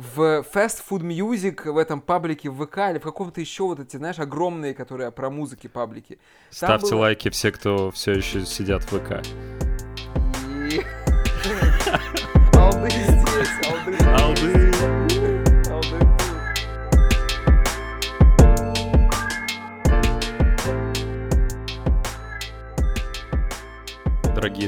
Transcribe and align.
в 0.00 0.44
Fast 0.52 0.82
Food 0.88 1.02
Music, 1.02 1.70
в 1.70 1.76
этом 1.76 2.00
паблике 2.00 2.48
в 2.48 2.64
ВК 2.64 2.78
или 2.90 2.98
в 2.98 3.02
каком-то 3.02 3.40
еще 3.40 3.64
вот 3.64 3.80
эти, 3.80 3.96
знаешь, 3.96 4.18
огромные, 4.18 4.74
которые 4.74 5.10
про 5.10 5.30
музыки 5.30 5.66
паблики. 5.66 6.18
Ставьте 6.50 6.92
было... 6.92 7.00
лайки 7.00 7.28
все, 7.28 7.52
кто 7.52 7.90
все 7.90 8.12
еще 8.12 8.46
сидят 8.46 8.82
в 8.84 8.98
ВК. 8.98 9.22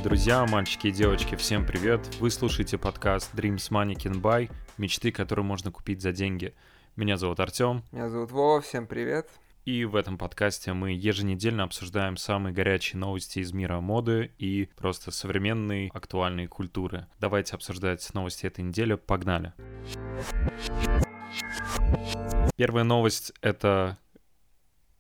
Дорогие 0.03 0.19
друзья, 0.19 0.47
мальчики 0.47 0.89
и 0.89 0.91
девочки, 0.91 1.37
всем 1.37 1.65
привет! 1.65 2.17
Вы 2.19 2.33
слушаете 2.33 2.77
подкаст 2.77 3.33
Dreams 3.37 3.71
Money 3.71 3.95
Can 3.95 4.21
Buy, 4.21 4.51
мечты, 4.77 5.13
которые 5.13 5.45
можно 5.45 5.71
купить 5.71 6.03
за 6.03 6.11
деньги. 6.11 6.57
Меня 6.97 7.17
зовут 7.17 7.39
Артем. 7.39 7.85
Меня 7.93 8.09
зовут 8.09 8.33
Вова, 8.33 8.61
всем 8.61 8.89
привет! 8.89 9.29
И 9.65 9.85
в 9.85 9.95
этом 9.95 10.19
подкасте 10.19 10.73
мы 10.73 10.91
еженедельно 10.91 11.63
обсуждаем 11.63 12.17
самые 12.17 12.53
горячие 12.53 12.99
новости 12.99 13.39
из 13.39 13.53
мира 13.53 13.79
моды 13.79 14.33
и 14.39 14.69
просто 14.77 15.13
современной 15.13 15.89
актуальной 15.95 16.49
культуры. 16.49 17.07
Давайте 17.21 17.55
обсуждать 17.55 18.13
новости 18.13 18.45
этой 18.45 18.65
недели. 18.65 18.95
Погнали! 18.95 19.53
Первая 22.57 22.83
новость— 22.83 23.33
это 23.41 23.99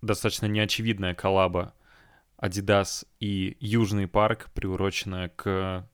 достаточно 0.01 0.47
неочевидная 0.47 1.15
коллаба 1.15 1.75
Adidas 2.43 3.07
и 3.21 3.57
Южный 3.61 4.09
парк, 4.09 4.51
приуроченная 4.53 5.29
к 5.29 5.89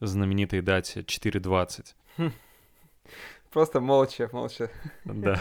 знаменитой 0.00 0.60
дате 0.60 1.00
4.20. 1.00 1.94
Просто 3.50 3.80
молча, 3.80 4.28
молча. 4.32 4.68
Да. 5.04 5.40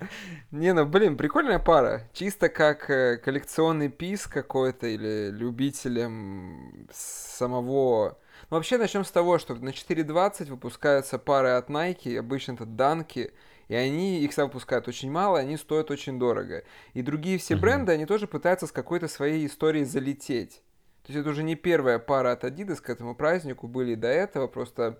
Не, 0.50 0.74
ну, 0.74 0.84
блин, 0.84 1.16
прикольная 1.16 1.60
пара. 1.60 2.02
Чисто 2.12 2.48
как 2.48 2.90
э, 2.90 3.16
коллекционный 3.16 3.88
пис 3.88 4.26
какой-то 4.26 4.88
или 4.88 5.30
любителям 5.30 6.88
самого... 6.92 8.18
Ну, 8.50 8.56
вообще, 8.56 8.76
начнем 8.76 9.04
с 9.04 9.10
того, 9.12 9.38
что 9.38 9.54
на 9.54 9.68
4.20 9.68 10.50
выпускаются 10.50 11.16
пары 11.16 11.50
от 11.50 11.70
Nike, 11.70 12.18
обычно 12.18 12.54
это 12.54 12.66
данки, 12.66 13.32
и 13.68 13.74
они 13.74 14.20
их 14.20 14.30
всегда 14.30 14.46
выпускают 14.46 14.88
очень 14.88 15.10
мало, 15.10 15.38
они 15.38 15.56
стоят 15.56 15.90
очень 15.90 16.18
дорого. 16.18 16.64
И 16.92 17.02
другие 17.02 17.38
все 17.38 17.54
mm-hmm. 17.54 17.58
бренды, 17.58 17.92
они 17.92 18.06
тоже 18.06 18.26
пытаются 18.26 18.66
с 18.66 18.72
какой-то 18.72 19.08
своей 19.08 19.46
историей 19.46 19.84
залететь. 19.84 20.62
То 21.04 21.12
есть 21.12 21.20
это 21.20 21.30
уже 21.30 21.42
не 21.42 21.54
первая 21.54 21.98
пара 21.98 22.32
от 22.32 22.44
Adidas 22.44 22.80
к 22.80 22.88
этому 22.88 23.14
празднику, 23.14 23.68
были 23.68 23.94
до 23.94 24.08
этого, 24.08 24.46
просто... 24.46 24.98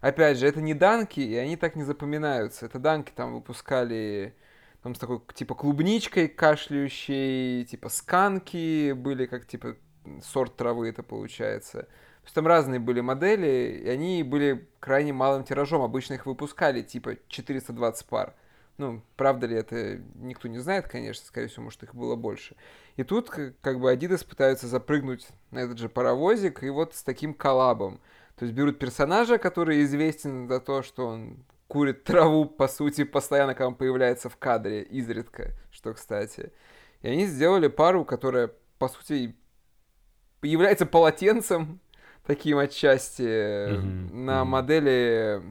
Опять 0.00 0.36
же, 0.36 0.46
это 0.46 0.60
не 0.60 0.74
данки, 0.74 1.20
и 1.20 1.34
они 1.34 1.56
так 1.56 1.76
не 1.76 1.82
запоминаются. 1.82 2.66
Это 2.66 2.78
данки 2.78 3.10
там 3.16 3.32
выпускали 3.32 4.34
там 4.82 4.94
с 4.94 4.98
такой 4.98 5.22
типа 5.32 5.54
клубничкой 5.54 6.28
кашляющей, 6.28 7.64
типа 7.64 7.88
сканки 7.88 8.92
были, 8.92 9.24
как 9.24 9.46
типа 9.46 9.76
сорт 10.22 10.56
травы 10.56 10.90
это 10.90 11.02
получается. 11.02 11.88
То 12.24 12.28
есть 12.28 12.34
там 12.36 12.46
разные 12.46 12.80
были 12.80 13.02
модели, 13.02 13.82
и 13.84 13.88
они 13.88 14.22
были 14.22 14.66
крайне 14.80 15.12
малым 15.12 15.44
тиражом. 15.44 15.82
Обычно 15.82 16.14
их 16.14 16.24
выпускали 16.24 16.80
типа 16.80 17.18
420 17.28 18.06
пар. 18.06 18.34
Ну, 18.78 19.02
правда 19.16 19.46
ли 19.46 19.54
это, 19.54 20.00
никто 20.14 20.48
не 20.48 20.58
знает, 20.58 20.88
конечно, 20.88 21.26
скорее 21.26 21.48
всего, 21.48 21.64
может, 21.64 21.82
их 21.82 21.94
было 21.94 22.16
больше. 22.16 22.56
И 22.96 23.04
тут 23.04 23.28
как 23.28 23.78
бы 23.78 23.92
Adidas 23.92 24.26
пытаются 24.26 24.66
запрыгнуть 24.66 25.28
на 25.50 25.58
этот 25.58 25.76
же 25.78 25.90
паровозик, 25.90 26.62
и 26.62 26.70
вот 26.70 26.94
с 26.94 27.02
таким 27.02 27.34
коллабом. 27.34 28.00
То 28.36 28.46
есть 28.46 28.56
берут 28.56 28.78
персонажа, 28.78 29.36
который 29.36 29.84
известен 29.84 30.48
за 30.48 30.60
то, 30.60 30.82
что 30.82 31.06
он 31.06 31.44
курит 31.68 32.04
траву, 32.04 32.46
по 32.46 32.68
сути, 32.68 33.04
постоянно, 33.04 33.52
когда 33.52 33.68
он 33.68 33.74
появляется 33.74 34.30
в 34.30 34.38
кадре, 34.38 34.82
изредка, 34.82 35.52
что, 35.70 35.92
кстати. 35.92 36.52
И 37.02 37.08
они 37.08 37.26
сделали 37.26 37.68
пару, 37.68 38.06
которая, 38.06 38.50
по 38.78 38.88
сути, 38.88 39.36
является 40.42 40.86
полотенцем, 40.86 41.80
таким 42.26 42.58
отчасти 42.58 43.22
mm-hmm. 43.22 44.14
на 44.14 44.32
mm-hmm. 44.40 44.44
модели 44.44 45.42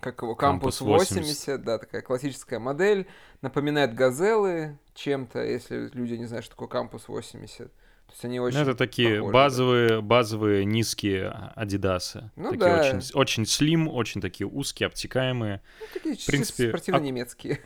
как 0.00 0.22
его, 0.22 0.34
Campus 0.34 0.82
80, 0.82 1.16
80, 1.18 1.62
да, 1.62 1.78
такая 1.78 2.00
классическая 2.02 2.58
модель, 2.58 3.06
напоминает 3.42 3.94
газелы 3.94 4.78
чем-то, 4.94 5.44
если 5.44 5.90
люди 5.92 6.14
не 6.14 6.24
знают, 6.24 6.46
что 6.46 6.56
такое 6.56 6.68
Campus 6.68 7.02
80. 7.06 7.70
То 8.10 8.14
есть 8.14 8.24
они 8.24 8.40
очень 8.40 8.58
ну, 8.58 8.62
Это 8.64 8.74
такие 8.74 9.16
похожи, 9.18 9.32
базовые, 9.32 9.88
да. 9.88 10.00
базовые 10.00 10.64
низкие 10.64 11.28
адидасы. 11.28 12.30
Ну, 12.34 12.50
такие 12.50 12.58
да. 12.58 12.80
очень, 12.80 13.14
очень 13.14 13.46
слим, 13.46 13.88
очень 13.88 14.20
такие 14.20 14.48
узкие, 14.48 14.88
обтекаемые. 14.88 15.62
Ну, 15.78 15.86
такие 15.92 16.16
в 16.16 16.26
принципе, 16.26 16.70
спортивно-немецкие. 16.70 17.60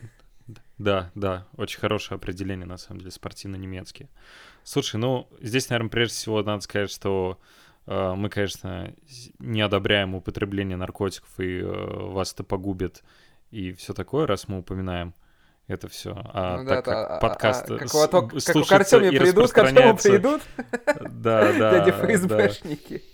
Да, 0.77 1.11
да, 1.15 1.47
очень 1.57 1.79
хорошее 1.79 2.17
определение, 2.17 2.67
на 2.67 2.77
самом 2.77 2.99
деле, 2.99 3.11
спортивно-немецкие. 3.11 4.11
Слушай, 4.65 4.97
ну, 4.97 5.29
здесь, 5.41 5.71
наверное, 5.71 5.89
прежде 5.89 6.15
всего 6.17 6.43
надо 6.43 6.61
сказать, 6.61 6.91
что 6.91 7.39
мы, 7.87 8.29
конечно, 8.31 8.95
не 9.39 9.61
одобряем 9.61 10.15
употребление 10.15 10.77
наркотиков, 10.77 11.29
и 11.39 11.61
э, 11.61 11.65
вас 11.67 12.33
это 12.33 12.45
погубит, 12.45 13.03
и 13.51 13.73
все 13.73 13.93
такое, 13.93 14.27
раз 14.27 14.49
мы 14.49 14.59
упоминаем 14.59 15.15
это 15.67 15.89
все. 15.89 16.15
А 16.33 16.59
ну, 16.59 16.69
так 16.69 16.85
да, 16.85 16.93
как 16.93 17.11
а, 17.11 17.19
подкаст 17.21 17.71
а, 17.71 17.79
как, 17.79 17.95
у, 17.95 18.29
как 18.29 18.57
у 18.57 18.75
Артеме 18.75 19.13
придут, 19.19 19.51
к 19.53 19.59
Артему 19.59 19.97
придут, 19.97 20.43
да, 20.87 21.53
да, 21.59 21.79
дяди 21.79 21.91
ФСБшники. 21.91 22.99
Да. 22.99 23.14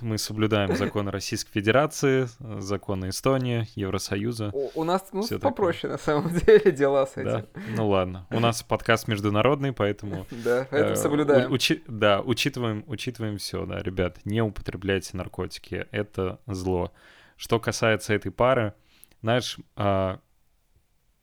Мы 0.00 0.18
соблюдаем 0.18 0.76
законы 0.76 1.10
Российской 1.10 1.52
Федерации, 1.52 2.28
законы 2.60 3.10
Эстонии, 3.10 3.68
Евросоюза. 3.74 4.50
У, 4.52 4.80
у 4.80 4.84
нас 4.84 5.04
ну, 5.12 5.26
попроще 5.38 5.82
такое. 5.82 5.92
на 5.92 5.98
самом 5.98 6.40
деле 6.46 6.72
дела 6.72 7.06
с 7.06 7.16
этим. 7.16 7.24
Да? 7.24 7.46
Ну 7.76 7.88
ладно. 7.88 8.26
У 8.30 8.40
нас 8.40 8.62
подкаст 8.62 9.08
международный, 9.08 9.72
поэтому... 9.72 10.26
Да, 10.44 10.66
поэтому 10.70 10.92
э, 10.92 10.96
соблюдаем. 10.96 11.52
Учи, 11.52 11.82
да, 11.86 12.20
учитываем, 12.20 12.84
учитываем 12.86 13.38
все, 13.38 13.64
да, 13.64 13.80
ребят, 13.80 14.18
не 14.24 14.42
употребляйте 14.42 15.16
наркотики, 15.16 15.86
это 15.90 16.40
зло. 16.46 16.92
Что 17.36 17.60
касается 17.60 18.14
этой 18.14 18.32
пары, 18.32 18.74
знаешь, 19.20 19.56
э, 19.76 20.16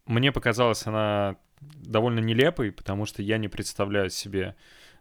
мне 0.05 0.31
показалось 0.31 0.85
она 0.87 1.37
довольно 1.61 2.19
нелепой, 2.19 2.71
потому 2.71 3.05
что 3.05 3.21
я 3.21 3.37
не 3.37 3.47
представляю 3.47 4.09
себе 4.09 4.55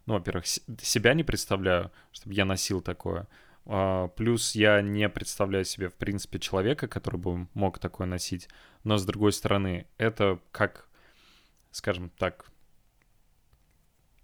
ну, 0.08 0.14
во-первых, 0.14 0.46
себя 0.46 1.12
не 1.12 1.22
представляю, 1.22 1.92
чтобы 2.12 2.34
я 2.34 2.46
носил 2.46 2.80
такое. 2.80 3.28
А, 3.66 4.08
плюс 4.08 4.54
я 4.54 4.80
не 4.80 5.06
представляю 5.10 5.66
себе, 5.66 5.90
в 5.90 5.96
принципе, 5.96 6.38
человека, 6.38 6.88
который 6.88 7.20
бы 7.20 7.46
мог 7.52 7.78
такое 7.78 8.06
носить. 8.06 8.48
Но, 8.84 8.96
с 8.96 9.04
другой 9.04 9.34
стороны, 9.34 9.86
это 9.98 10.40
как, 10.50 10.88
скажем 11.72 12.08
так, 12.08 12.46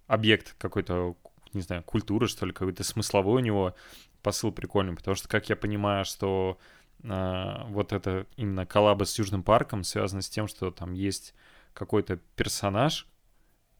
объект 0.07 0.55
какой-то, 0.57 1.15
не 1.53 1.61
знаю, 1.61 1.83
культуры, 1.83 2.27
что 2.27 2.47
ли, 2.47 2.51
какой-то 2.51 2.83
смысловой 2.83 3.43
у 3.43 3.45
него 3.45 3.75
посыл 4.23 4.51
прикольный. 4.51 4.95
Потому 4.95 5.13
что, 5.13 5.29
как 5.29 5.49
я 5.49 5.55
понимаю, 5.55 6.03
что 6.03 6.57
э, 7.03 7.63
вот 7.67 7.93
это 7.93 8.25
именно 8.37 8.65
коллаба 8.65 9.03
с 9.03 9.19
Южным 9.19 9.43
парком 9.43 9.83
связано 9.83 10.23
с 10.23 10.29
тем, 10.29 10.47
что 10.47 10.71
там 10.71 10.93
есть 10.93 11.35
какой-то 11.75 12.17
персонаж, 12.35 13.07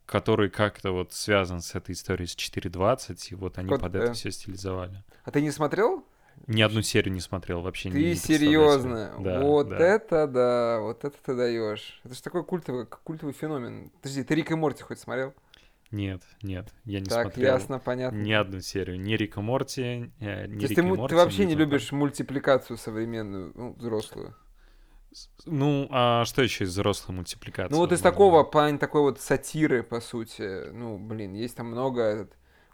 который 0.06 0.50
как-то 0.50 0.92
вот 0.92 1.14
связан 1.14 1.62
с 1.62 1.76
этой 1.76 1.94
историей 1.94 2.28
с 2.28 2.36
4.20, 2.36 3.28
и 3.32 3.36
вот 3.36 3.58
они 3.58 3.70
Кот, 3.70 3.82
под 3.82 3.96
это 3.96 4.12
э... 4.12 4.14
все 4.14 4.32
стилизовали. 4.32 5.04
А 5.24 5.32
ты 5.32 5.42
не 5.42 5.52
смотрел? 5.52 6.06
Ни 6.48 6.62
одну 6.62 6.82
серию 6.82 7.14
не 7.14 7.22
смотрел 7.22 7.62
вообще. 7.62 7.90
Ты 7.90 8.10
не, 8.10 8.16
серьезно? 8.16 9.16
Да, 9.20 9.42
вот 9.42 9.70
да. 9.70 9.78
это 9.78 10.28
да, 10.28 10.80
вот 10.80 11.04
это 11.04 11.16
ты 11.26 11.36
даешь. 11.36 12.00
Это 12.04 12.14
же 12.14 12.22
такой 12.22 12.44
культовый, 12.44 12.86
культовый 12.86 13.34
феномен. 13.34 13.90
Подожди, 14.02 14.24
ты 14.24 14.36
Рик 14.36 14.52
и 14.52 14.56
Морти 14.56 14.84
хоть 14.84 15.00
смотрел? 15.00 15.34
Нет, 15.92 16.22
нет, 16.42 16.74
я 16.84 17.00
не 17.00 17.06
так, 17.06 17.24
смотрел. 17.28 17.52
Так, 17.52 17.62
ясно, 17.62 17.80
понятно. 17.80 18.18
Ни 18.18 18.34
одну 18.34 18.60
серию, 18.60 19.00
ни 19.00 19.14
Рика 19.14 19.42
Морти, 19.42 20.12
э, 20.20 20.48
ни 20.48 20.66
Рик 20.66 20.76
ты, 20.76 20.84
Морти. 20.84 21.08
Ты 21.08 21.16
вообще 21.16 21.46
не 21.46 21.56
любишь 21.56 21.92
мультипликацию 21.92 22.78
современную, 22.78 23.52
ну, 23.56 23.74
взрослую? 23.74 24.36
Ну, 25.46 25.88
а 25.92 26.26
что 26.26 26.42
еще 26.42 26.64
из 26.64 26.70
взрослой 26.70 27.14
мультипликации? 27.14 27.74
Ну, 27.74 27.80
вот 27.80 27.92
из 27.92 28.02
такого, 28.02 28.44
плане 28.44 28.78
такой 28.78 29.02
вот 29.02 29.20
сатиры, 29.20 29.84
по 29.84 30.02
сути. 30.02 30.72
Ну, 30.72 30.98
блин, 30.98 31.34
есть 31.34 31.56
там 31.56 31.68
много... 31.68 32.30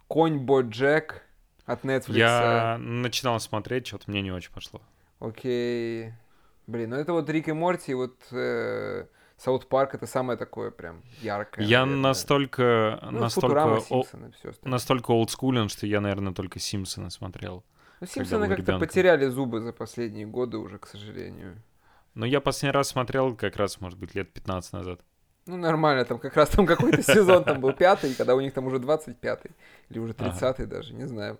Конь 0.07 0.39
Боджек 0.39 1.23
от 1.65 1.85
Netflix. 1.85 2.17
Я 2.17 2.77
начинал 2.79 3.39
смотреть, 3.39 3.87
что-то 3.87 4.09
мне 4.11 4.21
не 4.21 4.31
очень 4.31 4.51
пошло. 4.51 4.81
Окей. 5.19 6.13
Блин, 6.67 6.91
ну 6.91 6.95
это 6.97 7.13
вот 7.13 7.29
Рик 7.29 7.47
и 7.47 7.53
Морти, 7.53 7.93
вот 7.93 8.17
э, 8.31 9.05
Саут 9.37 9.67
Парк 9.67 9.95
это 9.95 10.05
самое 10.05 10.37
такое 10.37 10.71
прям 10.71 11.01
яркое. 11.21 11.65
Я 11.65 11.81
наверное. 11.81 12.09
настолько, 12.09 12.99
ну, 13.03 13.19
настолько, 13.19 13.81
о, 13.89 14.03
настолько 14.63 15.11
олдскулен, 15.11 15.69
что 15.69 15.87
я, 15.87 16.01
наверное, 16.01 16.33
только 16.33 16.59
Симпсоны 16.59 17.09
смотрел. 17.09 17.63
Ну, 17.99 18.07
Симпсоны 18.07 18.47
как-то 18.47 18.77
потеряли 18.79 19.27
зубы 19.27 19.59
за 19.61 19.73
последние 19.73 20.25
годы 20.25 20.57
уже, 20.57 20.77
к 20.77 20.87
сожалению. 20.87 21.61
Ну, 22.13 22.25
я 22.25 22.41
последний 22.41 22.73
раз 22.73 22.89
смотрел 22.89 23.35
как 23.35 23.55
раз, 23.55 23.79
может 23.79 23.97
быть, 23.97 24.15
лет 24.15 24.31
15 24.33 24.73
назад. 24.73 25.01
Ну, 25.47 25.57
нормально, 25.57 26.05
там 26.05 26.19
как 26.19 26.35
раз 26.35 26.49
там 26.49 26.65
какой-то 26.65 27.01
сезон 27.01 27.43
там 27.43 27.61
был 27.61 27.73
пятый, 27.73 28.13
когда 28.13 28.35
у 28.35 28.41
них 28.41 28.53
там 28.53 28.67
уже 28.67 28.77
25-й, 28.77 29.51
или 29.89 29.99
уже 29.99 30.13
30-й 30.13 30.65
даже, 30.65 30.93
не 30.93 31.07
знаю. 31.07 31.39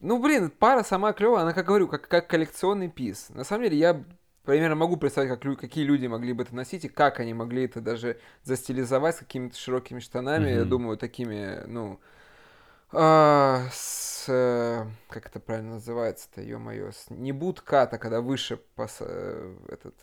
Ну, 0.00 0.22
блин, 0.22 0.50
пара 0.50 0.82
сама 0.82 1.12
клевая, 1.12 1.42
она, 1.42 1.52
как 1.52 1.66
говорю, 1.66 1.88
как, 1.88 2.08
как 2.08 2.28
коллекционный 2.28 2.88
пис. 2.88 3.28
На 3.30 3.44
самом 3.44 3.64
деле, 3.64 3.78
я 3.78 4.02
примерно 4.44 4.76
могу 4.76 4.96
представить, 4.96 5.28
как, 5.28 5.58
какие 5.58 5.84
люди 5.84 6.06
могли 6.06 6.32
бы 6.32 6.44
это 6.44 6.54
носить, 6.54 6.84
и 6.84 6.88
как 6.88 7.20
они 7.20 7.34
могли 7.34 7.64
это 7.64 7.80
даже 7.80 8.18
застилизовать 8.42 9.16
с 9.16 9.18
какими-то 9.18 9.58
широкими 9.58 9.98
штанами, 9.98 10.48
mm-hmm. 10.48 10.58
я 10.58 10.64
думаю, 10.64 10.96
такими, 10.96 11.64
ну, 11.66 12.00
а, 12.92 13.66
с, 13.72 14.26
э, 14.28 14.86
как 15.08 15.26
это 15.26 15.40
правильно 15.40 15.74
называется-то, 15.74 16.42
ё-моё, 16.42 16.92
с, 16.92 17.10
не 17.10 17.32
бутката, 17.32 17.98
когда 17.98 18.20
выше 18.20 18.56
пос, 18.56 18.98
э, 19.00 19.56
этот 19.68 19.94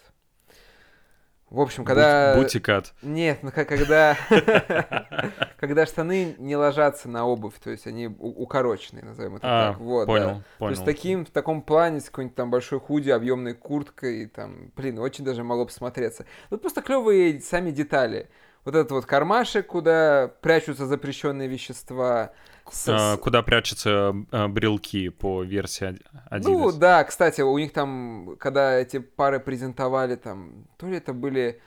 в 1.50 1.62
общем, 1.62 1.86
когда... 1.86 2.36
Бутикат. 2.36 2.94
Нет, 3.02 3.40
ну 3.42 3.52
когда... 3.52 4.18
когда 5.58 5.86
штаны 5.86 6.36
не 6.38 6.58
ложатся 6.58 7.08
на 7.08 7.26
обувь, 7.26 7.58
то 7.64 7.70
есть 7.70 7.88
они 7.88 8.08
укороченные, 8.08 9.06
назовем 9.06 9.38
это 9.38 9.48
а, 9.48 9.72
так. 9.72 9.80
Вот, 9.80 10.08
понял, 10.08 10.26
понял. 10.26 10.44
То 10.60 10.70
есть 10.70 10.84
таким, 10.84 11.26
в 11.26 11.30
таком 11.30 11.62
плане, 11.62 12.02
с 12.02 12.06
какой-нибудь 12.06 12.36
там 12.36 12.52
большой 12.52 12.82
худи, 12.82 13.12
объемной 13.12 13.54
курткой, 13.54 14.26
там, 14.26 14.72
блин, 14.76 15.00
очень 15.00 15.24
даже 15.24 15.44
могло 15.44 15.64
бы 15.64 15.72
смотреться. 15.72 16.26
Ну, 16.50 16.58
просто 16.58 16.82
клевые 16.82 17.40
сами 17.40 17.72
детали. 17.72 18.30
Вот 18.66 18.76
этот 18.76 18.92
вот 18.92 19.06
кармашек, 19.06 19.68
куда 19.68 20.28
прячутся 20.42 20.86
запрещенные 20.86 21.48
вещества, 21.48 22.34
с... 22.72 22.88
А, 22.88 23.18
куда 23.18 23.42
прячутся 23.42 24.14
а, 24.32 24.48
брелки 24.48 25.10
по 25.10 25.44
версии 25.44 25.98
Adidas. 26.30 26.44
Ну 26.44 26.72
да, 26.72 27.04
кстати, 27.04 27.42
у 27.42 27.58
них 27.58 27.74
там, 27.74 28.36
когда 28.40 28.78
эти 28.78 29.00
пары 29.00 29.40
презентовали, 29.40 30.16
там, 30.16 30.66
то 30.78 30.88
ли 30.88 30.98
это 30.98 31.14
были 31.14 31.62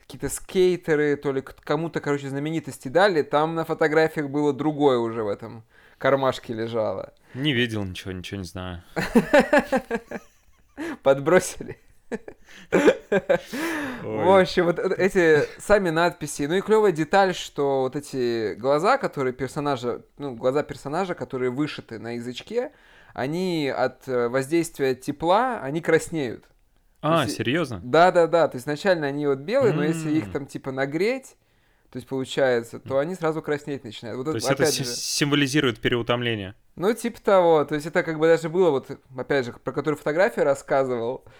какие-то 0.00 0.28
скейтеры, 0.28 1.16
то 1.16 1.32
ли 1.32 1.40
кому-то, 1.40 2.00
короче, 2.00 2.28
знаменитости 2.28 2.88
дали, 2.88 3.22
там 3.22 3.54
на 3.54 3.64
фотографиях 3.64 4.28
было 4.28 4.52
другое 4.52 4.98
уже 4.98 5.22
в 5.22 5.28
этом 5.28 5.64
кармашке 5.98 6.54
лежало. 6.54 7.12
Не 7.34 7.52
видел 7.52 7.84
ничего, 7.84 8.12
ничего 8.12 8.38
не 8.38 8.46
знаю. 8.46 8.82
Подбросили. 11.02 11.78
В 13.10 14.40
общем, 14.40 14.66
вот 14.66 14.78
эти 14.78 15.44
сами 15.60 15.90
надписи. 15.90 16.42
Ну 16.42 16.54
и 16.54 16.60
клевая 16.60 16.92
деталь, 16.92 17.34
что 17.34 17.82
вот 17.82 17.96
эти 17.96 18.54
глаза, 18.54 18.98
которые 18.98 19.32
персонажа, 19.32 20.02
ну, 20.18 20.34
глаза 20.34 20.62
персонажа, 20.62 21.14
которые 21.14 21.50
вышиты 21.50 21.98
на 21.98 22.12
язычке, 22.16 22.72
они 23.14 23.68
от 23.68 24.06
э, 24.08 24.28
воздействия 24.28 24.94
тепла, 24.94 25.60
они 25.60 25.80
краснеют. 25.80 26.44
А, 27.02 27.24
есть, 27.24 27.36
серьезно? 27.36 27.80
Да, 27.82 28.12
да, 28.12 28.26
да. 28.26 28.46
То 28.48 28.56
есть 28.56 28.66
изначально 28.66 29.06
они 29.06 29.26
вот 29.26 29.38
белые, 29.38 29.72
но 29.72 29.82
если 29.82 30.12
их 30.12 30.30
там 30.30 30.46
типа 30.46 30.70
нагреть, 30.70 31.36
то 31.90 31.96
есть 31.96 32.06
получается, 32.06 32.78
то 32.78 32.98
они 32.98 33.14
сразу 33.14 33.42
краснеть 33.42 33.82
начинают. 33.84 34.18
Вот 34.18 34.24
то 34.24 34.30
это, 34.30 34.38
есть 34.38 34.50
это 34.50 34.72
же, 34.72 34.84
символизирует 34.84 35.80
переутомление? 35.80 36.54
Ну, 36.76 36.92
типа 36.92 37.20
того. 37.20 37.64
То 37.64 37.74
есть 37.74 37.86
это 37.86 38.02
как 38.02 38.18
бы 38.18 38.26
даже 38.26 38.48
было, 38.48 38.70
вот, 38.70 38.90
опять 39.16 39.46
же, 39.46 39.52
про 39.52 39.72
которую 39.72 39.98
фотографию 39.98 40.44
рассказывал, 40.44 41.24
Э, 41.24 41.30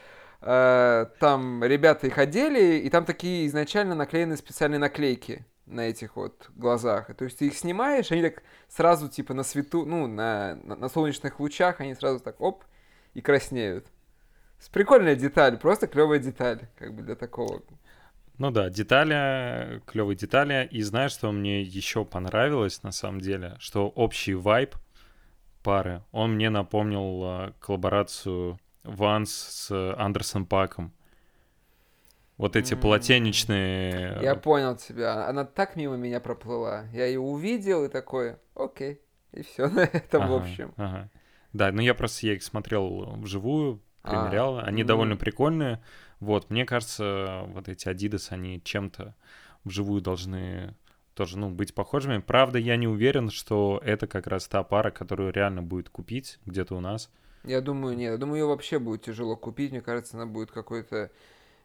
там 0.40 1.62
ребята 1.62 2.06
их 2.06 2.18
одели, 2.18 2.78
и 2.78 2.90
там 2.90 3.04
такие 3.04 3.46
изначально 3.46 3.94
наклеены 3.94 4.36
специальные 4.36 4.78
наклейки 4.78 5.44
на 5.66 5.82
этих 5.82 6.16
вот 6.16 6.50
глазах. 6.56 7.14
То 7.16 7.24
есть 7.24 7.38
ты 7.38 7.46
их 7.46 7.56
снимаешь, 7.56 8.10
они 8.10 8.22
так 8.22 8.42
сразу 8.68 9.08
типа 9.08 9.34
на 9.34 9.42
свету, 9.42 9.84
ну, 9.86 10.06
на, 10.06 10.56
на, 10.64 10.76
на 10.76 10.88
солнечных 10.88 11.40
лучах, 11.40 11.80
они 11.80 11.94
сразу 11.94 12.20
так 12.20 12.40
оп, 12.40 12.64
и 13.14 13.20
краснеют. 13.20 13.86
Прикольная 14.72 15.16
деталь, 15.16 15.58
просто 15.58 15.86
клевая 15.86 16.18
деталь, 16.18 16.68
как 16.78 16.94
бы 16.94 17.02
для 17.02 17.16
такого. 17.16 17.62
Ну 18.38 18.50
да, 18.50 18.70
детали, 18.70 19.82
клевые 19.86 20.16
детали. 20.16 20.68
И 20.70 20.82
знаешь, 20.82 21.12
что 21.12 21.30
мне 21.32 21.62
еще 21.62 22.04
понравилось 22.04 22.82
на 22.82 22.92
самом 22.92 23.20
деле? 23.20 23.56
Что 23.58 23.88
общий 23.88 24.34
вайб 24.34 24.74
пары, 25.62 26.02
он 26.10 26.34
мне 26.34 26.50
напомнил 26.50 27.22
э, 27.24 27.52
коллаборацию 27.60 28.58
Ванс 28.84 29.30
с 29.32 29.94
Андерсон 29.96 30.46
Паком. 30.46 30.92
Вот 32.36 32.56
эти 32.56 32.72
mm-hmm. 32.72 32.80
полотенечные... 32.80 34.18
Я 34.22 34.34
понял 34.34 34.74
тебя. 34.76 35.28
Она 35.28 35.44
так 35.44 35.76
мимо 35.76 35.96
меня 35.96 36.20
проплыла. 36.20 36.86
Я 36.92 37.04
ее 37.04 37.20
увидел 37.20 37.84
и 37.84 37.88
такой, 37.88 38.36
окей. 38.54 39.00
И 39.32 39.42
все 39.42 39.68
на 39.70 39.80
этом, 39.80 40.22
ага, 40.22 40.30
в 40.30 40.34
общем. 40.36 40.72
Ага. 40.76 41.10
Да, 41.52 41.70
ну 41.70 41.82
я 41.82 41.94
просто 41.94 42.26
я 42.26 42.34
их 42.34 42.42
смотрел 42.42 43.16
вживую, 43.16 43.82
примерял. 44.02 44.58
А, 44.58 44.62
они 44.62 44.82
mm-hmm. 44.82 44.86
довольно 44.86 45.16
прикольные. 45.16 45.82
Вот, 46.18 46.48
мне 46.48 46.64
кажется, 46.64 47.42
вот 47.48 47.68
эти 47.68 47.88
Adidas, 47.88 48.28
они 48.30 48.62
чем-то 48.62 49.14
вживую 49.64 50.00
должны 50.00 50.74
тоже, 51.14 51.38
ну, 51.38 51.50
быть 51.50 51.74
похожими. 51.74 52.18
Правда, 52.18 52.58
я 52.58 52.76
не 52.76 52.88
уверен, 52.88 53.28
что 53.28 53.80
это 53.84 54.06
как 54.06 54.26
раз 54.26 54.48
та 54.48 54.62
пара, 54.62 54.90
которую 54.90 55.32
реально 55.32 55.62
будет 55.62 55.90
купить 55.90 56.38
где-то 56.46 56.74
у 56.74 56.80
нас. 56.80 57.10
Я 57.44 57.60
думаю, 57.60 57.96
нет. 57.96 58.12
Я 58.12 58.18
думаю, 58.18 58.40
ее 58.40 58.46
вообще 58.46 58.78
будет 58.78 59.02
тяжело 59.02 59.36
купить. 59.36 59.70
Мне 59.70 59.80
кажется, 59.80 60.16
она 60.16 60.26
будет 60.26 60.50
какой-то 60.50 61.10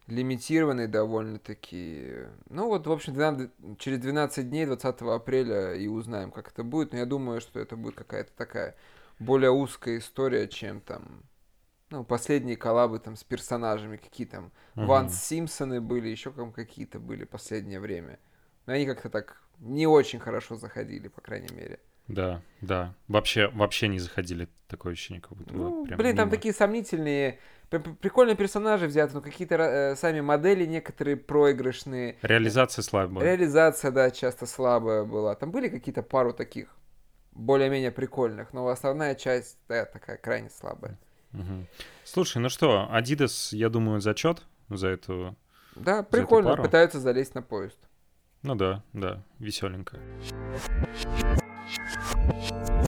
лимитированный 0.07 0.87
довольно-таки. 0.87 2.27
Ну 2.49 2.67
вот, 2.67 2.87
в 2.87 2.91
общем, 2.91 3.13
12, 3.13 3.49
через 3.79 3.99
12 3.99 4.49
дней, 4.49 4.65
20 4.65 5.01
апреля, 5.01 5.73
и 5.73 5.87
узнаем, 5.87 6.31
как 6.31 6.49
это 6.49 6.63
будет. 6.63 6.91
Но 6.91 6.99
я 6.99 7.05
думаю, 7.05 7.41
что 7.41 7.59
это 7.59 7.75
будет 7.75 7.95
какая-то 7.95 8.31
такая 8.35 8.75
более 9.19 9.51
узкая 9.51 9.97
история, 9.97 10.47
чем 10.47 10.81
там 10.81 11.23
ну, 11.89 12.03
последние 12.03 12.57
коллабы 12.57 12.99
там 12.99 13.15
с 13.15 13.23
персонажами, 13.23 13.97
какие 13.97 14.27
там 14.27 14.51
uh-huh. 14.75 14.85
Ванс 14.85 15.23
Симпсоны 15.23 15.81
были, 15.81 16.09
еще 16.09 16.31
там 16.31 16.51
какие-то 16.51 16.99
были 16.99 17.25
последнее 17.25 17.79
время. 17.79 18.19
Но 18.65 18.73
они 18.73 18.85
как-то 18.85 19.09
так 19.09 19.41
не 19.59 19.87
очень 19.87 20.19
хорошо 20.19 20.55
заходили, 20.55 21.07
по 21.07 21.21
крайней 21.21 21.53
мере. 21.53 21.79
Да, 22.07 22.41
да. 22.61 22.93
Вообще, 23.07 23.47
вообще 23.49 23.87
не 23.87 23.99
заходили 23.99 24.47
такое 24.67 24.93
ощущение, 24.93 25.21
как 25.21 25.37
будто 25.37 25.53
ну, 25.53 25.85
прям 25.85 25.97
Блин, 25.97 26.09
мимо. 26.09 26.17
там 26.17 26.29
такие 26.29 26.53
сомнительные, 26.53 27.39
прикольные 27.69 28.35
персонажи 28.35 28.87
взяты, 28.87 29.13
но 29.15 29.21
какие-то 29.21 29.55
э, 29.55 29.95
сами 29.95 30.21
модели 30.21 30.65
некоторые 30.65 31.17
проигрышные. 31.17 32.17
Реализация 32.21 32.83
слабая. 32.83 33.25
Реализация, 33.25 33.91
да, 33.91 34.11
часто 34.11 34.45
слабая 34.45 35.03
была. 35.03 35.35
Там 35.35 35.51
были 35.51 35.67
какие-то 35.67 36.03
пару 36.03 36.33
таких 36.33 36.75
более-менее 37.31 37.91
прикольных, 37.91 38.53
но 38.53 38.67
основная 38.67 39.15
часть, 39.15 39.57
да, 39.67 39.85
такая 39.85 40.17
крайне 40.17 40.49
слабая. 40.49 40.97
Угу. 41.33 41.65
Слушай, 42.03 42.37
ну 42.37 42.49
что, 42.49 42.89
Adidas, 42.91 43.55
я 43.55 43.69
думаю, 43.69 43.99
зачет 43.99 44.43
за 44.69 44.87
эту 44.87 45.35
Да, 45.75 46.01
прикольно, 46.03 46.49
эту 46.49 46.63
пытаются 46.63 46.99
залезть 46.99 47.35
на 47.35 47.41
поезд. 47.41 47.77
Ну 48.41 48.55
да, 48.55 48.83
да, 48.93 49.23
веселенько. 49.39 49.99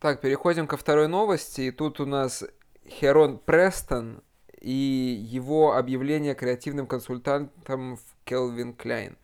Так, 0.07 0.21
переходим 0.21 0.67
ко 0.67 0.77
второй 0.77 1.09
новости. 1.09 1.59
И 1.63 1.71
тут 1.71 1.99
у 1.99 2.05
нас 2.05 2.45
Херон 2.87 3.37
Престон 3.39 4.23
и 4.61 4.71
его 4.71 5.75
объявление 5.75 6.33
креативным 6.33 6.87
консультантом 6.87 7.97
в 7.97 8.01
Келвин 8.23 8.73
Кляйн. 8.73 9.17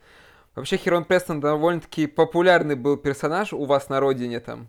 Вообще 0.56 0.76
Херон 0.76 1.06
Престон 1.06 1.40
довольно-таки 1.40 2.06
популярный 2.06 2.76
был 2.76 2.98
персонаж 2.98 3.54
у 3.54 3.64
вас 3.64 3.88
на 3.88 4.02
родине 4.02 4.42
там. 4.42 4.68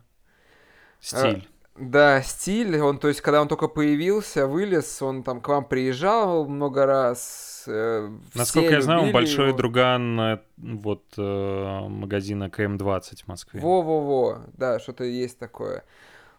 Стиль. 1.00 1.48
Да, 1.76 2.22
стиль. 2.22 2.78
Он, 2.78 2.98
то 2.98 3.08
есть, 3.08 3.20
когда 3.20 3.42
он 3.42 3.48
только 3.48 3.66
появился, 3.66 4.46
вылез, 4.46 5.02
он 5.02 5.24
там 5.24 5.40
к 5.40 5.48
вам 5.48 5.64
приезжал 5.64 6.46
много 6.46 6.86
раз. 6.86 7.64
Э, 7.66 8.10
Насколько 8.34 8.74
я 8.74 8.80
знаю, 8.80 9.02
он 9.02 9.12
большой 9.12 9.48
его. 9.48 9.56
друган 9.56 10.20
э, 10.20 10.38
вот 10.56 11.02
э, 11.16 11.88
магазина 11.88 12.48
КМ-20 12.48 13.24
в 13.24 13.28
Москве. 13.28 13.60
Во-во-во, 13.60 14.42
да, 14.52 14.78
что-то 14.78 15.02
есть 15.02 15.38
такое. 15.38 15.82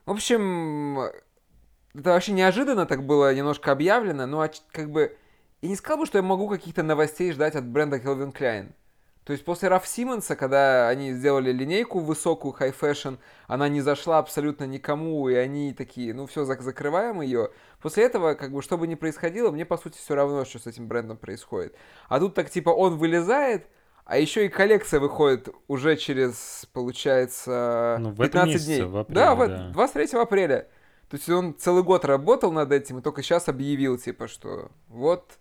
В 0.06 0.12
общем, 0.12 1.00
это 1.94 2.12
вообще 2.12 2.32
неожиданно 2.32 2.86
так 2.86 3.06
было 3.06 3.34
немножко 3.34 3.72
объявлено, 3.72 4.26
но 4.26 4.48
как 4.72 4.90
бы... 4.92 5.18
Я 5.62 5.70
не 5.70 5.76
сказал 5.76 6.00
бы, 6.00 6.06
что 6.06 6.18
я 6.18 6.22
могу 6.22 6.48
каких-то 6.48 6.84
новостей 6.84 7.32
ждать 7.32 7.56
от 7.56 7.66
бренда 7.66 7.98
Calvin 7.98 8.34
Klein. 8.34 8.72
То 9.26 9.34
есть 9.34 9.44
после 9.44 9.70
Раф 9.70 9.88
Симмонса, 9.88 10.36
когда 10.36 10.88
они 10.88 11.12
сделали 11.12 11.52
линейку 11.52 12.00
высокую, 12.00 12.54
high 12.54 12.76
fashion, 12.80 13.18
она 13.48 13.68
не 13.68 13.82
зашла 13.82 14.20
абсолютно 14.20 14.66
никому, 14.66 15.28
и 15.28 15.34
они 15.34 15.74
такие, 15.74 16.14
ну 16.14 16.28
все, 16.28 16.46
закрываем 16.46 17.22
ее. 17.22 17.50
После 17.82 18.04
этого, 18.04 18.36
как 18.36 18.52
бы, 18.52 18.62
что 18.62 18.78
бы 18.78 18.86
ни 18.86 18.94
происходило, 18.94 19.50
мне, 19.50 19.66
по 19.66 19.78
сути, 19.78 19.98
все 19.98 20.14
равно, 20.14 20.46
что 20.46 20.60
с 20.60 20.68
этим 20.68 20.88
брендом 20.88 21.18
происходит. 21.18 21.76
А 22.08 22.20
тут 22.20 22.36
так, 22.36 22.52
типа, 22.52 22.70
он 22.70 22.98
вылезает, 22.98 23.68
а 24.06 24.20
еще 24.20 24.46
и 24.46 24.50
коллекция 24.50 25.00
выходит 25.00 25.50
уже 25.68 25.98
через, 25.98 26.68
получается, 26.72 27.98
ну, 28.00 28.12
в 28.12 28.18
15 28.18 28.48
месяце, 28.48 28.66
дней. 28.68 28.84
В 28.84 28.98
апреле, 28.98 29.20
да, 29.20 29.36
да, 29.36 29.70
23 29.74 30.20
апреля. 30.20 30.68
То 31.10 31.18
есть 31.18 31.28
он 31.30 31.56
целый 31.58 31.82
год 31.82 32.06
работал 32.06 32.52
над 32.52 32.72
этим 32.72 33.00
и 33.00 33.02
только 33.02 33.24
сейчас 33.24 33.48
объявил, 33.48 33.98
типа, 33.98 34.28
что 34.28 34.70
вот, 34.88 35.40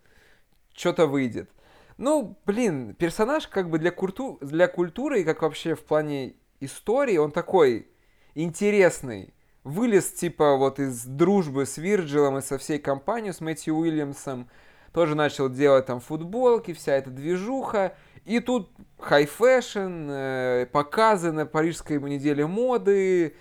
что-то 0.72 1.06
выйдет. 1.06 1.50
Ну, 1.96 2.36
блин, 2.44 2.94
персонаж 2.94 3.46
как 3.46 3.70
бы 3.70 3.78
для, 3.78 3.90
культу... 3.90 4.38
для 4.40 4.66
культуры 4.66 5.20
и 5.20 5.24
как 5.24 5.42
вообще 5.42 5.74
в 5.74 5.84
плане 5.84 6.34
истории, 6.60 7.16
он 7.16 7.30
такой 7.30 7.88
интересный. 8.34 9.32
Вылез 9.62 10.12
типа 10.12 10.56
вот 10.56 10.78
из 10.78 11.04
дружбы 11.04 11.66
с 11.66 11.78
Вирджилом 11.78 12.38
и 12.38 12.42
со 12.42 12.58
всей 12.58 12.78
компанией, 12.78 13.32
с 13.32 13.40
Мэтью 13.40 13.76
Уильямсом. 13.76 14.48
Тоже 14.92 15.14
начал 15.14 15.48
делать 15.48 15.86
там 15.86 16.00
футболки, 16.00 16.72
вся 16.72 16.94
эта 16.94 17.10
движуха. 17.10 17.96
И 18.24 18.40
тут 18.40 18.70
high 18.98 19.56
fashion, 19.56 20.70
показы 20.72 21.32
на 21.32 21.46
парижской 21.46 21.98
неделе 22.00 22.46
моды. 22.46 23.36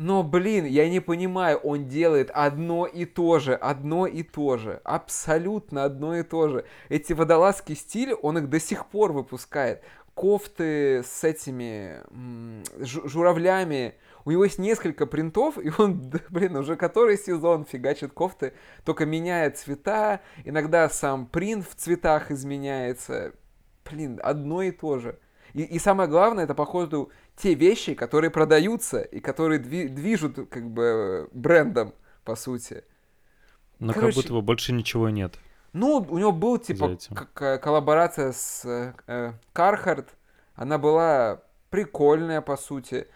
Но, 0.00 0.22
блин, 0.22 0.64
я 0.64 0.88
не 0.88 0.98
понимаю, 1.00 1.58
он 1.58 1.86
делает 1.86 2.30
одно 2.32 2.86
и 2.86 3.04
то 3.04 3.38
же, 3.38 3.54
одно 3.54 4.06
и 4.06 4.22
то 4.22 4.56
же, 4.56 4.80
абсолютно 4.82 5.84
одно 5.84 6.16
и 6.16 6.22
то 6.22 6.48
же. 6.48 6.64
Эти 6.88 7.12
водолазки 7.12 7.74
стиль, 7.74 8.14
он 8.14 8.38
их 8.38 8.48
до 8.48 8.58
сих 8.58 8.86
пор 8.86 9.12
выпускает. 9.12 9.82
Кофты 10.14 11.02
с 11.06 11.22
этими 11.22 12.00
журавлями, 12.82 13.94
у 14.24 14.30
него 14.30 14.44
есть 14.44 14.58
несколько 14.58 15.04
принтов, 15.04 15.58
и 15.58 15.70
он, 15.76 16.10
блин, 16.30 16.56
уже 16.56 16.76
который 16.76 17.18
сезон 17.18 17.66
фигачит 17.66 18.14
кофты, 18.14 18.54
только 18.86 19.04
меняет 19.04 19.58
цвета, 19.58 20.22
иногда 20.46 20.88
сам 20.88 21.26
принт 21.26 21.68
в 21.68 21.74
цветах 21.74 22.30
изменяется. 22.30 23.34
Блин, 23.84 24.18
одно 24.22 24.62
и 24.62 24.70
то 24.70 24.98
же. 24.98 25.18
И, 25.54 25.62
и 25.62 25.78
самое 25.78 26.08
главное, 26.08 26.44
это, 26.44 26.54
походу, 26.54 27.10
те 27.36 27.54
вещи, 27.54 27.94
которые 27.94 28.30
продаются 28.30 29.00
и 29.00 29.20
которые 29.20 29.60
дви- 29.60 29.88
движут, 29.88 30.48
как 30.48 30.70
бы, 30.70 31.28
брендом, 31.32 31.94
по 32.24 32.36
сути. 32.36 32.84
Но 33.78 33.92
Короче, 33.92 34.14
как 34.14 34.22
будто 34.22 34.34
бы 34.34 34.42
больше 34.42 34.72
ничего 34.72 35.08
нет. 35.08 35.38
Ну, 35.72 36.04
у 36.08 36.18
него 36.18 36.32
был, 36.32 36.58
типа, 36.58 36.98
коллаборация 37.34 38.32
с 38.32 38.64
э, 39.06 39.32
Carhartt. 39.54 40.08
Она 40.54 40.78
была 40.78 41.42
прикольная, 41.70 42.40
по 42.40 42.56
сути. 42.56 43.06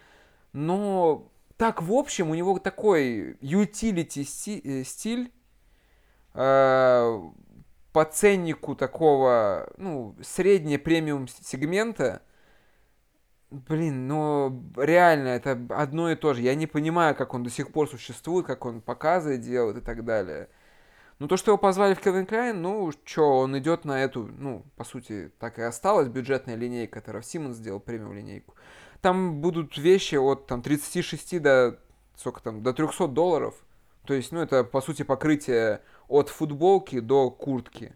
Но 0.52 1.28
так, 1.56 1.82
в 1.82 1.92
общем, 1.92 2.30
у 2.30 2.34
него 2.34 2.58
такой 2.58 3.32
utility 3.40 4.60
э, 4.64 4.84
стиль. 4.84 5.32
Э, 6.34 7.20
по 7.94 8.04
ценнику 8.04 8.74
такого, 8.74 9.72
ну, 9.76 10.16
средне 10.20 10.80
премиум 10.80 11.28
сегмента, 11.28 12.22
блин, 13.52 14.08
ну, 14.08 14.64
реально, 14.76 15.28
это 15.28 15.52
одно 15.70 16.10
и 16.10 16.16
то 16.16 16.34
же. 16.34 16.42
Я 16.42 16.56
не 16.56 16.66
понимаю, 16.66 17.14
как 17.14 17.34
он 17.34 17.44
до 17.44 17.50
сих 17.50 17.70
пор 17.70 17.88
существует, 17.88 18.46
как 18.46 18.64
он 18.64 18.80
показы 18.80 19.38
делает 19.38 19.76
и 19.76 19.80
так 19.80 20.04
далее. 20.04 20.48
Ну, 21.20 21.28
то, 21.28 21.36
что 21.36 21.52
его 21.52 21.58
позвали 21.58 21.94
в 21.94 22.00
Кевин 22.00 22.26
Клайн, 22.26 22.60
ну, 22.60 22.90
что, 23.04 23.38
он 23.38 23.56
идет 23.60 23.84
на 23.84 24.02
эту, 24.02 24.24
ну, 24.26 24.66
по 24.74 24.82
сути, 24.82 25.30
так 25.38 25.60
и 25.60 25.62
осталась 25.62 26.08
бюджетная 26.08 26.56
линейка, 26.56 26.98
которая 26.98 27.22
в 27.22 27.26
Симмонс 27.26 27.58
сделал 27.58 27.78
премиум 27.78 28.12
линейку. 28.12 28.56
Там 29.02 29.40
будут 29.40 29.78
вещи 29.78 30.16
от, 30.16 30.48
там, 30.48 30.62
36 30.62 31.40
до, 31.40 31.78
сколько 32.16 32.42
там, 32.42 32.64
до 32.64 32.72
300 32.72 33.06
долларов. 33.06 33.54
То 34.04 34.14
есть, 34.14 34.32
ну, 34.32 34.40
это, 34.40 34.64
по 34.64 34.80
сути, 34.80 35.04
покрытие 35.04 35.80
от 36.08 36.28
футболки 36.28 37.00
до 37.00 37.30
куртки. 37.30 37.94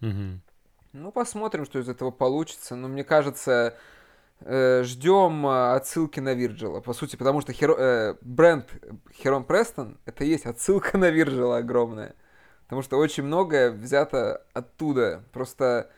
Угу. 0.00 0.40
Ну, 0.92 1.12
посмотрим, 1.12 1.64
что 1.64 1.78
из 1.78 1.88
этого 1.88 2.10
получится. 2.10 2.76
Но 2.76 2.88
мне 2.88 3.04
кажется, 3.04 3.76
э, 4.40 4.82
ждем 4.84 5.46
э, 5.46 5.74
отсылки 5.74 6.20
на 6.20 6.34
Вирджила. 6.34 6.80
По 6.80 6.92
сути, 6.92 7.16
потому 7.16 7.40
что 7.40 7.52
херо, 7.52 7.74
э, 7.78 8.14
бренд 8.20 8.68
Херон 9.14 9.44
Престон 9.44 9.98
это 10.04 10.24
и 10.24 10.28
есть 10.28 10.46
отсылка 10.46 10.98
на 10.98 11.10
Вирджила 11.10 11.58
огромная. 11.58 12.14
Потому 12.64 12.82
что 12.82 12.98
очень 12.98 13.22
многое 13.24 13.70
взято 13.70 14.46
оттуда. 14.52 15.24
Просто 15.32 15.90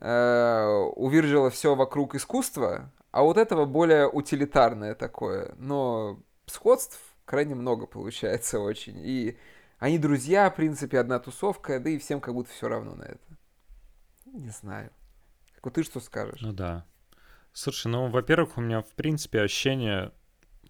э, 0.00 0.90
у 0.96 1.08
Вирджила 1.08 1.50
все 1.50 1.74
вокруг 1.74 2.14
искусства, 2.14 2.92
а 3.10 3.22
вот 3.22 3.38
этого 3.38 3.64
более 3.64 4.08
утилитарное 4.08 4.94
такое. 4.94 5.54
Но 5.56 6.20
сходств 6.46 7.00
крайне 7.24 7.54
много 7.54 7.86
получается 7.86 8.60
очень. 8.60 8.98
И 8.98 9.38
они 9.78 9.98
друзья, 9.98 10.50
в 10.50 10.56
принципе, 10.56 10.98
одна 10.98 11.18
тусовка, 11.18 11.78
да 11.78 11.90
и 11.90 11.98
всем 11.98 12.20
как 12.20 12.34
будто 12.34 12.50
все 12.50 12.68
равно 12.68 12.94
на 12.94 13.04
это. 13.04 13.38
Не 14.26 14.50
знаю. 14.50 14.90
Как 15.54 15.64
вот 15.64 15.74
ты 15.74 15.82
что 15.82 16.00
скажешь? 16.00 16.40
Ну 16.40 16.52
да. 16.52 16.84
Слушай, 17.52 17.88
ну, 17.88 18.08
во-первых, 18.08 18.58
у 18.58 18.60
меня, 18.60 18.82
в 18.82 18.90
принципе, 18.90 19.40
ощущение 19.40 20.12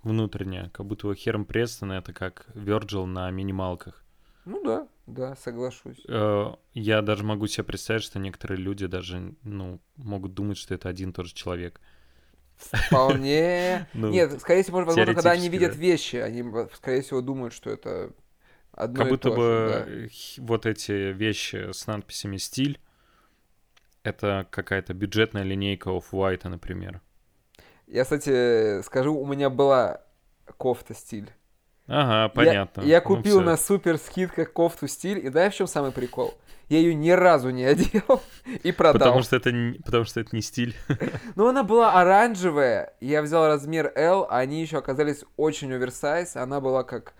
внутреннее, 0.02 0.70
как 0.72 0.86
будто 0.86 1.08
у 1.08 1.14
Херм 1.14 1.44
Престона 1.44 1.94
это 1.94 2.12
как 2.12 2.46
Virgil 2.54 3.06
на 3.06 3.30
минималках. 3.30 4.04
Ну 4.44 4.62
да, 4.64 4.88
да, 5.06 5.36
соглашусь. 5.36 6.02
Э, 6.08 6.54
я 6.72 7.02
даже 7.02 7.24
могу 7.24 7.46
себе 7.46 7.64
представить, 7.64 8.02
что 8.02 8.18
некоторые 8.18 8.58
люди 8.58 8.86
даже, 8.86 9.34
ну, 9.42 9.80
могут 9.96 10.34
думать, 10.34 10.56
что 10.56 10.74
это 10.74 10.88
один 10.88 11.10
и 11.10 11.12
тот 11.12 11.26
же 11.26 11.34
человек. 11.34 11.80
Вполне. 12.56 13.88
ну, 13.94 14.08
Нет, 14.10 14.40
скорее 14.40 14.62
всего, 14.62 14.78
возможно, 14.78 15.14
когда 15.14 15.32
они 15.32 15.48
видят 15.48 15.76
вещи, 15.76 16.16
они, 16.16 16.44
скорее 16.74 17.02
всего, 17.02 17.20
думают, 17.20 17.52
что 17.52 17.68
это 17.70 18.12
одно 18.78 19.02
Как 19.02 19.08
будто 19.08 19.30
бы 19.30 19.84
же, 19.86 20.10
да. 20.36 20.42
вот 20.44 20.66
эти 20.66 21.12
вещи 21.12 21.72
с 21.72 21.86
надписями 21.86 22.36
«стиль»— 22.36 22.80
это 24.02 24.46
какая-то 24.50 24.94
бюджетная 24.94 25.42
линейка 25.42 25.90
Off-White, 25.90 26.48
например. 26.48 27.00
Я, 27.86 28.04
кстати, 28.04 28.82
скажу, 28.82 29.14
у 29.14 29.26
меня 29.26 29.50
была 29.50 30.02
кофта 30.56 30.94
«Стиль». 30.94 31.30
Ага, 31.86 32.28
понятно. 32.34 32.82
Я, 32.82 32.86
я 32.86 32.98
ну, 32.98 33.16
купил 33.16 33.40
ну, 33.40 33.46
на 33.46 33.56
супер 33.56 33.96
скидках 33.96 34.52
кофту 34.52 34.86
«Стиль», 34.86 35.24
и 35.24 35.30
да, 35.30 35.48
в 35.48 35.54
чем 35.54 35.66
самый 35.66 35.90
прикол? 35.90 36.34
Я 36.68 36.78
ее 36.78 36.94
ни 36.94 37.10
разу 37.10 37.50
не 37.50 37.64
одел 37.64 38.22
и 38.62 38.72
продал. 38.72 39.00
Потому 39.00 39.22
что 39.22 39.36
это, 39.36 39.52
не, 39.52 39.78
потому 39.78 40.04
что 40.04 40.20
это 40.20 40.36
не 40.36 40.42
стиль. 40.42 40.76
Ну, 41.34 41.48
она 41.48 41.62
была 41.62 42.00
оранжевая, 42.00 42.94
я 43.00 43.22
взял 43.22 43.46
размер 43.46 43.92
L, 43.96 44.26
а 44.28 44.38
они 44.38 44.60
еще 44.60 44.78
оказались 44.78 45.24
очень 45.36 45.72
оверсайз, 45.72 46.36
она 46.36 46.60
была 46.60 46.84
как 46.84 47.14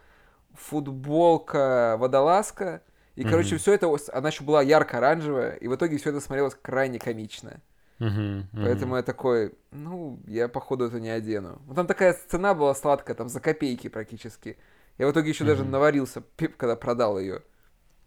футболка, 0.59 1.97
водолазка. 1.99 2.83
И, 3.15 3.23
mm-hmm. 3.23 3.31
короче, 3.31 3.57
все 3.57 3.73
это, 3.73 3.95
она 4.13 4.29
еще 4.29 4.45
была 4.45 4.63
ярко-оранжевая, 4.63 5.55
и 5.57 5.67
в 5.67 5.75
итоге 5.75 5.99
все 5.99 6.11
это 6.11 6.21
смотрелось 6.21 6.55
крайне 6.61 6.99
комично. 6.99 7.61
Mm-hmm. 7.99 8.09
Mm-hmm. 8.09 8.65
Поэтому 8.65 8.97
я 8.97 9.03
такой, 9.03 9.55
ну, 9.73 10.21
я, 10.27 10.49
походу, 10.49 10.85
это 10.85 11.01
не 11.01 11.11
одену. 11.11 11.61
Ну, 11.67 11.75
там 11.75 11.87
такая 11.87 12.17
цена 12.29 12.55
была 12.55 12.75
сладкая, 12.75 13.17
там, 13.17 13.29
за 13.29 13.41
копейки 13.41 13.89
практически. 13.89 14.57
Я 14.99 15.09
в 15.09 15.13
итоге 15.13 15.31
еще 15.31 15.45
mm-hmm. 15.45 15.47
даже 15.47 15.65
наварился, 15.65 16.23
когда 16.57 16.77
продал 16.77 17.19
ее. 17.19 17.43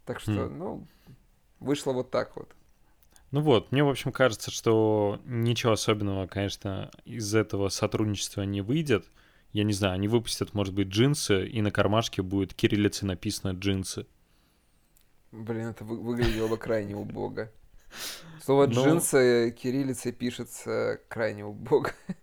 Так 0.05 0.19
что, 0.19 0.31
mm-hmm. 0.31 0.49
ну, 0.49 0.87
вышло 1.59 1.91
вот 1.91 2.09
так 2.09 2.35
вот. 2.37 2.49
Ну 3.31 3.39
вот, 3.41 3.71
мне, 3.71 3.83
в 3.83 3.89
общем, 3.89 4.11
кажется, 4.11 4.51
что 4.51 5.19
ничего 5.25 5.71
особенного, 5.71 6.27
конечно, 6.27 6.91
из 7.05 7.33
этого 7.33 7.69
сотрудничества 7.69 8.41
не 8.41 8.61
выйдет 8.61 9.05
я 9.53 9.63
не 9.63 9.73
знаю, 9.73 9.95
они 9.95 10.07
выпустят, 10.07 10.53
может 10.53 10.73
быть, 10.73 10.87
джинсы, 10.87 11.45
и 11.45 11.61
на 11.61 11.71
кармашке 11.71 12.21
будет 12.21 12.53
кириллицей 12.53 13.07
написано 13.07 13.51
«джинсы». 13.51 14.05
Блин, 15.31 15.67
это 15.67 15.83
вы- 15.83 15.99
выглядело 15.99 16.47
бы 16.47 16.57
крайне 16.57 16.95
убого. 16.95 17.49
Слово 18.43 18.67
Но... 18.67 18.73
джинсы 18.73 19.55
кириллицей 19.57 20.11
пишется 20.11 20.99
крайне 21.07 21.45
убого. 21.45 21.91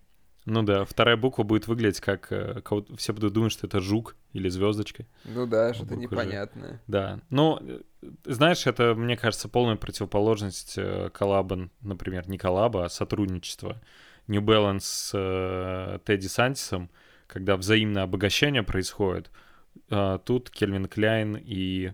Ну 0.51 0.63
да, 0.63 0.87
вторая 0.87 1.19
буква 1.19 1.43
будет 1.43 1.67
выглядеть 1.67 2.01
как... 2.01 2.29
Э, 2.33 2.63
все 2.97 3.13
будут 3.13 3.35
думать, 3.35 3.53
что 3.53 3.67
это 3.67 3.81
жук 3.81 4.17
или 4.33 4.49
звездочка. 4.49 5.05
Ну 5.25 5.47
да, 5.47 5.75
что-то 5.75 5.95
непонятное. 5.95 6.71
Же. 6.71 6.81
Да, 6.87 7.21
но, 7.29 7.61
э, 7.61 7.81
знаешь, 8.25 8.67
это, 8.67 8.95
мне 8.95 9.19
кажется, 9.19 9.51
полная 9.51 9.77
противоположность 9.77 10.79
э, 10.79 11.11
коллаба, 11.13 11.69
например, 11.83 12.31
не 12.31 12.39
коллаба, 12.39 12.87
а 12.87 12.89
сотрудничества. 12.89 13.79
New 14.27 14.41
Balance 14.41 14.81
с 14.81 16.01
Тедди 16.07 16.29
Сантисом— 16.29 16.89
когда 17.29 17.57
взаимное 17.57 18.03
обогащение 18.03 18.65
происходит, 18.65 19.31
а, 19.91 20.19
тут 20.19 20.51
Кельвин 20.51 20.87
Кляйн 20.87 21.37
и 21.41 21.93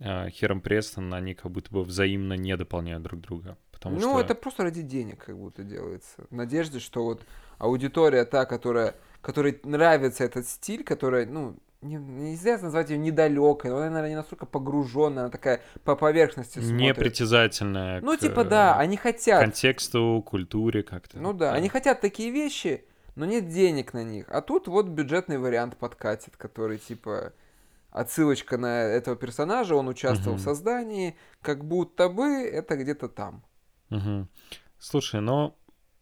а, 0.00 0.28
Хером 0.30 0.60
Престон, 0.60 1.14
они 1.14 1.34
как 1.34 1.52
будто 1.52 1.70
бы 1.70 1.84
взаимно 1.84 2.32
не 2.32 2.56
дополняют 2.56 3.02
друг 3.02 3.20
друга. 3.20 3.56
Потому 3.70 3.96
ну, 3.96 4.10
что... 4.12 4.20
это 4.20 4.34
просто 4.34 4.64
ради 4.64 4.82
денег 4.82 5.24
как 5.24 5.36
будто 5.36 5.62
делается. 5.62 6.26
В 6.30 6.34
надежде, 6.34 6.80
что 6.80 7.04
вот 7.04 7.22
аудитория 7.58 8.24
та, 8.24 8.46
которая, 8.46 8.96
которой 9.20 9.60
нравится 9.62 10.24
этот 10.24 10.48
стиль, 10.48 10.84
которая, 10.84 11.26
ну, 11.26 11.56
не, 11.82 11.96
нельзя 11.96 12.56
назвать 12.56 12.88
ее 12.88 12.96
недалекой, 12.96 13.70
но 13.70 13.76
она, 13.76 13.90
наверное, 13.90 14.10
не 14.10 14.16
настолько 14.16 14.46
погруженная, 14.46 15.24
она 15.24 15.30
такая 15.30 15.60
по 15.84 15.96
поверхности 15.96 16.60
смотрит. 16.60 16.96
Непритязательная. 16.96 18.00
Ну, 18.00 18.16
типа, 18.16 18.44
да, 18.44 18.78
они 18.78 18.96
хотят. 18.96 19.42
Контексту, 19.42 20.24
культуре 20.26 20.82
как-то. 20.82 21.18
Ну 21.18 21.34
да, 21.34 21.50
да, 21.50 21.56
они 21.56 21.68
хотят 21.68 22.00
такие 22.00 22.30
вещи, 22.30 22.84
но 23.14 23.24
нет 23.24 23.48
денег 23.48 23.92
на 23.92 24.02
них. 24.02 24.26
А 24.28 24.40
тут 24.40 24.68
вот 24.68 24.88
бюджетный 24.88 25.38
вариант 25.38 25.76
подкатит, 25.76 26.36
который 26.36 26.78
типа 26.78 27.32
отсылочка 27.90 28.58
на 28.58 28.82
этого 28.82 29.16
персонажа, 29.16 29.76
он 29.76 29.88
участвовал 29.88 30.34
угу. 30.34 30.40
в 30.40 30.44
создании, 30.44 31.16
как 31.40 31.64
будто 31.64 32.08
бы 32.08 32.24
это 32.24 32.76
где-то 32.76 33.08
там. 33.08 33.44
Угу. 33.90 34.28
Слушай, 34.78 35.20
но 35.20 35.56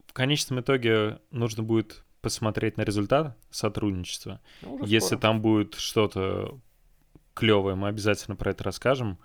в 0.06 0.12
конечном 0.14 0.60
итоге 0.60 1.20
нужно 1.30 1.62
будет 1.62 2.04
посмотреть 2.22 2.76
на 2.76 2.82
результат 2.82 3.36
сотрудничества. 3.50 4.40
Ну, 4.62 4.84
Если 4.84 5.16
скоро. 5.16 5.20
там 5.20 5.42
будет 5.42 5.74
что-то 5.74 6.58
клевое, 7.34 7.74
мы 7.74 7.88
обязательно 7.88 8.36
про 8.36 8.52
это 8.52 8.64
расскажем. 8.64 9.18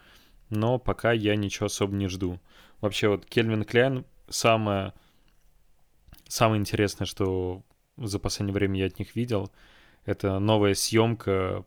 Но 0.50 0.79
пока 0.79 1.12
я 1.12 1.36
ничего 1.36 1.67
особо 1.67 1.96
не 1.96 2.08
жду. 2.08 2.39
Вообще 2.82 3.08
вот 3.08 3.25
Кельвин 3.25 3.63
Кляйн 3.63 4.06
самое 4.29 4.94
самое 6.27 6.60
интересное, 6.60 7.06
что 7.06 7.63
за 7.98 8.20
последнее 8.20 8.54
время 8.54 8.80
я 8.80 8.86
от 8.88 9.00
них 9.00 9.16
видел. 9.16 9.51
Это 10.06 10.39
новая 10.39 10.74
съемка 10.74 11.66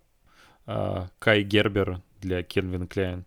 э, 0.66 1.06
Кай 1.18 1.42
Гербер 1.42 2.00
для 2.20 2.42
Кельвин 2.42 2.86
Кляйн. 2.86 3.26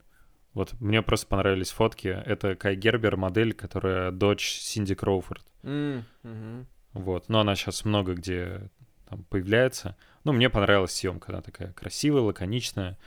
Вот 0.54 0.74
мне 0.80 1.02
просто 1.02 1.28
понравились 1.28 1.72
фотки. 1.72 2.08
Это 2.08 2.56
Кай 2.56 2.76
Гербер, 2.76 3.18
модель, 3.18 3.54
которая 3.54 4.12
дочь 4.12 4.60
Синди 4.60 4.96
Кроуфорд. 4.96 5.46
Mm, 5.64 6.04
-hmm. 6.24 6.66
Вот. 6.94 7.30
Но 7.30 7.40
она 7.40 7.56
сейчас 7.56 7.86
много 7.86 8.14
где 8.14 8.70
там 9.10 9.24
появляется. 9.26 9.96
Ну, 10.24 10.32
мне 10.34 10.50
понравилась 10.50 10.94
съемка, 10.94 11.32
она 11.32 11.42
такая 11.42 11.74
красивая, 11.74 12.22
лаконичная, 12.22 12.98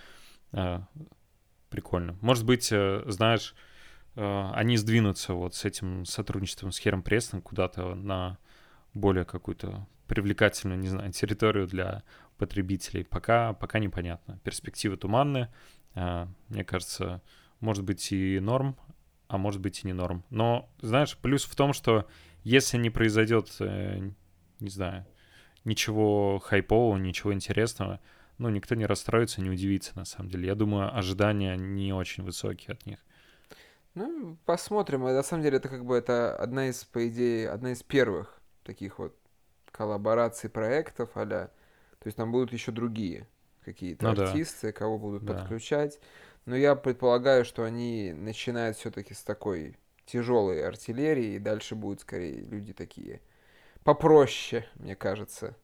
э, 0.52 0.80
прикольно. 1.70 2.16
Может 2.20 2.44
быть, 2.44 2.68
э, 2.72 3.02
знаешь, 3.06 3.54
э, 4.16 4.50
они 4.54 4.76
сдвинутся 4.76 5.34
вот 5.34 5.54
с 5.54 5.64
этим 5.64 6.04
сотрудничеством 6.04 6.72
с 6.72 6.78
Хером 6.78 7.02
Престон 7.02 7.40
куда-то 7.40 7.94
на 7.94 8.38
более 8.96 9.24
какую-то 9.24 9.86
привлекательную, 10.06 10.78
не 10.78 10.88
знаю, 10.88 11.12
территорию 11.12 11.66
для 11.66 12.02
потребителей. 12.38 13.04
Пока, 13.04 13.52
пока 13.52 13.78
непонятно. 13.78 14.38
Перспективы 14.42 14.96
туманные. 14.96 15.52
Э, 15.94 16.26
мне 16.48 16.64
кажется, 16.64 17.22
может 17.60 17.84
быть 17.84 18.12
и 18.12 18.40
норм, 18.40 18.76
а 19.28 19.38
может 19.38 19.60
быть 19.60 19.82
и 19.82 19.86
не 19.86 19.92
норм. 19.92 20.24
Но, 20.30 20.68
знаешь, 20.80 21.16
плюс 21.18 21.44
в 21.44 21.54
том, 21.54 21.72
что 21.72 22.06
если 22.44 22.78
не 22.78 22.90
произойдет, 22.90 23.54
э, 23.60 24.10
не 24.60 24.70
знаю, 24.70 25.06
ничего 25.64 26.38
хайпового, 26.38 26.96
ничего 26.96 27.32
интересного, 27.32 28.00
ну, 28.38 28.48
никто 28.50 28.74
не 28.74 28.86
расстроится, 28.86 29.40
не 29.40 29.50
удивится, 29.50 29.96
на 29.96 30.04
самом 30.04 30.30
деле. 30.30 30.46
Я 30.46 30.54
думаю, 30.54 30.96
ожидания 30.96 31.56
не 31.56 31.92
очень 31.92 32.22
высокие 32.22 32.74
от 32.74 32.86
них. 32.86 32.98
Ну, 33.94 34.36
посмотрим. 34.44 35.04
На 35.04 35.22
самом 35.22 35.42
деле, 35.42 35.56
это 35.56 35.68
как 35.70 35.84
бы 35.84 35.96
это 35.96 36.36
одна 36.36 36.68
из, 36.68 36.84
по 36.84 37.08
идее, 37.08 37.48
одна 37.48 37.72
из 37.72 37.82
первых 37.82 38.35
таких 38.66 38.98
вот 38.98 39.14
коллабораций 39.70 40.50
проектов, 40.50 41.10
а 41.14 41.24
То 41.26 41.50
есть 42.04 42.16
там 42.16 42.32
будут 42.32 42.52
еще 42.52 42.72
другие 42.72 43.26
какие-то 43.64 44.12
ну, 44.12 44.22
артисты, 44.22 44.68
да. 44.68 44.72
кого 44.72 44.98
будут 44.98 45.24
да. 45.24 45.34
подключать. 45.34 45.98
Но 46.44 46.56
я 46.56 46.76
предполагаю, 46.76 47.44
что 47.44 47.64
они 47.64 48.12
начинают 48.12 48.76
все-таки 48.76 49.14
с 49.14 49.22
такой 49.22 49.76
тяжелой 50.06 50.64
артиллерии, 50.64 51.34
и 51.34 51.38
дальше 51.38 51.74
будут 51.74 52.00
скорее 52.00 52.40
люди 52.40 52.72
такие 52.72 53.20
попроще, 53.82 54.66
мне 54.76 54.94
кажется. 54.94 55.56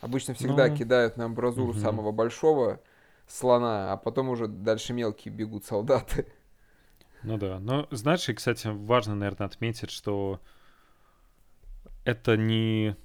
Обычно 0.00 0.34
всегда 0.34 0.68
ну, 0.68 0.76
кидают 0.76 1.16
на 1.16 1.24
амбразуру 1.24 1.70
угу. 1.70 1.78
самого 1.78 2.12
большого 2.12 2.80
слона, 3.26 3.92
а 3.92 3.96
потом 3.96 4.28
уже 4.28 4.46
дальше 4.46 4.92
мелкие 4.92 5.34
бегут 5.34 5.64
солдаты. 5.64 6.26
Ну 7.22 7.36
да. 7.36 7.58
Но 7.58 7.88
знаешь, 7.90 8.28
и, 8.28 8.34
кстати, 8.34 8.68
важно, 8.68 9.14
наверное, 9.14 9.46
отметить, 9.46 9.90
что 9.90 10.40
это 12.08 12.38
не 12.38 12.96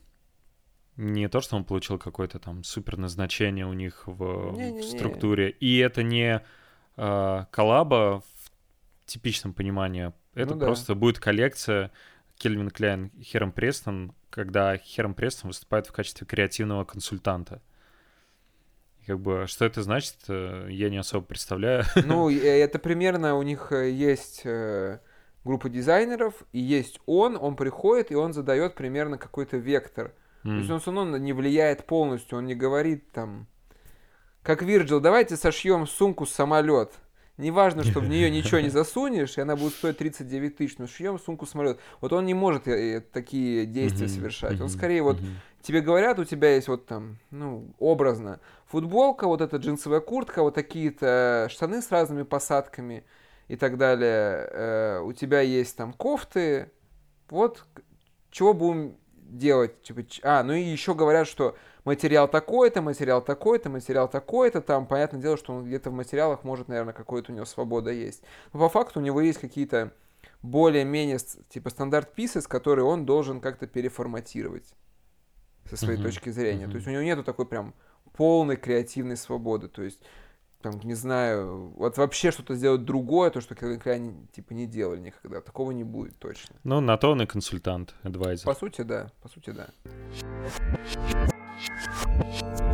не 0.96 1.28
то, 1.28 1.42
что 1.42 1.56
он 1.56 1.66
получил 1.66 1.98
какое-то 1.98 2.40
там 2.40 2.64
супер 2.64 2.98
назначение 2.98 3.66
у 3.66 3.74
них 3.74 4.04
в, 4.06 4.52
в 4.52 4.84
структуре, 4.84 5.50
и 5.50 5.80
это 5.80 6.04
не 6.04 6.42
э, 6.98 7.46
коллаба 7.52 8.22
в 8.22 9.06
типичном 9.08 9.54
понимании. 9.54 10.14
Это 10.36 10.54
ну, 10.54 10.62
просто 10.62 10.94
да. 10.94 11.00
будет 11.00 11.20
коллекция 11.20 11.92
Кельвин 12.38 12.70
Кляйн 12.70 13.12
Хером 13.22 13.52
Престон, 13.52 14.14
когда 14.30 14.78
Хером 14.78 15.16
Престон 15.16 15.50
выступает 15.50 15.88
в 15.88 15.92
качестве 15.92 16.28
креативного 16.28 16.86
консультанта. 16.86 17.62
как 19.08 19.20
бы, 19.20 19.46
что 19.48 19.66
это 19.66 19.82
значит, 19.82 20.16
э, 20.28 20.68
я 20.70 20.92
не 20.92 20.98
особо 20.98 21.26
представляю. 21.26 21.86
Ну, 22.06 22.30
это 22.32 22.78
примерно 22.78 23.36
у 23.36 23.42
них 23.42 23.72
э, 23.72 23.90
есть 23.90 24.42
э, 24.46 25.00
группа 25.44 25.70
дизайнеров, 25.70 26.34
и 26.52 26.60
есть 26.60 27.00
он, 27.06 27.38
он 27.40 27.56
приходит, 27.56 28.12
и 28.12 28.16
он 28.16 28.34
задает 28.34 28.76
примерно 28.76 29.18
какой-то 29.18 29.58
вектор. 29.58 30.14
Mm. 30.44 30.50
То 30.50 30.58
есть 30.58 30.70
он 30.70 30.80
все 30.80 30.92
равно 30.92 31.18
не 31.18 31.34
влияет 31.34 31.86
полностью, 31.86 32.38
он 32.38 32.46
не 32.46 32.56
говорит 32.56 33.12
там, 33.12 33.48
как 34.42 34.62
Вирджил, 34.62 35.00
давайте 35.00 35.38
сошьем 35.38 35.88
сумку 35.88 36.26
с 36.26 36.32
самолет. 36.32 36.92
Неважно, 37.38 37.84
что 37.84 38.00
в 38.00 38.08
нее 38.08 38.30
ничего 38.30 38.60
не 38.60 38.70
засунешь, 38.70 39.38
и 39.38 39.42
она 39.42 39.56
будет 39.56 39.74
стоить 39.74 39.98
39 39.98 40.58
тысяч, 40.58 40.78
но 40.78 40.86
шьем 40.86 41.18
сумку 41.18 41.46
самолет. 41.46 41.80
Вот 42.00 42.14
он 42.14 42.26
не 42.26 42.36
может 42.36 42.68
э, 42.68 43.02
такие 43.02 43.66
действия 43.66 44.08
совершать. 44.08 44.62
Он 44.62 44.70
скорее 44.70 45.02
вот 45.02 45.18
тебе 45.62 45.82
говорят, 45.82 46.20
у 46.20 46.26
тебя 46.26 46.54
есть 46.56 46.68
вот 46.68 46.86
там, 46.86 47.18
ну, 47.32 47.74
образно, 47.80 48.40
футболка, 48.68 49.28
вот 49.28 49.42
эта 49.42 49.58
джинсовая 49.58 50.02
куртка, 50.02 50.44
вот 50.44 50.54
такие-то 50.54 51.48
штаны 51.50 51.82
с 51.82 51.90
разными 51.90 52.24
посадками 52.24 53.04
и 53.48 53.56
так 53.56 53.78
далее. 53.78 54.48
Э, 54.52 55.00
у 55.00 55.14
тебя 55.14 55.42
есть 55.42 55.76
там 55.76 55.94
кофты. 55.94 56.72
Вот 57.30 57.66
чего 58.32 58.54
будем 58.54 58.98
делать? 59.16 59.82
Типа, 59.82 60.02
а, 60.24 60.44
ну 60.44 60.54
и 60.54 60.62
еще 60.62 60.94
говорят, 60.94 61.28
что 61.28 61.56
материал 61.86 62.28
такой-то, 62.28 62.82
материал 62.82 63.22
такой-то, 63.22 63.70
материал 63.70 64.08
такой-то, 64.08 64.62
там, 64.62 64.88
понятное 64.88 65.22
дело, 65.22 65.38
что 65.38 65.54
он 65.54 65.66
где-то 65.66 65.90
в 65.90 65.94
материалах 65.94 66.44
может, 66.44 66.68
наверное, 66.68 66.94
какой-то 66.94 67.32
у 67.32 67.36
него 67.36 67.46
свобода 67.46 67.92
есть. 67.92 68.24
Но 68.54 68.60
по 68.60 68.70
факту 68.70 69.00
у 69.00 69.04
него 69.04 69.22
есть 69.22 69.40
какие-то 69.40 69.92
более-менее, 70.42 71.20
типа, 71.50 71.70
стандарт 71.70 72.18
pieces, 72.18 72.48
которые 72.48 72.86
он 72.86 73.06
должен 73.06 73.40
как-то 73.40 73.68
переформатировать 73.68 74.74
со 75.70 75.78
своей 75.78 76.00
uh-huh. 76.00 76.04
точки 76.04 76.30
зрения. 76.30 76.66
Uh-huh. 76.66 76.72
То 76.72 76.76
есть 76.76 76.88
у 76.88 76.92
него 76.92 77.02
нету 77.02 77.24
такой 77.24 77.46
прям 77.46 77.74
полной 78.16 78.58
креативной 78.58 79.18
свободы. 79.18 79.70
То 79.70 79.84
есть 79.84 80.02
там, 80.64 80.80
не 80.84 80.94
знаю, 80.96 81.74
вот 81.76 81.98
вообще 81.98 82.32
что-то 82.32 82.56
сделать 82.56 82.86
другое, 82.86 83.30
то, 83.30 83.42
что 83.42 83.54
Кельвин 83.54 84.28
типа, 84.32 84.54
не 84.54 84.66
делали 84.66 85.02
никогда. 85.02 85.42
Такого 85.42 85.72
не 85.72 85.84
будет 85.84 86.18
точно. 86.18 86.56
Ну, 86.64 86.80
на 86.80 86.98
то 86.98 87.12
он 87.12 87.22
и 87.22 87.26
консультант, 87.26 87.94
адвайзер. 88.04 88.46
По 88.46 88.56
сути, 88.56 88.82
да. 88.82 89.12
По 89.22 89.28
сути, 89.28 89.52
да. 89.52 89.68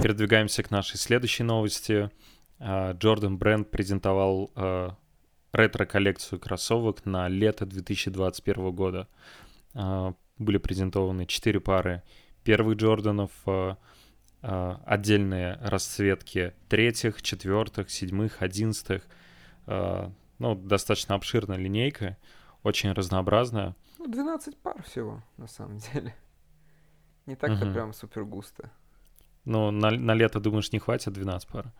Передвигаемся 0.01 0.63
к 0.63 0.71
нашей 0.71 0.97
следующей 0.97 1.43
новости. 1.43 2.11
А, 2.59 2.93
Джордан 2.93 3.37
Бренд 3.37 3.71
презентовал 3.71 4.51
а, 4.55 4.95
ретро-коллекцию 5.51 6.39
кроссовок 6.39 7.05
на 7.05 7.27
лето 7.27 7.65
2021 7.65 8.71
года. 8.71 9.07
А, 9.73 10.13
были 10.37 10.59
презентованы 10.59 11.25
четыре 11.25 11.59
пары 11.59 12.03
первых 12.43 12.77
Джорданов, 12.77 13.31
отдельные 14.41 15.57
расцветки 15.61 16.53
третьих, 16.67 17.21
четвертых, 17.21 17.89
седьмых, 17.89 18.41
одиннадцатых. 18.41 19.03
Ну, 19.65 20.55
достаточно 20.55 21.15
обширная 21.15 21.57
линейка, 21.57 22.17
очень 22.63 22.91
разнообразная. 22.93 23.75
Ну, 23.97 24.07
12 24.07 24.57
пар 24.57 24.81
всего, 24.83 25.21
на 25.37 25.47
самом 25.47 25.77
деле. 25.77 26.15
Не 27.25 27.35
так-то 27.35 27.65
угу. 27.65 27.73
прям 27.73 27.93
супер 27.93 28.23
густо. 28.23 28.71
Ну, 29.45 29.71
на, 29.71 29.91
на 29.91 30.13
лето, 30.13 30.39
думаешь, 30.39 30.71
не 30.71 30.79
хватит 30.79 31.13
12 31.13 31.47
пар? 31.49 31.71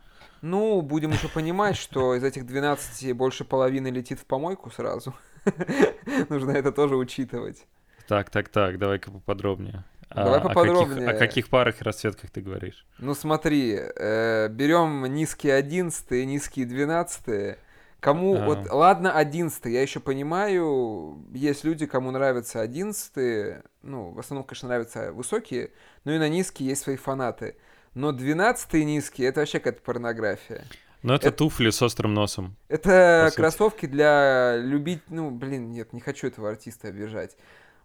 Ну, 0.41 0.81
будем 0.81 1.11
еще 1.11 1.27
понимать, 1.27 1.75
что 1.75 2.15
из 2.15 2.23
этих 2.23 2.45
12 2.45 3.15
больше 3.15 3.45
половины 3.45 3.89
летит 3.89 4.19
в 4.19 4.25
помойку 4.25 4.69
сразу. 4.69 5.13
Нужно 6.29 6.51
это 6.51 6.71
тоже 6.71 6.95
учитывать. 6.95 7.65
Так, 8.07 8.29
так, 8.29 8.49
так, 8.49 8.79
давай-ка 8.79 9.11
поподробнее. 9.11 9.83
А 10.09 10.23
давай 10.23 10.41
поподробнее. 10.41 11.07
О 11.07 11.11
каких, 11.11 11.15
о 11.15 11.19
каких 11.19 11.49
парах 11.49 11.81
и 11.81 11.83
расцветках 11.83 12.31
ты 12.31 12.41
говоришь? 12.41 12.85
Ну 12.97 13.13
смотри, 13.13 13.77
э, 13.77 14.47
берем 14.49 15.05
низкие 15.05 15.53
11 15.55 16.11
низкие 16.25 16.65
12 16.65 17.57
Кому, 17.99 18.37
а. 18.37 18.45
вот, 18.45 18.69
ладно, 18.69 19.11
одиннадцатый, 19.11 19.73
я 19.73 19.81
еще 19.81 19.99
понимаю, 19.99 21.21
есть 21.33 21.65
люди, 21.65 21.85
кому 21.85 22.11
нравятся 22.11 22.61
одиннадцатые, 22.61 23.63
ну, 23.81 24.11
в 24.11 24.19
основном, 24.19 24.45
конечно, 24.45 24.69
нравятся 24.69 25.11
высокие, 25.11 25.71
но 26.05 26.13
и 26.13 26.17
на 26.17 26.29
низкие 26.29 26.69
есть 26.69 26.83
свои 26.83 26.95
фанаты. 26.95 27.57
Но 27.95 28.13
двенадцатые 28.13 28.85
низкие, 28.85 29.27
это 29.27 29.41
вообще 29.41 29.59
какая-то 29.59 29.81
порнография. 29.81 30.63
Но 31.01 31.15
это, 31.15 31.27
это 31.27 31.37
туфли 31.37 31.71
с 31.71 31.81
острым 31.81 32.13
носом. 32.13 32.55
Это 32.69 33.31
кроссовки 33.35 33.85
для 33.85 34.55
любить, 34.57 35.01
ну, 35.09 35.29
блин, 35.29 35.69
нет, 35.69 35.91
не 35.91 35.99
хочу 35.99 36.27
этого 36.27 36.49
артиста 36.49 36.87
обижать. 36.87 37.35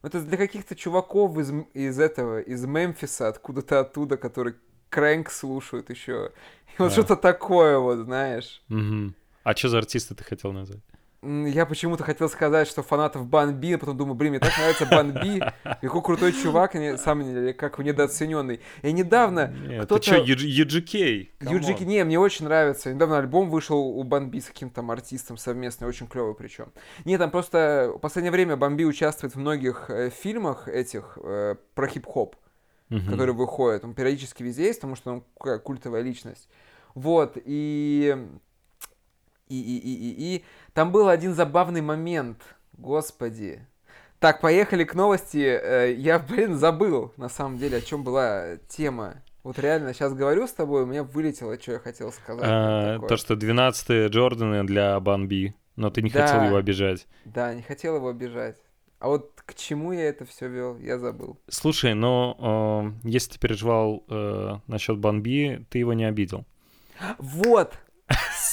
Это 0.04 0.20
для 0.20 0.36
каких-то 0.36 0.76
чуваков 0.76 1.38
из, 1.38 1.52
из 1.72 1.98
этого, 1.98 2.40
из 2.40 2.64
Мемфиса, 2.64 3.28
откуда-то 3.28 3.80
оттуда, 3.80 4.16
которые 4.16 4.56
крэнк 4.90 5.30
слушают 5.30 5.90
еще. 5.90 6.32
И 6.78 6.82
вот 6.82 6.88
а. 6.88 6.90
что-то 6.90 7.16
такое 7.16 7.78
вот, 7.78 8.04
знаешь. 8.04 8.62
Угу. 8.68 9.14
А 9.44 9.56
что 9.56 9.68
за 9.68 9.78
артиста 9.78 10.14
ты 10.14 10.24
хотел 10.24 10.52
назвать? 10.52 10.82
Я 11.24 11.66
почему-то 11.66 12.04
хотел 12.04 12.28
сказать, 12.28 12.68
что 12.68 12.82
фанатов 12.82 13.26
Бан 13.26 13.54
Би, 13.54 13.72
а 13.72 13.78
потом 13.78 13.96
думаю, 13.96 14.14
блин, 14.14 14.32
мне 14.32 14.40
так 14.40 14.56
нравится 14.56 14.86
Бан 14.86 15.12
Би, 15.12 15.42
какой 15.80 16.02
крутой 16.02 16.32
чувак, 16.32 16.72
сам 16.98 17.54
как 17.54 17.78
недооцененный. 17.78 18.60
И 18.82 18.92
недавно 18.92 19.54
Нет, 19.66 19.86
кто-то... 19.86 20.02
Ты 20.02 20.06
что, 20.06 20.34
UGK? 20.34 21.28
UGK, 21.40 21.84
не, 21.84 22.04
мне 22.04 22.18
очень 22.18 22.44
нравится. 22.44 22.92
Недавно 22.92 23.18
альбом 23.18 23.48
вышел 23.48 23.78
у 23.78 24.02
Бан 24.02 24.30
Би 24.30 24.40
с 24.40 24.46
каким-то 24.46 24.76
там 24.76 24.90
артистом 24.90 25.36
совместный, 25.36 25.88
очень 25.88 26.06
клевый 26.06 26.34
причем. 26.34 26.72
Нет, 27.04 27.20
там 27.20 27.30
просто 27.30 27.92
в 27.94 27.98
последнее 27.98 28.32
время 28.32 28.56
Бан 28.56 28.76
Би 28.76 28.84
участвует 28.84 29.34
в 29.34 29.38
многих 29.38 29.88
э, 29.88 30.10
фильмах 30.10 30.68
этих 30.68 31.18
э, 31.22 31.56
про 31.74 31.88
хип-хоп, 31.88 32.36
угу. 32.90 33.00
которые 33.10 33.34
выходят. 33.34 33.84
Он 33.84 33.94
периодически 33.94 34.42
везде 34.42 34.64
есть, 34.66 34.80
потому 34.80 34.96
что 34.96 35.12
он 35.38 35.60
культовая 35.60 36.02
личность. 36.02 36.48
Вот, 36.94 37.38
и 37.44 38.16
и, 39.48 39.60
и, 39.60 39.78
и, 39.78 39.94
и, 39.94 40.36
и. 40.36 40.44
Там 40.74 40.90
был 40.90 41.08
один 41.08 41.34
забавный 41.34 41.80
момент. 41.80 42.42
Господи. 42.72 43.66
Так, 44.18 44.40
поехали 44.40 44.84
к 44.84 44.94
новости. 44.94 45.38
Э, 45.38 45.94
я, 45.96 46.18
блин, 46.28 46.56
забыл, 46.56 47.12
на 47.16 47.28
самом 47.28 47.58
деле, 47.58 47.78
о 47.78 47.80
чем 47.80 48.02
была 48.02 48.56
тема. 48.68 49.22
Вот 49.44 49.58
реально, 49.58 49.94
сейчас 49.94 50.14
говорю 50.14 50.46
с 50.46 50.52
тобой, 50.52 50.82
у 50.82 50.86
меня 50.86 51.04
вылетело, 51.04 51.60
что 51.60 51.72
я 51.72 51.78
хотел 51.78 52.10
сказать. 52.10 52.44
А, 52.46 52.98
то, 52.98 53.16
что 53.16 53.34
12-е 53.34 54.08
Джорданы 54.08 54.64
для 54.64 54.98
Банби, 54.98 55.54
но 55.76 55.90
ты 55.90 56.02
не 56.02 56.10
да, 56.10 56.26
хотел 56.26 56.44
его 56.44 56.56
обижать. 56.56 57.06
Да, 57.24 57.54
не 57.54 57.62
хотел 57.62 57.96
его 57.96 58.08
обижать. 58.08 58.56
А 58.98 59.08
вот 59.08 59.42
к 59.44 59.54
чему 59.54 59.92
я 59.92 60.08
это 60.08 60.24
все 60.24 60.48
вел, 60.48 60.78
я 60.78 60.98
забыл. 60.98 61.38
Слушай, 61.48 61.94
но 61.94 62.94
э, 63.04 63.08
если 63.08 63.32
ты 63.32 63.38
переживал 63.38 64.02
э, 64.08 64.56
насчет 64.66 64.98
Банби, 64.98 65.66
ты 65.68 65.78
его 65.78 65.92
не 65.92 66.04
обидел. 66.04 66.46
Вот! 67.18 67.74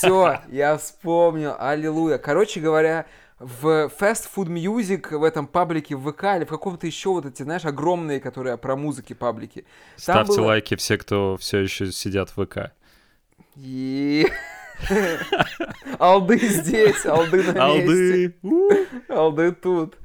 Все, 0.01 0.39
я 0.49 0.77
вспомнил, 0.77 1.55
аллилуйя. 1.59 2.17
Короче 2.17 2.59
говоря, 2.59 3.05
в 3.37 3.91
Fast 3.99 4.27
Food 4.35 4.47
Music, 4.47 5.15
в 5.15 5.23
этом 5.23 5.45
паблике 5.45 5.95
в 5.95 6.11
ВК 6.11 6.23
или 6.37 6.43
в 6.43 6.49
каком-то 6.49 6.87
еще 6.87 7.09
вот 7.09 7.27
эти, 7.27 7.43
знаешь, 7.43 7.65
огромные, 7.65 8.19
которые 8.19 8.57
про 8.57 8.75
музыки 8.75 9.13
паблики. 9.13 9.65
Там 10.05 10.25
Ставьте 10.25 10.41
было- 10.41 10.47
лайки 10.47 10.75
все, 10.75 10.97
кто 10.97 11.37
все 11.37 11.59
еще 11.59 11.91
сидят 11.91 12.31
в 12.35 12.45
ВК. 12.45 12.71
И... 13.55 14.27
Алды 15.99 16.39
здесь, 16.39 17.05
алды 17.05 17.43
на 17.43 17.77
месте. 17.77 18.33
Алды! 18.41 18.87
Алды 19.07 19.51
тут. 19.51 19.97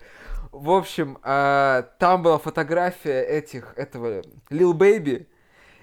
В 0.52 0.70
общем, 0.70 1.16
а, 1.22 1.88
там 1.98 2.22
была 2.22 2.38
фотография 2.38 3.22
этих, 3.22 3.72
этого, 3.76 4.22
Lil 4.50 4.72
Baby 4.72 5.26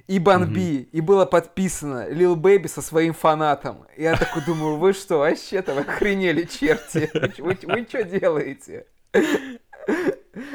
и 0.08 0.20
Банби, 0.20 0.90
и 0.92 1.02
было 1.02 1.26
подписано 1.26 2.10
Lil 2.10 2.36
Baby 2.36 2.68
со 2.68 2.82
своим 2.82 3.14
фанатом. 3.14 3.86
Я 3.98 4.16
такой 4.18 4.44
думаю, 4.46 4.78
вы 4.78 4.94
что, 4.94 5.20
вообще 5.20 5.62
там 5.62 5.78
охренели, 5.78 6.44
черти? 6.44 7.10
Вы, 7.42 7.58
вы 7.64 7.86
что 7.88 8.04
делаете? 8.04 8.86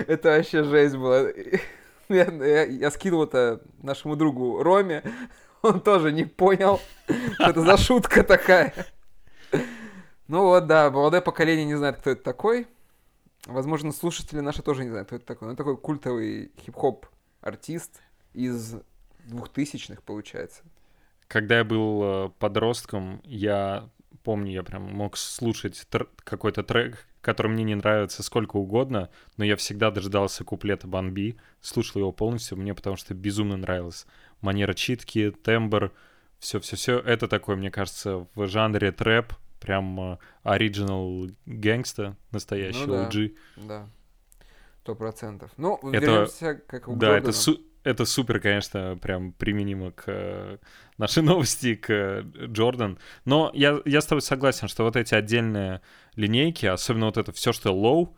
Это 0.07 0.29
вообще 0.31 0.65
жесть 0.65 0.97
была. 0.97 1.29
Я, 2.09 2.25
я- 2.25 2.65
я 2.65 2.91
скинул 2.91 3.23
это 3.25 3.61
нашему 3.83 4.17
другу 4.17 4.63
Роме, 4.63 5.03
он 5.63 5.81
тоже 5.81 6.11
не 6.13 6.25
понял, 6.25 6.81
что 7.35 7.51
это 7.51 7.61
за 7.63 7.77
шутка 7.77 8.23
такая. 8.25 8.73
Ну 10.27 10.43
вот, 10.43 10.67
да, 10.67 10.91
молодое 10.91 11.23
поколение 11.23 11.65
не 11.67 11.75
знает, 11.75 11.97
кто 11.99 12.11
это 12.11 12.23
такой. 12.23 12.67
Возможно, 13.47 13.93
слушатели 13.93 14.41
наши 14.41 14.63
тоже 14.63 14.85
не 14.85 14.91
знают, 14.91 15.09
кто 15.09 15.17
это 15.17 15.27
такой. 15.27 15.49
Ну, 15.49 15.57
такой 15.57 15.77
культовый 15.77 16.51
хип-хоп 16.61 17.07
артист 17.41 18.01
из 18.35 18.77
двухтысячных, 19.29 20.03
получается. 20.03 20.63
Когда 21.27 21.59
я 21.59 21.65
был 21.65 22.03
э, 22.03 22.29
подростком, 22.39 23.21
я 23.25 23.89
помню, 24.25 24.53
я 24.53 24.63
прям 24.63 24.83
мог 24.83 25.17
слушать 25.17 25.87
тр- 25.91 26.09
какой-то 26.25 26.63
трек, 26.63 27.07
который 27.21 27.49
мне 27.53 27.65
не 27.65 27.75
нравится 27.75 28.23
сколько 28.23 28.57
угодно, 28.57 29.11
но 29.37 29.45
я 29.45 29.57
всегда 29.57 29.91
дождался 29.91 30.45
куплета 30.45 30.87
Банби, 30.87 31.37
слушал 31.61 32.01
его 32.01 32.13
полностью, 32.13 32.57
мне 32.59 32.75
потому 32.75 32.97
что 32.97 33.15
безумно 33.15 33.57
нравилось. 33.57 34.07
Манера 34.41 34.73
читки, 34.75 35.31
тембр, 35.31 35.93
все-все-все. 36.39 36.99
Это 36.99 37.29
такой, 37.29 37.57
мне 37.57 37.71
кажется, 37.71 38.27
в 38.35 38.47
жанре 38.47 38.93
трэп, 38.93 39.35
прям 39.61 40.01
э, 40.13 40.19
оригинал 40.45 41.27
гэнгста, 41.47 42.17
настоящий 42.31 42.87
Ну 42.87 42.87
да. 42.87 43.09
OG. 43.09 43.37
Да, 43.57 43.89
сто 44.83 44.95
процентов. 44.95 45.51
Ну, 45.59 45.79
Это- 45.93 46.07
вернемся 46.07 46.55
как 46.67 46.89
у 46.89 46.97
Да, 46.97 47.19
это, 47.19 47.33
су- 47.33 47.61
это 47.85 48.05
супер, 48.05 48.41
конечно, 48.41 48.99
прям 49.01 49.33
применимо 49.33 49.93
к 49.93 50.05
э, 50.07 50.59
нашей 50.99 51.23
новости, 51.25 51.75
к 51.75 51.91
э, 51.91 52.23
Джордан. 52.47 52.99
Но 53.25 53.51
я, 53.55 53.81
я 53.85 54.01
с 54.01 54.07
тобой 54.07 54.23
согласен, 54.23 54.69
что 54.69 54.85
вот 54.85 54.97
эти 54.97 55.15
отдельные 55.15 55.81
линейки, 56.17 56.67
особенно 56.67 57.07
вот 57.07 57.17
это 57.17 57.33
все, 57.33 57.53
что 57.53 57.71
low, 57.71 58.15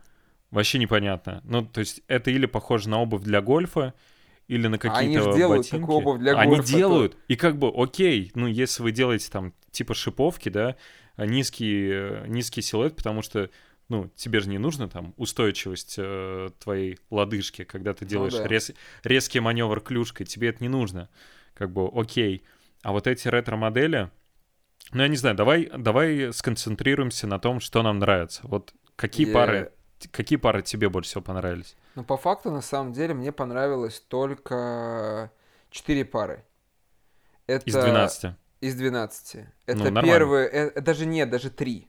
вообще 0.51 0.79
непонятно. 0.79 1.41
Ну, 1.45 1.65
то 1.65 1.81
есть 1.81 2.03
это 2.09 2.31
или 2.31 2.47
похоже 2.47 2.89
на 2.89 3.01
обувь 3.01 3.23
для 3.23 3.41
гольфа, 3.41 3.95
или 4.49 4.67
на 4.67 4.79
какие-то 4.79 5.21
А 5.21 5.29
Они 5.29 5.37
делают 5.37 5.59
ботинки. 5.63 5.81
такую 5.83 5.99
обувь 5.99 6.19
для 6.21 6.33
Они 6.33 6.57
гольфа, 6.57 6.71
то- 6.73 6.77
делают, 6.77 7.17
и 7.29 7.37
как 7.37 7.57
бы 7.59 7.73
окей, 7.75 8.33
ну, 8.35 8.47
если 8.49 8.83
вы 8.83 8.91
делаете 8.91 9.31
там 9.31 9.53
типа 9.71 9.95
шиповки, 9.95 10.49
да, 10.49 10.77
низкий, 11.17 11.89
э, 11.93 12.25
низкий 12.27 12.63
силуэт, 12.63 12.97
потому 12.97 13.23
что 13.23 13.51
ну, 13.91 14.09
тебе 14.17 14.41
же 14.41 14.49
не 14.49 14.59
нужно 14.59 14.89
там 14.89 15.13
устойчивость 15.17 15.97
э, 15.99 16.49
твоей 16.59 16.99
лодыжки, 17.11 17.65
когда 17.65 17.93
ты 17.93 18.07
делаешь 18.07 18.33
да. 18.35 18.47
рез- 18.47 18.73
резкий 19.05 19.41
маневр 19.41 19.81
клюшкой, 19.81 20.25
тебе 20.25 20.49
это 20.49 20.63
не 20.63 20.69
нужно. 20.69 21.09
Как 21.55 21.71
бы 21.71 21.91
окей. 21.93 22.43
А 22.83 22.93
вот 22.93 23.07
эти 23.07 23.29
ретро-модели, 23.29 24.11
ну, 24.93 25.03
я 25.03 25.09
не 25.09 25.17
знаю, 25.17 25.37
давай, 25.37 25.71
давай 25.77 26.33
сконцентрируемся 26.33 27.27
на 27.27 27.39
том, 27.39 27.61
что 27.61 27.83
нам 27.83 27.99
нравится. 27.99 28.41
Вот 28.45 28.73
какие 28.97 29.27
Я- 29.27 29.35
пары, 29.35 29.73
какие 30.13 30.39
пары 30.39 30.63
тебе 30.63 30.89
больше 30.89 31.11
всего 31.11 31.23
понравились? 31.23 31.77
Ну, 31.97 32.05
по 32.05 32.17
факту, 32.17 32.51
на 32.51 32.63
самом 32.63 32.93
деле, 32.93 33.13
мне 33.15 33.33
понравилось 33.33 34.01
только 34.09 35.31
4 35.71 36.05
пары. 36.05 36.45
Это... 37.47 37.65
Из 37.69 37.75
12. 37.75 38.35
Из 38.61 38.75
12. 38.77 39.45
Это 39.67 39.79
Ну, 39.79 39.85
нормально. 39.85 40.09
первые... 40.09 40.49
э, 40.49 40.81
даже 40.81 41.07
нет, 41.07 41.29
даже 41.31 41.51
3. 41.51 41.89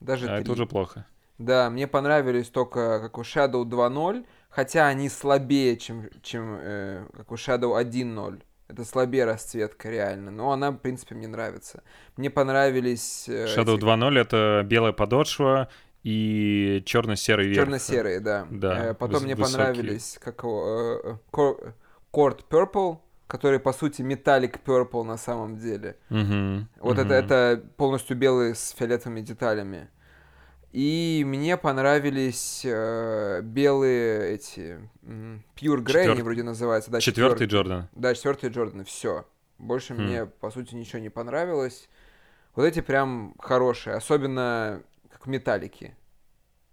Даже 0.00 0.26
А 0.26 0.34
3. 0.34 0.42
это 0.42 0.52
уже 0.52 0.66
плохо. 0.66 1.06
Да, 1.38 1.68
мне 1.70 1.86
понравились 1.86 2.48
только 2.48 3.00
как 3.00 3.18
у 3.18 3.22
Shadow 3.22 3.64
2.0, 3.64 4.24
хотя 4.48 4.86
они 4.86 5.08
слабее, 5.08 5.76
чем, 5.76 6.08
чем 6.22 6.58
э, 6.60 7.06
как 7.14 7.30
у 7.32 7.34
Shadow 7.34 7.80
1.0. 7.82 8.42
Это 8.68 8.84
слабее 8.84 9.24
расцветка, 9.26 9.90
реально. 9.90 10.30
Но 10.30 10.50
она, 10.50 10.70
в 10.72 10.78
принципе, 10.78 11.14
мне 11.14 11.28
нравится. 11.28 11.82
Мне 12.16 12.30
понравились... 12.30 13.28
э, 13.28 13.46
Shadow 13.46 13.76
эти 13.76 13.84
2.0 13.84 14.18
это 14.18 14.62
белая 14.64 14.92
подошва 14.92 15.68
и 16.02 16.82
черно-серый 16.86 17.48
верх. 17.48 17.64
Черно-серые, 17.64 18.20
да. 18.20 18.46
Да, 18.50 18.86
Э, 18.90 18.94
потом 18.94 19.22
выс- 19.22 19.24
мне 19.24 19.34
высокие. 19.34 19.58
понравились 19.66 20.18
как 20.20 20.42
э, 20.44 20.48
э, 20.48 21.16
Cor- 21.32 21.74
Court 22.12 22.40
Purple, 22.48 22.98
который, 23.26 23.58
по 23.60 23.72
сути, 23.72 24.02
Metallic 24.02 24.56
Purple 24.64 25.02
на 25.04 25.16
самом 25.18 25.58
деле. 25.58 25.96
Мгм, 26.08 26.68
Вот 26.80 26.98
это, 26.98 27.04
мгм. 27.04 27.12
это 27.12 27.62
полностью 27.76 28.16
белый 28.16 28.54
с 28.54 28.70
фиолетовыми 28.70 29.20
деталями. 29.20 29.88
И 30.76 31.24
мне 31.26 31.56
понравились 31.56 32.60
э, 32.62 33.40
белые 33.42 34.34
эти 34.34 34.78
Pure 35.02 35.82
Grey, 35.82 36.10
они 36.10 36.20
вроде 36.20 36.42
называются. 36.42 36.90
Да, 36.90 37.00
Четвертый 37.00 37.46
четвёр- 37.46 37.64
Джордан. 37.64 37.88
Да, 37.92 38.14
четвертый 38.14 38.50
Джордан, 38.50 38.84
все. 38.84 39.24
Больше 39.56 39.94
Хм. 39.94 40.02
мне, 40.02 40.26
по 40.26 40.50
сути, 40.50 40.74
ничего 40.74 40.98
не 40.98 41.08
понравилось. 41.08 41.88
Вот 42.54 42.64
эти 42.64 42.80
прям 42.82 43.34
хорошие, 43.38 43.96
особенно 43.96 44.82
как 45.10 45.26
металлики. 45.26 45.96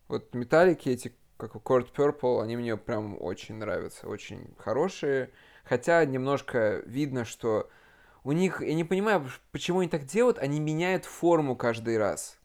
Вот 0.09 0.35
металлики 0.35 0.89
эти, 0.89 1.15
как 1.37 1.55
у 1.55 1.59
Court 1.59 1.87
Purple, 1.95 2.43
они 2.43 2.57
мне 2.57 2.75
прям 2.75 3.15
очень 3.21 3.55
нравятся, 3.55 4.09
очень 4.09 4.53
хорошие. 4.57 5.29
Хотя 5.63 6.03
немножко 6.03 6.81
видно, 6.85 7.23
что 7.23 7.69
у 8.25 8.33
них, 8.33 8.59
я 8.61 8.73
не 8.73 8.83
понимаю, 8.83 9.25
почему 9.53 9.79
они 9.79 9.87
так 9.87 10.03
делают, 10.03 10.39
они 10.39 10.59
меняют 10.59 11.05
форму 11.05 11.55
каждый 11.55 11.97
раз. 11.97 12.37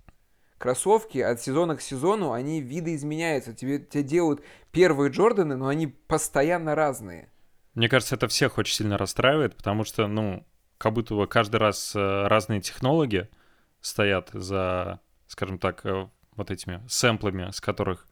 Кроссовки 0.58 1.18
от 1.18 1.40
сезона 1.40 1.76
к 1.76 1.80
сезону, 1.80 2.32
они 2.32 2.60
видоизменяются. 2.60 3.54
Тебе, 3.54 3.78
тебе 3.78 4.02
делают 4.02 4.42
первые 4.72 5.10
Джорданы, 5.10 5.56
но 5.56 5.68
они 5.68 5.86
постоянно 5.86 6.74
разные. 6.74 7.30
Мне 7.74 7.88
кажется, 7.88 8.16
это 8.16 8.26
всех 8.26 8.58
очень 8.58 8.74
сильно 8.74 8.98
расстраивает, 8.98 9.54
потому 9.54 9.84
что, 9.84 10.08
ну, 10.08 10.44
как 10.78 10.92
будто 10.94 11.14
бы 11.14 11.28
каждый 11.28 11.56
раз 11.56 11.94
э, 11.94 12.26
разные 12.26 12.60
технологии 12.60 13.28
стоят 13.80 14.30
за, 14.32 15.00
скажем 15.28 15.58
так, 15.58 15.86
э, 15.86 16.08
вот 16.34 16.50
этими 16.50 16.82
сэмплами, 16.88 17.50
с 17.52 17.60
которых 17.60 18.08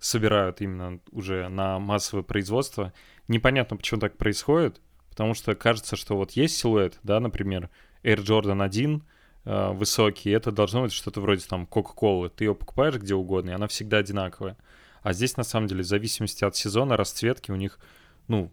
собирают 0.00 0.60
именно 0.60 1.00
уже 1.12 1.48
на 1.48 1.78
массовое 1.78 2.24
производство. 2.24 2.92
Непонятно, 3.28 3.76
почему 3.76 4.00
так 4.00 4.16
происходит, 4.16 4.80
потому 5.10 5.34
что 5.34 5.54
кажется, 5.54 5.96
что 5.96 6.16
вот 6.16 6.32
есть 6.32 6.56
силуэт, 6.56 6.98
да, 7.02 7.20
например, 7.20 7.70
Air 8.02 8.18
Jordan 8.18 8.62
1, 8.62 9.02
э, 9.44 9.72
высокий, 9.72 10.30
это 10.30 10.52
должно 10.52 10.82
быть 10.82 10.92
что-то 10.92 11.20
вроде 11.20 11.46
там 11.46 11.68
Coca-Cola. 11.70 12.30
Ты 12.30 12.44
ее 12.44 12.54
покупаешь 12.54 12.96
где 12.96 13.14
угодно, 13.14 13.50
и 13.50 13.54
она 13.54 13.66
всегда 13.66 13.98
одинаковая. 13.98 14.56
А 15.02 15.12
здесь, 15.12 15.36
на 15.36 15.44
самом 15.44 15.68
деле, 15.68 15.82
в 15.82 15.86
зависимости 15.86 16.44
от 16.44 16.56
сезона, 16.56 16.96
расцветки 16.96 17.50
у 17.50 17.56
них, 17.56 17.78
ну, 18.26 18.50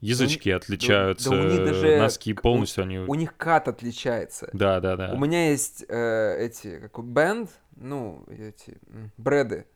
язычки 0.00 0.48
отличаются, 0.50 1.30
да 1.30 1.36
у 1.36 1.44
них 1.44 1.64
даже 1.64 1.98
носки 1.98 2.32
полностью 2.32 2.84
они... 2.84 2.98
У 2.98 3.14
них 3.14 3.36
кат 3.36 3.68
отличается. 3.68 4.48
Да, 4.52 4.80
да, 4.80 4.96
да. 4.96 5.12
У 5.12 5.18
меня 5.18 5.50
есть 5.50 5.84
э, 5.88 6.36
эти, 6.38 6.88
как 6.88 7.04
бенд, 7.04 7.50
ну, 7.76 8.24
эти 8.28 8.78
бреды. 9.16 9.66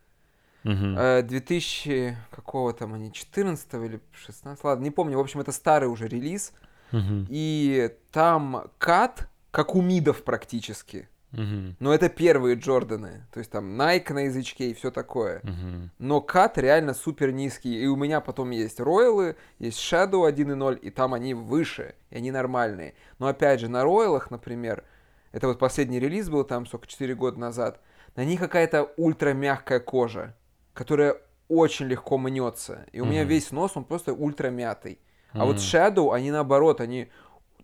Мгм. 0.64 0.98
Э, 0.98 1.22
2000, 1.22 2.16
какого 2.30 2.72
там 2.72 2.94
они, 2.94 3.12
14 3.12 3.74
или 3.74 4.00
16, 4.12 4.64
ладно, 4.64 4.84
не 4.84 4.90
помню. 4.90 5.16
В 5.16 5.20
общем, 5.20 5.40
это 5.40 5.52
старый 5.52 5.88
уже 5.88 6.08
релиз. 6.08 6.52
Мгм. 6.92 7.26
И 7.28 7.94
там 8.12 8.70
кат, 8.78 9.28
как 9.50 9.74
у 9.74 9.82
мидов 9.82 10.22
практически. 10.24 11.08
Мгм. 11.32 11.76
Но 11.78 11.92
это 11.92 12.08
первые 12.08 12.56
Джорданы. 12.56 13.26
То 13.32 13.38
есть 13.40 13.50
там 13.50 13.78
Nike 13.78 14.14
на 14.14 14.20
язычке 14.20 14.70
и 14.70 14.74
все 14.74 14.90
такое. 14.90 15.40
Мгм. 15.42 15.90
Но 15.98 16.20
кат 16.22 16.56
реально 16.56 16.94
супер 16.94 17.32
низкий. 17.32 17.82
И 17.82 17.86
у 17.86 17.96
меня 17.96 18.20
потом 18.20 18.50
есть 18.50 18.80
роялы, 18.80 19.36
есть 19.58 19.78
Shadow 19.78 20.26
1.0, 20.26 20.78
и 20.78 20.90
там 20.90 21.12
они 21.12 21.34
выше, 21.34 21.94
и 22.10 22.16
они 22.16 22.30
нормальные. 22.30 22.94
Но 23.18 23.26
опять 23.26 23.60
же, 23.60 23.68
на 23.68 23.84
роялах, 23.84 24.30
например, 24.30 24.84
это 25.32 25.48
вот 25.48 25.58
последний 25.58 26.00
релиз 26.00 26.30
был 26.30 26.44
там, 26.44 26.64
сколько, 26.64 26.86
4 26.86 27.14
года 27.14 27.38
назад, 27.38 27.80
на 28.16 28.24
них 28.24 28.40
какая-то 28.40 28.90
ультра 28.96 29.34
мягкая 29.34 29.80
кожа, 29.80 30.34
которая 30.72 31.18
очень 31.48 31.86
легко 31.86 32.16
мнется. 32.16 32.86
И 32.92 33.00
у 33.00 33.04
меня 33.04 33.20
Мгм. 33.20 33.28
весь 33.28 33.50
нос, 33.50 33.72
он 33.74 33.84
просто 33.84 34.14
ультра 34.14 34.48
мятый. 34.48 34.98
А 35.34 35.44
вот 35.44 35.56
Мгм. 35.56 35.62
Shadow, 35.62 36.14
они 36.14 36.30
наоборот, 36.30 36.80
они... 36.80 37.10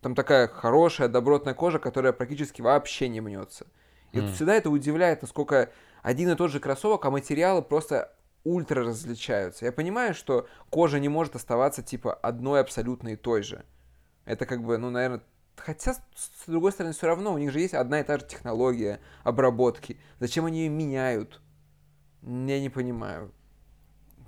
Там 0.04 0.14
такая 0.14 0.48
хорошая, 0.48 1.08
добротная 1.08 1.54
кожа, 1.54 1.78
которая 1.78 2.12
практически 2.12 2.60
вообще 2.60 3.08
не 3.08 3.22
мнется. 3.22 3.66
И 4.12 4.18
вот 4.18 4.26
Мгм. 4.26 4.34
всегда 4.34 4.54
это 4.54 4.68
удивляет, 4.68 5.22
насколько 5.22 5.70
один 6.02 6.28
и 6.28 6.34
тот 6.34 6.50
же 6.50 6.60
кроссовок, 6.60 7.06
а 7.06 7.10
материалы 7.10 7.62
просто 7.62 8.14
ультра 8.44 8.84
различаются. 8.84 9.64
Я 9.64 9.72
понимаю, 9.72 10.12
что 10.12 10.46
кожа 10.68 11.00
не 11.00 11.08
может 11.08 11.36
оставаться, 11.36 11.82
типа, 11.82 12.12
одной 12.12 12.60
абсолютно 12.60 13.14
и 13.14 13.16
той 13.16 13.42
же. 13.42 13.64
Это 14.26 14.44
как 14.44 14.62
бы, 14.62 14.76
ну, 14.76 14.90
наверное, 14.90 15.22
Хотя, 15.56 15.94
с 15.94 16.46
другой 16.48 16.72
стороны, 16.72 16.92
все 16.92 17.06
равно 17.06 17.32
у 17.32 17.38
них 17.38 17.50
же 17.50 17.60
есть 17.60 17.72
одна 17.72 18.00
и 18.00 18.02
та 18.02 18.18
же 18.18 18.26
технология 18.26 19.00
обработки. 19.22 19.98
Зачем 20.20 20.44
они 20.44 20.64
ее 20.64 20.68
меняют? 20.68 21.40
Я 22.20 22.60
не 22.60 22.68
понимаю. 22.68 23.32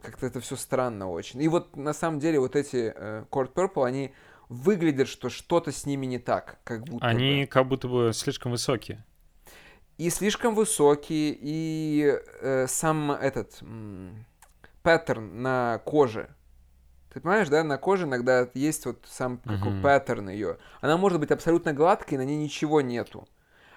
Как-то 0.02 0.24
это 0.24 0.40
все 0.40 0.56
странно 0.56 1.10
очень. 1.10 1.42
И 1.42 1.48
вот 1.48 1.76
на 1.76 1.92
самом 1.92 2.18
деле 2.18 2.40
вот 2.40 2.56
эти 2.56 2.94
э, 2.96 3.24
Cord 3.30 3.52
Purple, 3.52 3.84
они 3.84 4.14
выглядят, 4.48 5.08
что 5.08 5.28
что-то 5.28 5.72
с 5.72 5.86
ними 5.86 6.06
не 6.06 6.18
так, 6.18 6.58
как 6.64 6.84
будто 6.84 7.06
Они 7.06 7.42
бы. 7.42 7.46
как 7.46 7.66
будто 7.66 7.88
бы 7.88 8.12
слишком 8.14 8.52
высокие. 8.52 9.04
И 9.98 10.10
слишком 10.10 10.54
высокие, 10.54 11.36
и 11.40 12.18
э, 12.40 12.66
сам 12.68 13.12
этот 13.12 13.60
паттерн 14.82 15.42
на 15.42 15.80
коже 15.84 16.28
ты 17.16 17.22
понимаешь, 17.22 17.48
да, 17.48 17.64
на 17.64 17.78
коже 17.78 18.04
иногда 18.04 18.46
есть 18.52 18.84
вот 18.84 19.06
сам 19.08 19.38
какой 19.38 19.72
uh-huh. 19.72 19.80
паттерн 19.80 20.28
ее. 20.28 20.58
Она 20.82 20.98
может 20.98 21.18
быть 21.18 21.30
абсолютно 21.30 21.72
гладкой, 21.72 22.18
на 22.18 22.26
ней 22.26 22.36
ничего 22.36 22.82
нету. 22.82 23.26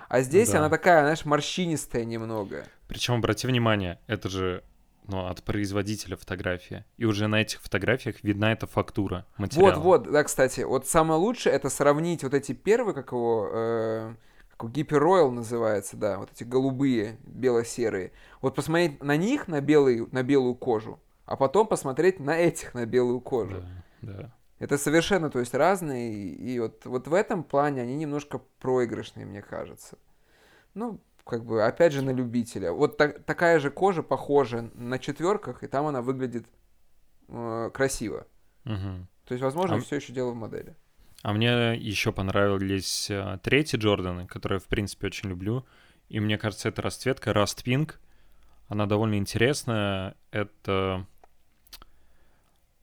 А 0.10 0.20
здесь 0.20 0.50
да. 0.50 0.60
она 0.60 0.70
такая, 0.70 1.04
знаешь, 1.04 1.24
морщинистая 1.24 2.04
немного. 2.04 2.66
Причем, 2.90 3.14
обрати 3.14 3.48
внимание, 3.48 3.98
это 4.08 4.28
же 4.28 4.66
ну, 5.08 5.28
от 5.28 5.44
производителя 5.44 6.16
фотографии. 6.16 6.86
И 6.98 7.06
уже 7.06 7.28
на 7.28 7.42
этих 7.42 7.62
фотографиях 7.62 8.24
видна 8.24 8.52
эта 8.52 8.68
фактура 8.68 9.26
материала. 9.38 9.76
Вот, 9.76 10.06
вот, 10.06 10.12
да, 10.12 10.24
кстати. 10.24 10.62
Вот 10.62 10.88
самое 10.88 11.20
лучшее 11.20 11.56
это 11.56 11.70
сравнить 11.70 12.24
вот 12.24 12.34
эти 12.34 12.52
первые, 12.54 12.94
как 12.94 13.12
его, 13.12 13.50
э, 13.52 14.14
как 14.56 14.72
Гипер 14.72 15.04
Royal 15.04 15.32
называется, 15.32 15.98
да, 15.98 16.20
вот 16.20 16.32
эти 16.32 16.44
голубые, 16.44 17.18
бело-серые. 17.24 18.12
Вот 18.42 18.56
посмотреть 18.56 19.04
на 19.04 19.18
них, 19.18 19.48
на, 19.48 19.62
белый, 19.62 20.08
на 20.12 20.24
белую 20.24 20.56
кожу, 20.56 21.00
а 21.26 21.36
потом 21.36 21.68
посмотреть 21.68 22.20
на 22.20 22.38
этих, 22.38 22.74
на 22.74 22.86
белую 22.86 23.22
кожу. 23.22 23.64
Да, 24.02 24.14
да. 24.14 24.36
Это 24.60 24.78
совершенно, 24.78 25.30
то 25.30 25.40
есть, 25.40 25.54
разные, 25.54 26.14
и, 26.14 26.54
и 26.54 26.60
вот, 26.60 26.86
вот 26.86 27.08
в 27.08 27.14
этом 27.14 27.44
плане 27.44 27.82
они 27.82 27.96
немножко 27.96 28.42
проигрышные, 28.60 29.26
мне 29.26 29.42
кажется. 29.42 29.98
Ну, 30.74 31.00
как 31.30 31.46
бы, 31.46 31.64
опять 31.64 31.94
же, 31.94 32.02
на 32.02 32.10
любителя. 32.10 32.72
Вот 32.72 32.98
так, 32.98 33.24
такая 33.24 33.60
же 33.60 33.70
кожа 33.70 34.02
похожа 34.04 34.70
на 34.74 34.98
четверках, 34.98 35.64
и 35.64 35.68
там 35.68 35.86
она 35.86 36.02
выглядит 36.02 36.48
э, 37.28 37.70
красиво. 37.74 38.26
Угу. 38.66 39.08
То 39.26 39.34
есть, 39.34 39.44
возможно, 39.44 39.78
а... 39.78 39.80
все 39.80 39.98
еще 39.98 40.12
дело 40.12 40.32
в 40.32 40.36
модели. 40.36 40.76
А 41.22 41.34
мне 41.34 41.76
еще 41.76 42.12
понравились 42.12 43.10
э, 43.12 43.40
третьи 43.44 43.78
Джорданы, 43.78 44.26
которые 44.26 44.60
в 44.60 44.66
принципе, 44.66 45.08
очень 45.08 45.30
люблю. 45.30 45.66
И 46.08 46.20
мне 46.20 46.38
кажется, 46.38 46.70
это 46.70 46.82
расцветка 46.82 47.32
Rust 47.32 47.64
Pink. 47.64 47.96
Она 48.68 48.88
довольно 48.88 49.16
интересная. 49.16 50.16
Это 50.32 51.06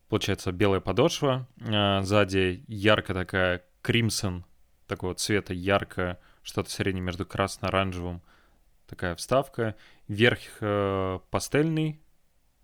получается, 0.09 0.53
белая 0.53 0.81
подошва, 0.81 1.49
а 1.61 2.03
сзади 2.03 2.65
ярко 2.69 3.15
такая 3.15 3.65
кримсон, 3.83 4.45
такого 4.87 5.15
цвета, 5.15 5.53
ярко, 5.53 6.19
что-то 6.43 6.71
среднее 6.71 7.03
между 7.03 7.27
красно-оранжевым, 7.27 8.23
такая 8.87 9.15
вставка, 9.17 9.75
верх 10.09 10.41
э, 10.61 11.19
пастельный, 11.31 12.01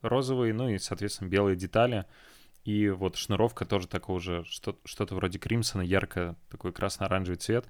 розовый, 0.02 0.52
ну 0.52 0.68
и, 0.68 0.78
соответственно, 0.78 1.28
белые 1.28 1.56
детали, 1.56 2.06
и 2.64 2.88
вот 2.88 3.16
шнуровка 3.16 3.64
тоже 3.64 3.88
такого 3.88 4.20
же, 4.20 4.44
что- 4.44 4.78
что-то 4.84 5.14
вроде 5.14 5.38
кримсона, 5.38 5.82
ярко 5.82 6.36
такой 6.50 6.72
красно-оранжевый 6.72 7.38
цвет. 7.38 7.66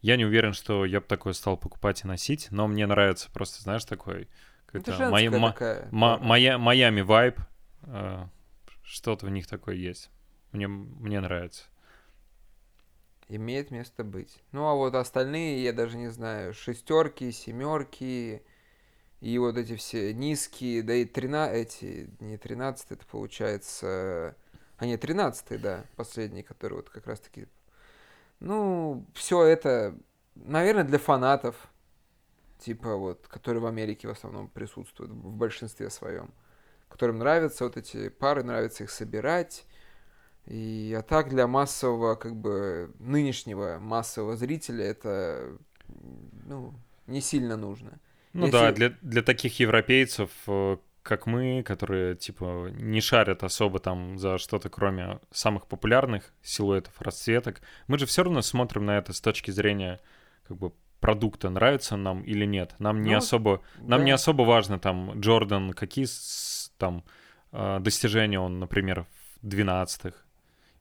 Я 0.00 0.16
не 0.16 0.24
уверен, 0.24 0.54
что 0.54 0.84
я 0.86 1.00
бы 1.00 1.06
такое 1.06 1.34
стал 1.34 1.58
покупать 1.58 2.04
и 2.04 2.06
носить, 2.06 2.48
но 2.50 2.66
мне 2.66 2.86
нравится 2.86 3.30
просто, 3.30 3.62
знаешь, 3.62 3.84
такой... 3.84 4.28
Это 4.72 4.92
моя, 5.10 5.30
такая. 5.52 5.88
Ма- 5.90 6.18
моя, 6.18 6.56
Майами 6.56 7.00
вайб, 7.00 7.40
э, 7.82 8.24
что-то 8.82 9.26
в 9.26 9.30
них 9.30 9.46
такое 9.46 9.74
есть. 9.74 10.10
Мне, 10.52 10.68
мне 10.68 11.20
нравится. 11.20 11.64
Имеет 13.30 13.70
место 13.70 14.02
быть. 14.02 14.42
Ну, 14.50 14.66
а 14.66 14.74
вот 14.74 14.94
остальные, 14.94 15.62
я 15.62 15.72
даже 15.72 15.96
не 15.96 16.08
знаю, 16.08 16.52
шестерки, 16.52 17.30
семерки, 17.30 18.42
и 19.20 19.38
вот 19.38 19.56
эти 19.56 19.76
все 19.76 20.12
низкие, 20.12 20.82
да 20.82 20.94
и 20.94 21.04
13, 21.04 21.56
эти, 21.56 22.10
не 22.18 22.36
13, 22.36 22.90
это 22.90 23.06
получается... 23.06 24.36
А 24.78 24.86
нет, 24.86 25.00
13, 25.00 25.60
да, 25.60 25.84
последний, 25.94 26.42
который 26.42 26.74
вот 26.74 26.90
как 26.90 27.06
раз-таки... 27.06 27.46
Ну, 28.40 29.06
все 29.14 29.44
это, 29.44 29.94
наверное, 30.34 30.84
для 30.84 30.98
фанатов, 30.98 31.54
типа 32.58 32.96
вот, 32.96 33.28
которые 33.28 33.62
в 33.62 33.66
Америке 33.66 34.08
в 34.08 34.10
основном 34.10 34.48
присутствуют, 34.48 35.12
в 35.12 35.32
большинстве 35.36 35.88
своем 35.90 36.32
которым 36.90 37.18
нравятся 37.18 37.64
вот 37.64 37.76
эти 37.76 38.08
пары, 38.08 38.42
нравится 38.42 38.84
их 38.84 38.90
собирать. 38.90 39.64
И 40.46 40.94
а 40.98 41.02
так 41.02 41.28
для 41.28 41.46
массового, 41.46 42.16
как 42.16 42.34
бы, 42.36 42.92
нынешнего 42.98 43.78
массового 43.80 44.36
зрителя 44.36 44.84
это, 44.84 45.56
ну, 46.46 46.74
не 47.06 47.20
сильно 47.20 47.56
нужно. 47.56 48.00
Ну 48.32 48.46
Если... 48.46 48.58
да, 48.58 48.72
для, 48.72 48.90
для 49.02 49.22
таких 49.22 49.58
европейцев, 49.60 50.30
э, 50.46 50.76
как 51.02 51.26
мы, 51.26 51.62
которые, 51.62 52.14
типа, 52.14 52.68
не 52.72 53.00
шарят 53.00 53.42
особо 53.42 53.78
там 53.80 54.18
за 54.18 54.38
что-то, 54.38 54.68
кроме 54.68 55.18
самых 55.30 55.66
популярных 55.66 56.32
силуэтов, 56.42 57.00
расцветок, 57.00 57.60
мы 57.86 57.98
же 57.98 58.06
все 58.06 58.22
равно 58.22 58.42
смотрим 58.42 58.86
на 58.86 58.98
это 58.98 59.12
с 59.12 59.20
точки 59.20 59.50
зрения, 59.50 60.00
как 60.46 60.56
бы, 60.58 60.72
продукта, 61.00 61.48
нравится 61.48 61.96
нам 61.96 62.22
или 62.22 62.44
нет. 62.44 62.74
Нам 62.78 63.02
не 63.02 63.12
ну, 63.12 63.16
особо, 63.16 63.62
нам 63.78 64.00
да. 64.00 64.04
не 64.04 64.10
особо 64.10 64.42
важно 64.42 64.78
там 64.78 65.18
Джордан, 65.18 65.72
какие 65.72 66.06
там 66.76 67.04
а, 67.52 67.80
достижения 67.80 68.38
он, 68.38 68.58
например, 68.58 69.06
в 69.42 69.46
12-х 69.46 70.14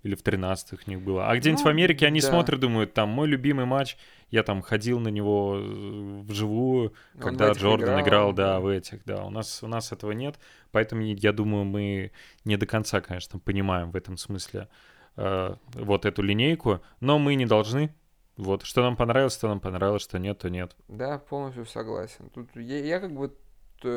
или 0.04 0.16
в 0.16 0.24
13-х 0.24 0.84
у 0.86 0.90
них 0.90 1.02
было. 1.02 1.30
А 1.30 1.36
где-нибудь 1.36 1.64
ну, 1.64 1.70
в 1.70 1.70
Америке 1.70 2.06
они 2.06 2.22
да. 2.22 2.28
смотрят, 2.28 2.60
думают, 2.60 2.94
там, 2.94 3.10
мой 3.10 3.28
любимый 3.28 3.66
матч, 3.66 3.98
я 4.30 4.44
там 4.44 4.62
ходил 4.62 5.00
на 5.00 5.10
него 5.10 5.58
э, 5.58 6.22
вживую, 6.22 6.94
он 7.16 7.22
когда 7.22 7.52
Джордан 7.52 8.02
играл, 8.02 8.02
играл, 8.02 8.34
да, 8.34 8.54
да, 8.54 8.60
в 8.60 8.68
этих, 8.68 9.04
да. 9.06 9.26
У 9.26 9.30
нас, 9.30 9.62
у 9.64 9.68
нас 9.68 9.92
этого 9.92 10.12
нет, 10.12 10.40
поэтому 10.72 11.02
я 11.02 11.34
думаю, 11.34 11.66
мы 11.66 12.12
не 12.46 12.58
до 12.58 12.66
конца, 12.66 13.02
конечно, 13.02 13.40
понимаем 13.40 13.92
в 13.92 13.96
этом 13.96 14.18
смысле 14.18 14.70
э, 15.18 15.56
вот 15.74 16.06
эту 16.06 16.22
линейку, 16.22 16.82
но 17.00 17.20
мы 17.20 17.36
не 17.36 17.46
должны. 17.46 17.94
Вот, 18.38 18.64
что 18.64 18.82
нам 18.82 18.96
понравилось, 18.96 19.34
что 19.34 19.50
нам 19.50 19.60
понравилось, 19.60 20.02
что 20.02 20.18
нет, 20.18 20.40
то 20.40 20.50
нет. 20.50 20.74
Да, 20.88 21.20
полностью 21.20 21.66
согласен. 21.66 22.30
Тут 22.30 22.56
я, 22.56 22.80
я 22.80 23.02
как 23.02 23.14
бы 23.14 23.36
э, 23.84 23.88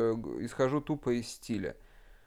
исхожу 0.41 0.81
тупо 0.81 1.11
из 1.17 1.29
стиля. 1.29 1.77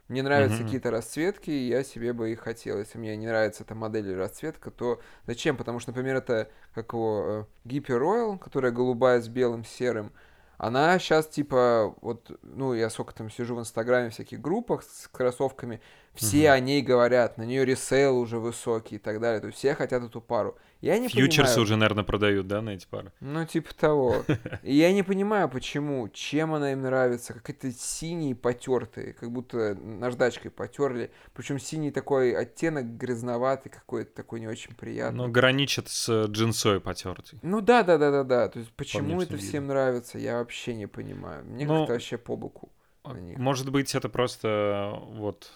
Мне 0.09 0.23
нравятся 0.23 0.59
mm-hmm. 0.59 0.65
какие-то 0.65 0.91
расцветки, 0.93 1.51
и 1.51 1.69
я 1.69 1.83
себе 1.83 2.13
бы 2.13 2.31
их 2.31 2.41
хотел. 2.41 2.79
Если 2.79 2.97
мне 2.97 3.17
не 3.17 3.27
нравится 3.27 3.65
эта 3.65 3.75
модель 3.75 4.07
или 4.07 4.15
расцветка, 4.15 4.71
то 4.71 5.01
зачем? 5.27 5.57
Потому 5.57 5.81
что, 5.81 5.91
например, 5.91 6.17
это 6.17 6.49
как 6.75 6.93
его 6.93 7.49
э, 7.65 7.69
Royal, 7.69 8.39
которая 8.39 8.71
голубая 8.71 9.21
с 9.21 9.29
белым, 9.29 9.65
серым. 9.65 10.13
Она 10.59 10.99
сейчас 10.99 11.27
типа, 11.27 11.95
вот, 12.01 12.31
ну, 12.43 12.73
я 12.73 12.89
сколько 12.89 13.15
там 13.15 13.31
сижу 13.31 13.57
в 13.57 13.61
Инстаграме, 13.61 14.11
в 14.11 14.13
всяких 14.13 14.41
группах 14.41 14.85
с 14.85 15.09
кроссовками, 15.09 15.81
все 16.15 16.45
mm-hmm. 16.45 16.51
о 16.51 16.61
ней 16.61 16.83
говорят, 16.83 17.37
на 17.37 17.43
нее 17.43 17.65
ресейл 17.65 18.17
уже 18.17 18.39
высокий 18.39 18.97
и 18.97 18.99
так 18.99 19.21
далее. 19.21 19.41
То 19.41 19.49
есть 19.49 19.59
все 19.59 19.75
хотят 19.75 20.03
эту 20.05 20.21
пару. 20.21 20.57
Я 20.81 20.99
не 20.99 21.09
Фьючерсы 21.09 21.55
понимаю... 21.55 21.63
уже, 21.63 21.77
наверное, 21.77 22.05
продают, 22.05 22.47
да, 22.47 22.61
на 22.61 22.71
эти 22.71 22.87
пары? 22.87 23.13
Ну, 23.21 23.45
типа 23.47 23.75
того. 23.75 24.25
И 24.63 24.75
я 24.75 24.93
не 24.93 25.03
понимаю, 25.03 25.49
почему, 25.49 26.09
чем 26.11 26.55
она 26.55 26.73
им 26.73 26.83
нравится. 26.83 27.33
Как 27.35 27.51
это 27.51 27.73
синие 27.73 28.35
потертые, 28.35 29.15
как 29.15 29.31
будто 29.33 29.75
наждачкой 29.75 30.51
потерли. 30.51 31.11
Причем 31.35 31.59
синий 31.59 31.91
такой 31.91 32.33
оттенок 32.33 32.97
грязноватый 32.97 33.73
какой-то, 33.73 34.15
такой 34.15 34.41
не 34.41 34.49
очень 34.49 34.75
приятный. 34.75 35.17
Ну, 35.17 35.29
граничит 35.29 35.89
с 35.89 36.27
джинсой 36.27 36.81
потертый. 36.81 37.39
Ну 37.43 37.61
да, 37.61 37.83
да, 37.83 37.97
да, 37.99 38.11
да, 38.11 38.25
да. 38.25 38.49
То 38.49 38.59
есть 38.59 38.73
почему 38.73 39.23
это 39.23 39.37
всем 39.39 39.67
нравится, 39.67 40.19
я 40.19 40.39
вообще 40.39 40.75
не 40.75 40.87
понимаю. 40.87 41.45
Мне 41.45 41.67
ну, 41.67 41.79
как-то 41.81 41.95
вообще 41.95 42.19
по 42.19 42.37
боку. 42.37 42.71
Может 43.05 43.71
быть, 43.71 43.95
это 43.95 44.09
просто 44.09 44.99
вот 45.13 45.51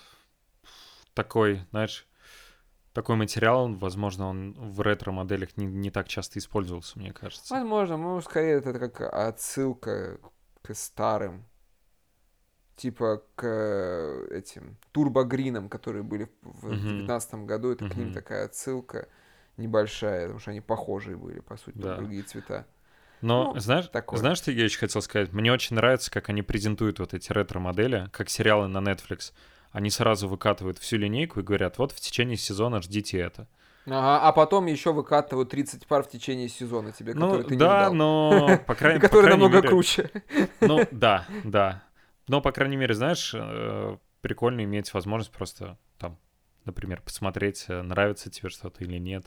такой, 1.15 1.61
знаешь, 1.71 2.07
такой 2.93 3.17
материал, 3.17 3.73
возможно, 3.75 4.29
он 4.29 4.53
в 4.53 4.81
ретро-моделях 4.81 5.57
не, 5.57 5.67
не 5.67 5.91
так 5.91 6.09
часто 6.09 6.39
использовался, 6.39 6.99
мне 6.99 7.13
кажется. 7.13 7.55
Возможно, 7.55 7.97
ну, 7.97 8.21
скорее 8.21 8.59
это 8.59 8.73
как 8.79 9.01
отсылка 9.01 10.19
к 10.63 10.75
старым, 10.75 11.47
типа 12.77 13.23
к 13.35 14.27
этим 14.31 14.79
турбогринам, 14.93 15.69
которые 15.69 16.03
были 16.03 16.29
в 16.43 16.69
2019 16.69 17.33
uh-huh. 17.33 17.45
году, 17.45 17.71
это 17.73 17.85
uh-huh. 17.85 17.91
к 17.91 17.97
ним 17.97 18.13
такая 18.13 18.47
отсылка 18.47 19.09
небольшая, 19.57 20.23
потому 20.23 20.41
что 20.41 20.51
они 20.51 20.61
похожие 20.61 21.17
были, 21.17 21.41
по 21.41 21.57
сути, 21.57 21.79
да. 21.79 21.97
другие 21.97 22.23
цвета. 22.23 22.67
Но 23.21 23.53
ну, 23.53 23.61
знаешь, 23.61 23.89
такое. 23.89 24.19
знаешь, 24.19 24.39
что 24.39 24.51
я 24.51 24.65
еще 24.65 24.79
хотел 24.79 25.03
сказать? 25.03 25.33
Мне 25.33 25.53
очень 25.53 25.77
нравится, 25.77 26.11
как 26.11 26.31
они 26.31 26.43
презентуют 26.43 26.99
вот 26.99 27.13
эти 27.13 27.31
ретро-модели, 27.33 28.09
как 28.13 28.31
сериалы 28.31 28.67
на 28.69 28.79
Netflix 28.79 29.33
они 29.73 29.91
сразу 29.91 30.29
выкатывают 30.29 30.79
всю 30.79 30.97
линейку 30.97 31.41
и 31.41 31.43
говорят, 31.43 31.79
вот 31.79 31.93
в 31.93 32.01
течение 32.01 32.37
сезона 32.37 32.83
ждите 32.83 33.19
это. 33.19 33.49
Ага, 33.87 34.21
а 34.29 34.33
потом 34.33 34.67
еще 34.67 34.93
выкатывают 34.93 35.51
30 35.51 35.87
пар 35.87 36.03
в 36.03 36.09
течение 36.09 36.49
сезона 36.49 36.93
тебе, 36.93 37.15
ну, 37.15 37.23
которые 37.23 37.47
ты 37.49 37.57
да, 37.57 37.65
не 37.65 37.81
ждал. 37.81 37.95
но 37.95 38.59
по 38.67 38.75
крайней, 38.75 39.01
Которые 39.01 39.31
намного 39.31 39.63
круче. 39.63 40.11
Ну, 40.61 40.87
да, 40.91 41.27
да. 41.45 41.83
Но, 42.29 42.41
по 42.41 42.53
крайней 42.53 42.77
мере, 42.77 42.95
знаешь, 42.95 43.33
э, 43.35 43.97
прикольно 44.21 44.63
иметь 44.65 44.93
возможность 44.93 45.33
просто 45.33 45.79
там, 45.99 46.19
например, 46.65 47.01
посмотреть, 47.01 47.65
э, 47.69 47.83
нравится 47.83 48.31
тебе 48.31 48.51
что-то 48.51 48.85
или 48.85 48.99
нет, 48.99 49.25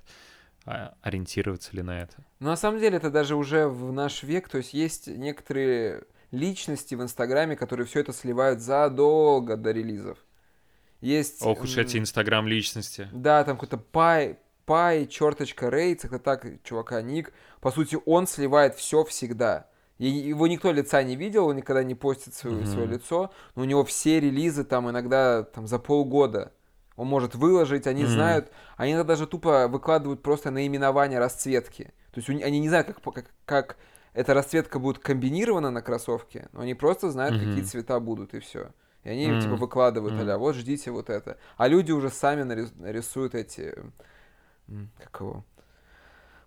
а, 0.65 0.93
ориентироваться 1.01 1.75
ли 1.75 1.81
на 1.81 2.01
это. 2.01 2.23
Ну, 2.39 2.47
на 2.47 2.55
самом 2.55 2.79
деле, 2.79 2.97
это 2.97 3.09
даже 3.09 3.35
уже 3.35 3.67
в 3.67 3.91
наш 3.91 4.23
век, 4.23 4.47
то 4.47 4.59
есть 4.59 4.73
есть 4.73 5.07
некоторые 5.07 6.03
личности 6.31 6.95
в 6.95 7.01
Инстаграме, 7.01 7.55
которые 7.55 7.85
все 7.85 7.99
это 7.99 8.13
сливают 8.13 8.61
задолго 8.61 9.57
до 9.57 9.71
релизов. 9.71 10.17
Есть... 11.03 11.41
Ох 11.45 11.61
уж 11.61 11.77
эти 11.77 11.97
Инстаграм 11.97 12.47
личности. 12.47 13.09
Да, 13.11 13.43
там 13.43 13.57
какой-то 13.57 13.77
пай, 13.77 14.37
пай, 14.65 15.05
черточка 15.05 15.69
Рейдс, 15.69 16.05
это 16.05 16.17
так, 16.17 16.45
чувака, 16.63 17.01
ник. 17.01 17.33
По 17.59 17.71
сути, 17.71 17.97
он 18.05 18.25
сливает 18.25 18.75
все 18.75 19.03
всегда. 19.03 19.67
И 19.97 20.07
его 20.07 20.47
никто 20.47 20.71
лица 20.71 21.03
не 21.03 21.15
видел, 21.15 21.47
он 21.47 21.57
никогда 21.57 21.83
не 21.83 21.93
постит 21.93 22.33
свое, 22.33 22.61
mm-hmm. 22.61 22.71
свое 22.71 22.87
лицо, 22.87 23.31
но 23.55 23.61
у 23.61 23.65
него 23.65 23.83
все 23.83 24.19
релизы 24.19 24.63
там 24.63 24.89
иногда 24.89 25.43
там 25.43 25.67
за 25.67 25.77
полгода 25.77 26.51
он 26.95 27.07
может 27.07 27.35
выложить, 27.35 27.87
они 27.87 28.03
mm-hmm. 28.03 28.07
знают, 28.07 28.51
они 28.77 28.95
даже 29.03 29.27
тупо 29.27 29.67
выкладывают 29.67 30.21
просто 30.21 30.51
наименование 30.51 31.19
расцветки. 31.19 31.93
То 32.11 32.19
есть 32.19 32.29
они 32.29 32.59
не 32.59 32.69
знают, 32.69 32.87
как, 32.87 33.01
как, 33.01 33.25
как 33.45 33.77
эта 34.13 34.33
расцветка 34.33 34.79
будет 34.79 34.99
комбинирована 34.99 35.71
на 35.71 35.81
кроссовке, 35.81 36.49
но 36.53 36.61
они 36.61 36.75
просто 36.75 37.09
знают, 37.09 37.35
mm-hmm. 37.35 37.49
какие 37.49 37.63
цвета 37.63 37.99
будут, 37.99 38.33
и 38.33 38.39
все. 38.39 38.71
И 39.03 39.09
они 39.09 39.27
mm-hmm. 39.27 39.41
типа 39.41 39.55
выкладывают, 39.55 40.13
mm-hmm. 40.13 40.31
а 40.31 40.37
вот 40.37 40.55
ждите 40.55 40.91
вот 40.91 41.09
это. 41.09 41.37
А 41.57 41.67
люди 41.67 41.91
уже 41.91 42.09
сами 42.09 42.43
нарисуют 42.43 43.35
эти, 43.35 43.75
как 44.99 45.19
его, 45.19 45.43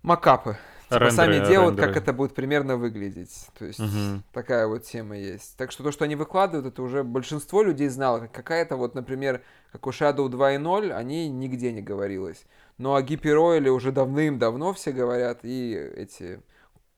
макапы. 0.02 0.56
Типа 0.84 1.00
рендеры, 1.00 1.10
сами 1.10 1.46
делают, 1.46 1.74
рендеры. 1.74 1.88
как 1.88 2.02
это 2.02 2.12
будет 2.12 2.34
примерно 2.34 2.76
выглядеть. 2.76 3.48
То 3.58 3.64
есть 3.64 3.80
угу. 3.80 4.22
такая 4.32 4.68
вот 4.68 4.84
тема 4.84 5.18
есть. 5.18 5.56
Так 5.56 5.72
что 5.72 5.82
то, 5.82 5.90
что 5.90 6.04
они 6.04 6.14
выкладывают, 6.14 6.64
это 6.72 6.80
уже 6.80 7.02
большинство 7.02 7.62
людей 7.62 7.88
знало. 7.88 8.28
Какая-то 8.32 8.76
вот, 8.76 8.94
например, 8.94 9.42
как 9.72 9.84
у 9.88 9.90
Shadow 9.90 10.28
2.0, 10.28 10.92
они 10.92 11.28
нигде 11.28 11.72
не 11.72 11.82
говорилось. 11.82 12.46
Но 12.78 12.94
о 12.94 13.02
Гипероиле 13.02 13.70
уже 13.70 13.90
давным-давно 13.90 14.72
все 14.74 14.92
говорят. 14.92 15.40
И 15.42 15.74
эти, 15.74 16.40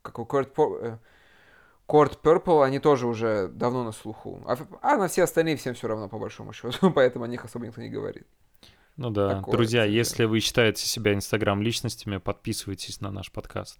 как 0.03 0.18
у 0.18 0.27
Корт, 0.27 0.55
Корт 1.88 2.20
Purple, 2.22 2.66
они 2.66 2.81
тоже 2.81 3.07
уже 3.07 3.48
давно 3.48 3.83
на 3.83 3.92
слуху. 3.92 4.42
А, 4.46 4.59
а 4.83 4.98
на 4.98 5.09
все 5.09 5.22
остальные 5.22 5.57
всем 5.57 5.72
все 5.72 5.88
равно, 5.88 6.07
по 6.11 6.18
большому 6.18 6.53
счету. 6.53 6.90
Поэтому 6.94 7.24
о 7.24 7.29
них 7.29 7.46
особо 7.46 7.64
никто 7.64 7.81
не 7.81 7.88
говорит. 7.88 8.27
Ну 8.98 9.09
да. 9.09 9.37
Такое 9.37 9.53
Друзья, 9.53 9.87
тебе. 9.87 9.96
если 9.96 10.27
вы 10.27 10.40
считаете 10.40 10.85
себя 10.85 11.14
инстаграм-личностями, 11.14 12.18
подписывайтесь 12.18 13.01
на 13.01 13.11
наш 13.11 13.33
подкаст. 13.33 13.79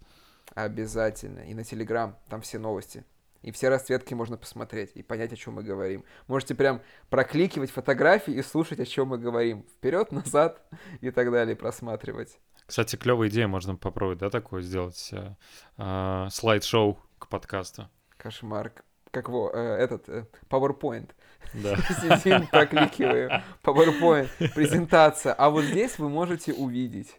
Обязательно. 0.55 1.41
И 1.41 1.53
на 1.53 1.63
Телеграм. 1.63 2.17
Там 2.29 2.41
все 2.41 2.57
новости. 2.57 3.05
И 3.43 3.51
все 3.51 3.69
расцветки 3.69 4.15
можно 4.15 4.37
посмотреть 4.37 4.89
и 4.95 5.03
понять, 5.03 5.31
о 5.31 5.35
чем 5.35 5.53
мы 5.53 5.63
говорим. 5.63 6.03
Можете 6.25 6.55
прям 6.55 6.81
прокликивать 7.11 7.69
фотографии 7.69 8.33
и 8.33 8.41
слушать, 8.41 8.79
о 8.79 8.87
чем 8.87 9.09
мы 9.09 9.19
говорим. 9.19 9.67
Вперед, 9.77 10.11
назад 10.11 10.63
и 11.01 11.11
так 11.11 11.31
далее, 11.31 11.55
просматривать. 11.55 12.39
Кстати, 12.65 12.95
клевая 12.95 13.29
идея, 13.29 13.47
можно 13.47 13.75
попробовать, 13.75 14.17
да, 14.17 14.31
такое 14.31 14.63
сделать 14.63 15.09
э, 15.11 15.35
э, 15.77 16.27
слайд-шоу 16.31 16.97
к 17.19 17.27
подкасту. 17.27 17.87
Кошмар. 18.19 18.73
Как 19.11 19.27
его, 19.27 19.49
э, 19.51 19.77
этот, 19.77 20.09
э, 20.09 20.25
PowerPoint. 20.49 21.09
Да. 21.53 21.77
Сидим, 22.21 22.45
прокликиваем. 22.47 23.41
PowerPoint, 23.63 24.29
презентация. 24.53 25.33
А 25.33 25.49
вот 25.49 25.63
здесь 25.63 25.97
вы 25.97 26.09
можете 26.09 26.53
увидеть. 26.53 27.17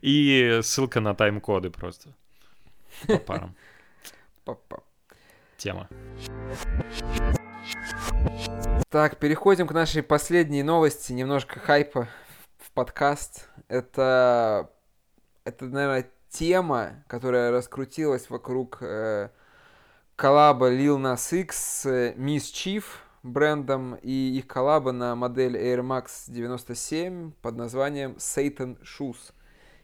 И 0.00 0.60
ссылка 0.62 1.00
на 1.00 1.14
тайм-коды 1.14 1.70
просто. 1.70 2.14
По 3.06 3.18
парам. 3.18 3.54
Папа. 4.44 4.82
Тема. 5.58 5.88
Так, 8.88 9.18
переходим 9.18 9.66
к 9.66 9.72
нашей 9.72 10.02
последней 10.02 10.62
новости. 10.62 11.12
Немножко 11.12 11.58
хайпа 11.58 12.08
в 12.58 12.70
подкаст. 12.70 13.48
Это, 13.68 14.70
это 15.44 15.66
наверное, 15.66 16.10
тема, 16.30 17.04
которая 17.08 17.50
раскрутилась 17.50 18.30
вокруг 18.30 18.78
э, 18.80 19.30
коллаба 20.20 20.70
Lil 20.70 20.98
Nas 20.98 21.34
X 21.34 21.56
с 21.56 21.86
Miss 22.14 22.52
Chief 22.52 22.84
брендом 23.22 23.94
и 24.02 24.36
их 24.36 24.46
коллаба 24.46 24.92
на 24.92 25.16
модель 25.16 25.56
Air 25.56 25.80
Max 25.80 26.26
97 26.26 27.32
под 27.40 27.56
названием 27.56 28.16
Satan 28.18 28.78
Shoes 28.82 29.32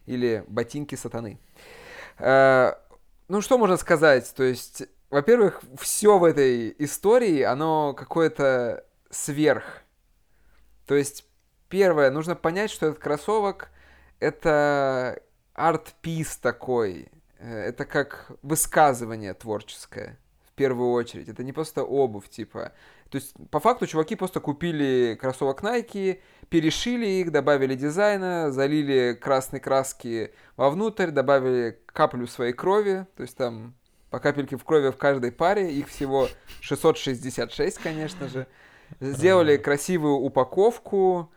или 0.05 0.43
ботинки 0.47 0.93
сатаны. 0.93 1.39
Э, 2.19 2.73
ну, 3.27 3.41
что 3.41 3.57
можно 3.57 3.77
сказать? 3.77 4.31
То 4.35 4.43
есть, 4.43 4.83
во-первых, 5.09 5.59
все 5.79 6.19
в 6.19 6.23
этой 6.23 6.75
истории, 6.77 7.41
оно 7.41 7.95
какое-то 7.95 8.85
сверх. 9.09 9.63
То 10.85 10.93
есть, 10.93 11.25
первое, 11.67 12.11
нужно 12.11 12.35
понять, 12.35 12.69
что 12.69 12.85
этот 12.85 12.99
кроссовок— 12.99 13.71
это 14.19 15.19
арт-пис 15.55 16.37
такой. 16.37 17.09
Э, 17.39 17.69
это 17.69 17.85
как 17.85 18.29
высказывание 18.43 19.33
творческое 19.33 20.19
первую 20.57 20.91
очередь. 20.91 21.29
Это 21.29 21.43
не 21.43 21.53
просто 21.53 21.83
обувь, 21.83 22.27
типа. 22.27 22.73
То 23.09 23.17
есть, 23.17 23.33
по 23.51 23.59
факту, 23.61 23.87
чуваки 23.87 24.15
просто 24.15 24.41
купили 24.41 25.17
кроссовок 25.19 25.63
Nike, 25.63 26.19
перешили 26.49 27.05
их, 27.05 27.31
добавили 27.31 27.75
дизайна, 27.75 28.51
залили 28.51 29.13
красной 29.13 29.61
краски 29.61 30.31
вовнутрь, 30.57 31.11
добавили 31.11 31.79
каплю 31.85 32.27
своей 32.27 32.53
крови, 32.53 33.05
то 33.15 33.23
есть 33.23 33.37
там 33.37 33.73
по 34.09 34.19
капельке 34.19 34.57
в 34.57 34.63
крови 34.63 34.89
в 34.89 34.97
каждой 34.97 35.31
паре, 35.31 35.71
их 35.71 35.87
всего 35.87 36.27
666, 36.61 37.77
конечно 37.77 38.27
же. 38.27 38.47
Сделали 38.99 39.57
красивую 39.57 40.15
упаковку, 40.15 41.31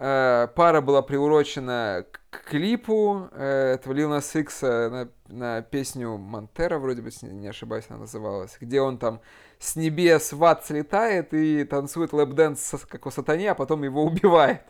пара 0.00 0.80
была 0.80 1.02
приурочена 1.02 2.06
к 2.30 2.44
клипу 2.44 3.28
э, 3.32 3.74
этого 3.74 3.92
Lil 3.92 4.16
Nas 4.16 4.40
X 4.40 4.62
на, 4.62 5.08
на 5.28 5.62
песню 5.62 6.16
Montero, 6.16 6.78
вроде 6.78 7.02
бы, 7.02 7.10
не 7.22 7.48
ошибаюсь, 7.48 7.84
она 7.90 8.00
называлась, 8.00 8.56
где 8.58 8.80
он 8.80 8.96
там 8.96 9.20
с 9.58 9.76
небес 9.76 10.32
в 10.32 10.42
ад 10.42 10.64
слетает 10.64 11.34
и 11.34 11.64
танцует 11.64 12.12
lap 12.12 12.40
dance 12.40 12.86
как 12.88 13.04
у 13.04 13.10
сатане, 13.10 13.50
а 13.50 13.54
потом 13.54 13.82
его 13.82 14.02
убивает. 14.06 14.62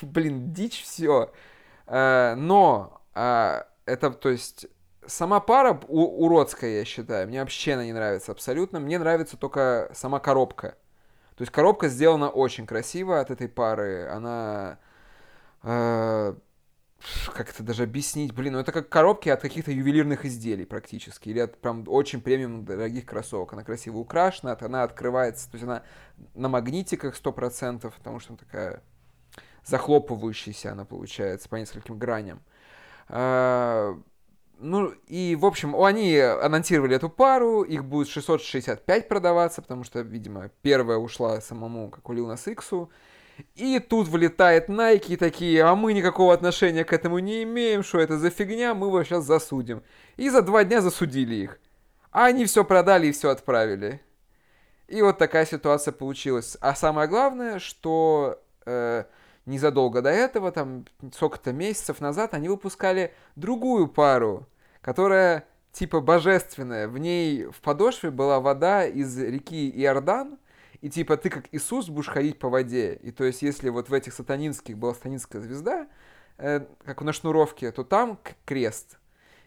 Блин, 0.00 0.52
дичь 0.54 0.82
все. 0.82 1.32
Э, 1.86 2.34
но 2.36 3.02
э, 3.14 3.62
это, 3.84 4.10
то 4.10 4.30
есть, 4.30 4.68
сама 5.06 5.40
пара 5.40 5.78
уродская, 5.88 6.78
я 6.78 6.84
считаю. 6.84 7.28
Мне 7.28 7.40
вообще 7.40 7.74
она 7.74 7.84
не 7.84 7.92
нравится 7.92 8.32
абсолютно. 8.32 8.80
Мне 8.80 8.98
нравится 8.98 9.36
только 9.36 9.90
сама 9.92 10.18
коробка. 10.20 10.76
То 11.38 11.42
есть 11.42 11.52
коробка 11.52 11.88
сделана 11.88 12.30
очень 12.30 12.66
красиво 12.66 13.20
от 13.20 13.30
этой 13.30 13.48
пары. 13.48 14.08
Она 14.08 14.80
э, 15.62 16.34
как 17.32 17.50
это 17.50 17.62
даже 17.62 17.84
объяснить, 17.84 18.34
блин, 18.34 18.54
ну 18.54 18.58
это 18.58 18.72
как 18.72 18.88
коробки 18.88 19.28
от 19.28 19.40
каких-то 19.40 19.70
ювелирных 19.70 20.24
изделий 20.24 20.64
практически, 20.64 21.28
или 21.28 21.38
от 21.38 21.56
прям 21.60 21.84
очень 21.86 22.20
премиум 22.20 22.64
дорогих 22.64 23.06
кроссовок. 23.06 23.52
Она 23.52 23.62
красиво 23.62 23.98
украшена, 23.98 24.58
она 24.60 24.82
открывается, 24.82 25.48
то 25.48 25.54
есть 25.54 25.64
она 25.64 25.84
на 26.34 26.48
магнитиках 26.48 27.14
100%, 27.14 27.92
потому 27.96 28.18
что 28.18 28.32
она 28.32 28.38
такая 28.38 28.82
захлопывающаяся 29.64 30.72
она 30.72 30.84
получается 30.84 31.48
по 31.48 31.54
нескольким 31.54 31.98
граням. 31.98 32.42
Ну 34.60 34.92
и, 35.06 35.36
в 35.36 35.46
общем, 35.46 35.80
они 35.80 36.18
анонсировали 36.18 36.96
эту 36.96 37.08
пару, 37.08 37.62
их 37.62 37.84
будет 37.84 38.08
665 38.08 39.08
продаваться, 39.08 39.62
потому 39.62 39.84
что, 39.84 40.00
видимо, 40.00 40.50
первая 40.62 40.98
ушла 40.98 41.40
самому, 41.40 41.90
как 41.90 42.08
у 42.08 42.12
Lil 42.12 42.32
Nas 42.32 42.50
X, 42.50 42.72
и 43.54 43.78
тут 43.78 44.08
вылетает 44.08 44.68
Nike 44.68 45.12
и 45.12 45.16
такие, 45.16 45.62
а 45.62 45.76
мы 45.76 45.92
никакого 45.92 46.34
отношения 46.34 46.84
к 46.84 46.92
этому 46.92 47.20
не 47.20 47.44
имеем, 47.44 47.84
что 47.84 48.00
это 48.00 48.18
за 48.18 48.30
фигня, 48.30 48.74
мы 48.74 48.88
его 48.88 49.04
сейчас 49.04 49.24
засудим. 49.24 49.82
И 50.16 50.28
за 50.28 50.42
два 50.42 50.64
дня 50.64 50.80
засудили 50.80 51.36
их. 51.36 51.60
А 52.10 52.26
они 52.26 52.44
все 52.46 52.64
продали 52.64 53.06
и 53.06 53.12
все 53.12 53.30
отправили. 53.30 54.00
И 54.88 55.02
вот 55.02 55.18
такая 55.18 55.46
ситуация 55.46 55.92
получилась. 55.92 56.56
А 56.60 56.74
самое 56.74 57.08
главное, 57.08 57.58
что 57.58 58.42
э, 58.66 59.04
незадолго 59.48 60.02
до 60.02 60.10
этого, 60.10 60.52
там 60.52 60.84
сколько-то 61.12 61.52
месяцев 61.52 62.00
назад, 62.00 62.34
они 62.34 62.48
выпускали 62.48 63.12
другую 63.34 63.88
пару, 63.88 64.46
которая 64.80 65.46
типа 65.72 66.00
божественная. 66.00 66.88
В 66.88 66.98
ней 66.98 67.44
в 67.44 67.60
подошве 67.60 68.10
была 68.10 68.40
вода 68.40 68.84
из 68.84 69.18
реки 69.18 69.70
Иордан, 69.70 70.38
и 70.80 70.88
типа 70.88 71.16
ты 71.16 71.30
как 71.30 71.46
Иисус 71.52 71.88
будешь 71.88 72.08
ходить 72.08 72.38
по 72.38 72.48
воде. 72.48 72.94
И 73.02 73.10
то 73.10 73.24
есть 73.24 73.42
если 73.42 73.68
вот 73.68 73.88
в 73.88 73.92
этих 73.92 74.12
сатанинских 74.12 74.76
была 74.76 74.94
сатанинская 74.94 75.42
звезда, 75.42 75.88
э, 76.36 76.66
как 76.84 77.02
на 77.02 77.12
шнуровке, 77.12 77.72
то 77.72 77.84
там 77.84 78.18
крест. 78.44 78.98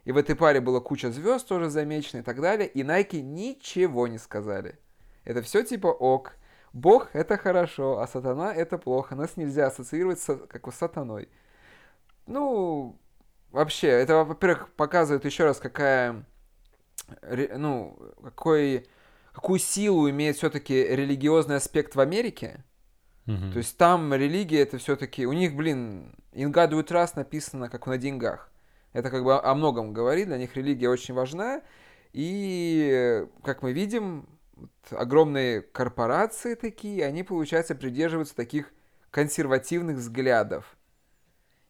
И 0.04 0.12
в 0.12 0.18
этой 0.18 0.36
паре 0.36 0.62
была 0.62 0.80
куча 0.80 1.12
звезд 1.12 1.48
тоже 1.48 1.70
замечено 1.70 2.22
и 2.22 2.24
так 2.24 2.42
далее. 2.42 2.68
И 2.68 2.82
Nike 2.82 3.22
ничего 3.22 4.08
не 4.08 4.18
сказали. 4.18 4.80
Это 5.24 5.42
все 5.42 5.64
типа 5.64 5.88
ок. 5.88 6.34
Бог— 6.74 7.10
это 7.14 7.38
хорошо, 7.38 8.00
а 8.00 8.08
сатана— 8.08 8.54
это 8.56 8.78
плохо. 8.78 9.16
Нас 9.16 9.38
нельзя 9.38 9.68
ассоциировать 9.68 10.20
с, 10.20 10.36
как 10.48 10.72
с 10.72 10.78
сатаной. 10.78 11.30
Ну, 12.28 12.98
вообще, 13.52 13.88
это, 13.88 14.24
во-первых, 14.24 14.70
показывает 14.74 15.26
еще 15.26 15.44
раз, 15.44 15.60
какая, 15.60 16.26
ну, 17.22 17.98
какой 18.24 18.88
какую 19.34 19.60
силу 19.60 20.10
имеет 20.10 20.38
все-таки 20.38 20.74
религиозный 20.74 21.58
аспект 21.58 21.96
в 21.96 22.00
Америке. 22.00 22.64
Мгм. 23.26 23.52
То 23.52 23.58
есть 23.60 23.78
там 23.78 24.14
религия 24.14 24.62
это 24.62 24.78
все-таки... 24.78 25.26
У 25.26 25.34
них, 25.34 25.56
блин, 25.56 26.16
we 26.34 26.52
trust 26.86 27.14
написано 27.16 27.70
как 27.70 27.88
на 27.88 27.98
деньгах. 27.98 28.52
Это 28.94 29.10
как 29.10 29.24
бы 29.24 29.40
о 29.40 29.56
многом 29.56 29.94
говорит, 29.94 30.28
для 30.28 30.38
них 30.38 30.56
религия 30.56 30.90
очень 30.90 31.14
важна. 31.14 31.62
И, 32.14 33.26
как 33.44 33.62
мы 33.62 33.72
видим, 33.72 34.28
огромные 34.90 35.62
корпорации 35.62 36.56
такие, 36.56 37.06
они, 37.06 37.24
получается, 37.24 37.76
придерживаются 37.76 38.36
таких 38.36 38.72
консервативных 39.10 39.98
взглядов. 39.98 40.78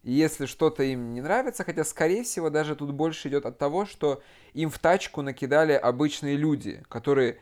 И 0.03 0.11
если 0.11 0.47
что-то 0.47 0.83
им 0.83 1.13
не 1.13 1.21
нравится, 1.21 1.63
хотя, 1.63 1.83
скорее 1.83 2.23
всего, 2.23 2.49
даже 2.49 2.75
тут 2.75 2.91
больше 2.91 3.27
идет 3.27 3.45
от 3.45 3.57
того, 3.57 3.85
что 3.85 4.23
им 4.53 4.69
в 4.69 4.79
тачку 4.79 5.21
накидали 5.21 5.73
обычные 5.73 6.37
люди, 6.37 6.83
которые 6.89 7.39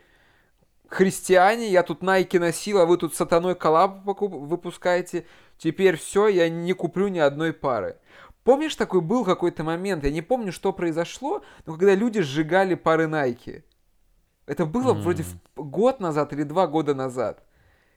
христиане, 0.90 1.70
я 1.70 1.84
тут 1.84 2.02
Nike 2.02 2.40
носил, 2.40 2.80
а 2.80 2.86
вы 2.86 2.98
тут 2.98 3.16
сатаной 3.16 3.56
коллаб 3.56 4.04
выпускаете, 4.06 5.26
теперь 5.58 5.96
все, 5.96 6.28
я 6.28 6.50
не 6.50 6.74
куплю 6.74 7.08
ни 7.08 7.20
одной 7.20 7.54
пары. 7.54 7.98
Помнишь, 8.44 8.76
такой 8.76 9.02
был 9.02 9.24
какой-то 9.24 9.64
момент, 9.64 10.04
я 10.04 10.12
не 10.12 10.22
помню, 10.22 10.52
что 10.52 10.74
произошло, 10.74 11.44
но 11.66 11.74
когда 11.74 11.94
люди 11.94 12.22
сжигали 12.22 12.76
пары 12.76 13.06
Nike. 13.06 13.64
Это 14.50 14.66
было 14.66 14.94
М. 14.94 15.02
вроде 15.02 15.24
год 15.56 16.00
назад 16.00 16.34
или 16.34 16.42
два 16.44 16.66
года 16.66 16.96
назад. 16.96 17.44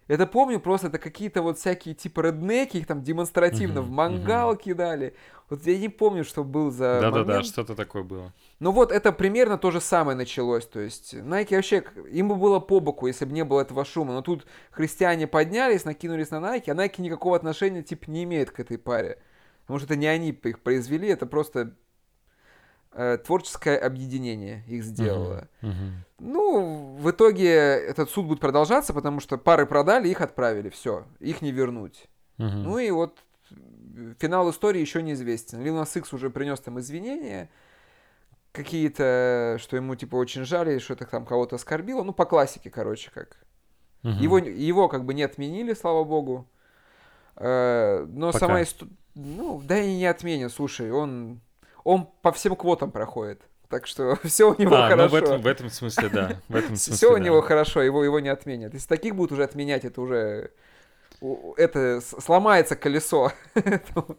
Это 0.06 0.26
помню 0.26 0.60
просто, 0.60 0.88
это 0.88 0.98
какие-то 0.98 1.40
вот 1.40 1.58
всякие 1.58 1.94
типа 1.94 2.20
реднеки, 2.20 2.76
их 2.76 2.86
там 2.86 3.02
демонстративно 3.02 3.80
Мгм, 3.80 3.88
в 3.88 3.92
мангал 3.92 4.56
кидали. 4.56 5.14
Вот 5.48 5.64
я 5.66 5.78
не 5.78 5.88
помню, 5.88 6.24
что 6.24 6.44
был 6.44 6.70
за 6.70 6.98
Да-да-да, 7.00 7.42
что-то 7.42 7.74
такое 7.74 8.02
было. 8.02 8.32
Ну 8.58 8.72
вот 8.72 8.92
это 8.92 9.12
примерно 9.12 9.56
то 9.56 9.70
же 9.70 9.80
самое 9.80 10.16
началось. 10.16 10.66
То 10.66 10.80
есть 10.80 11.14
Nike 11.14 11.54
вообще, 11.56 11.84
им 12.10 12.28
бы 12.28 12.34
было 12.36 12.58
по 12.60 12.80
боку, 12.80 13.06
если 13.06 13.24
бы 13.24 13.32
не 13.32 13.44
было 13.44 13.62
этого 13.62 13.84
шума. 13.86 14.12
Но 14.12 14.20
тут 14.20 14.44
христиане 14.72 15.26
поднялись, 15.26 15.86
накинулись 15.86 16.30
на 16.30 16.36
Nike, 16.36 16.70
а 16.70 16.74
Nike 16.74 17.00
никакого 17.00 17.34
отношения 17.36 17.82
типа 17.82 18.10
не 18.10 18.24
имеет 18.24 18.50
к 18.50 18.60
этой 18.60 18.76
паре. 18.76 19.18
Потому 19.62 19.78
что 19.78 19.86
это 19.86 19.96
не 19.96 20.06
они 20.06 20.30
их 20.30 20.60
произвели, 20.60 21.08
это 21.08 21.24
просто 21.24 21.76
творческое 23.24 23.78
объединение 23.78 24.64
их 24.66 24.84
сделало. 24.84 25.48
Мгм. 25.60 26.04
Ну, 26.18 26.96
в 26.98 27.10
итоге 27.10 27.48
этот 27.48 28.10
суд 28.10 28.26
будет 28.26 28.40
продолжаться, 28.40 28.92
потому 28.92 29.20
что 29.20 29.38
пары 29.38 29.66
продали, 29.66 30.08
их 30.08 30.20
отправили, 30.20 30.68
все, 30.68 31.04
их 31.18 31.42
не 31.42 31.52
вернуть. 31.52 32.08
Мгм. 32.38 32.62
Ну 32.62 32.78
и 32.78 32.90
вот 32.90 33.18
э, 33.50 34.14
финал 34.18 34.50
истории 34.50 34.80
еще 34.80 35.02
неизвестен. 35.02 35.60
Lil 35.60 35.82
Nas 35.82 35.98
X 35.98 36.12
уже 36.12 36.30
принес 36.30 36.60
там 36.60 36.78
извинения 36.78 37.50
какие-то, 38.52 39.56
что 39.58 39.76
ему 39.76 39.94
типа 39.96 40.16
очень 40.16 40.44
жаль, 40.44 40.80
что 40.80 40.92
это 40.92 41.06
там 41.06 41.24
кого-то 41.24 41.56
оскорбило. 41.56 42.02
Ну, 42.02 42.12
по 42.12 42.26
классике, 42.26 42.70
короче, 42.70 43.10
как. 43.10 43.38
Мгм. 44.02 44.18
Его, 44.18 44.38
его 44.38 44.88
как 44.88 45.04
бы 45.04 45.14
не 45.14 45.22
отменили, 45.22 45.74
слава 45.74 46.04
богу. 46.04 46.48
Э, 47.36 48.04
но 48.08 48.32
Пока. 48.32 48.38
сама 48.38 48.62
история... 48.62 48.92
Ну, 49.14 49.60
да 49.64 49.78
и 49.78 49.96
не 49.96 50.06
отменят, 50.06 50.52
слушай, 50.52 50.90
он, 50.90 51.40
он 51.84 52.08
по 52.22 52.32
всем 52.32 52.56
квотам 52.56 52.90
проходит. 52.90 53.42
Так 53.68 53.86
что 53.86 54.16
все 54.24 54.50
у 54.52 54.60
него 54.60 54.74
А, 54.76 54.90
ну 54.90 54.96
хорошо. 54.96 55.08
в 55.08 55.14
этом, 55.14 55.40
в 55.42 55.46
этом 55.46 55.70
смысле, 55.70 56.08
да. 56.10 56.40
В 56.48 56.56
этом 56.56 56.68
смысле, 56.76 56.94
Все 56.94 57.10
у 57.10 57.14
да. 57.14 57.20
него 57.20 57.40
хорошо, 57.40 57.82
его, 57.82 58.04
его 58.04 58.20
не 58.20 58.28
отменят. 58.28 58.74
Если 58.74 58.88
таких 58.88 59.14
будут 59.16 59.32
уже 59.32 59.44
отменять, 59.44 59.84
это 59.84 60.00
уже... 60.00 60.50
у- 61.20 61.54
Это 61.54 62.00
сломается 62.00 62.76
колесо. 62.76 63.32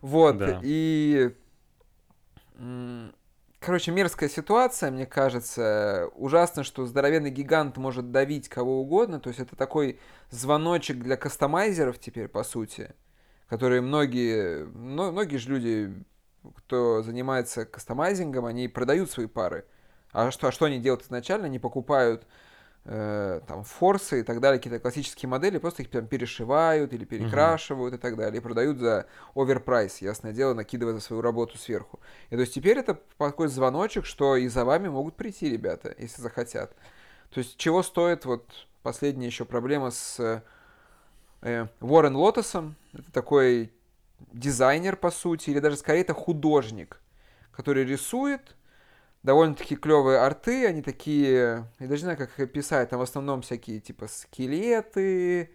Вот. 0.00 0.38
Да. 0.38 0.60
И... 0.64 1.30
Короче, 3.60 3.92
мерзкая 3.92 4.28
ситуация, 4.28 4.90
мне 4.90 5.06
кажется. 5.06 6.08
Ужасно, 6.16 6.64
что 6.64 6.84
здоровенный 6.86 7.30
гигант 7.30 7.76
может 7.76 8.10
давить 8.10 8.48
кого 8.48 8.80
угодно. 8.80 9.20
То 9.20 9.28
есть 9.28 9.38
это 9.38 9.54
такой 9.54 10.00
звоночек 10.30 10.98
для 10.98 11.16
кастомайзеров 11.16 11.98
теперь, 12.00 12.26
по 12.28 12.42
сути. 12.42 12.90
Которые 13.48 13.80
многие... 13.80 14.64
мно- 14.64 15.12
Многие 15.12 15.36
же 15.36 15.50
люди, 15.50 15.94
кто 16.56 17.02
занимается 17.02 17.64
кастомайзингом, 17.64 18.46
они 18.46 18.68
продают 18.68 19.10
свои 19.10 19.26
пары. 19.26 19.64
А 20.12 20.30
что, 20.30 20.48
а 20.48 20.52
что 20.52 20.66
они 20.66 20.78
делают 20.78 21.04
изначально? 21.04 21.46
Они 21.46 21.58
покупают 21.58 22.26
э, 22.84 23.40
там 23.46 23.64
форсы 23.64 24.20
и 24.20 24.22
так 24.22 24.40
далее, 24.40 24.58
какие-то 24.58 24.80
классические 24.80 25.28
модели, 25.28 25.58
просто 25.58 25.82
их 25.82 25.90
прям 25.90 26.06
перешивают 26.06 26.92
или 26.92 27.04
перекрашивают 27.04 27.94
и 27.94 27.98
так 27.98 28.16
далее, 28.16 28.40
и 28.40 28.42
продают 28.42 28.78
за 28.78 29.06
оверпрайс, 29.34 29.98
ясное 29.98 30.32
дело, 30.32 30.54
накидывая 30.54 30.94
за 30.94 31.00
свою 31.00 31.22
работу 31.22 31.56
сверху. 31.58 32.00
И 32.30 32.34
то 32.34 32.40
есть 32.40 32.54
теперь 32.54 32.78
это 32.78 33.00
такой 33.18 33.48
звоночек, 33.48 34.04
что 34.04 34.36
и 34.36 34.48
за 34.48 34.64
вами 34.64 34.88
могут 34.88 35.16
прийти 35.16 35.50
ребята, 35.50 35.94
если 35.98 36.20
захотят. 36.20 36.74
То 37.30 37.38
есть 37.38 37.56
чего 37.56 37.82
стоит 37.82 38.24
вот 38.24 38.44
последняя 38.82 39.26
еще 39.26 39.44
проблема 39.44 39.90
с 39.90 40.42
э, 41.40 41.66
Уоррен 41.80 42.16
Лотосом, 42.16 42.76
это 42.92 43.10
такой 43.12 43.72
дизайнер, 44.32 44.96
по 44.96 45.10
сути, 45.10 45.50
или 45.50 45.60
даже 45.60 45.76
скорее 45.76 46.02
это 46.02 46.14
художник, 46.14 47.00
который 47.52 47.84
рисует 47.84 48.56
довольно-таки 49.22 49.76
клевые 49.76 50.18
арты, 50.18 50.66
они 50.66 50.82
такие, 50.82 51.68
я 51.78 51.86
даже 51.88 52.02
не 52.02 52.04
знаю, 52.04 52.18
как 52.18 52.30
их 52.30 52.40
описать, 52.40 52.90
там 52.90 52.98
в 52.98 53.02
основном 53.02 53.42
всякие 53.42 53.80
типа 53.80 54.08
скелеты, 54.08 55.50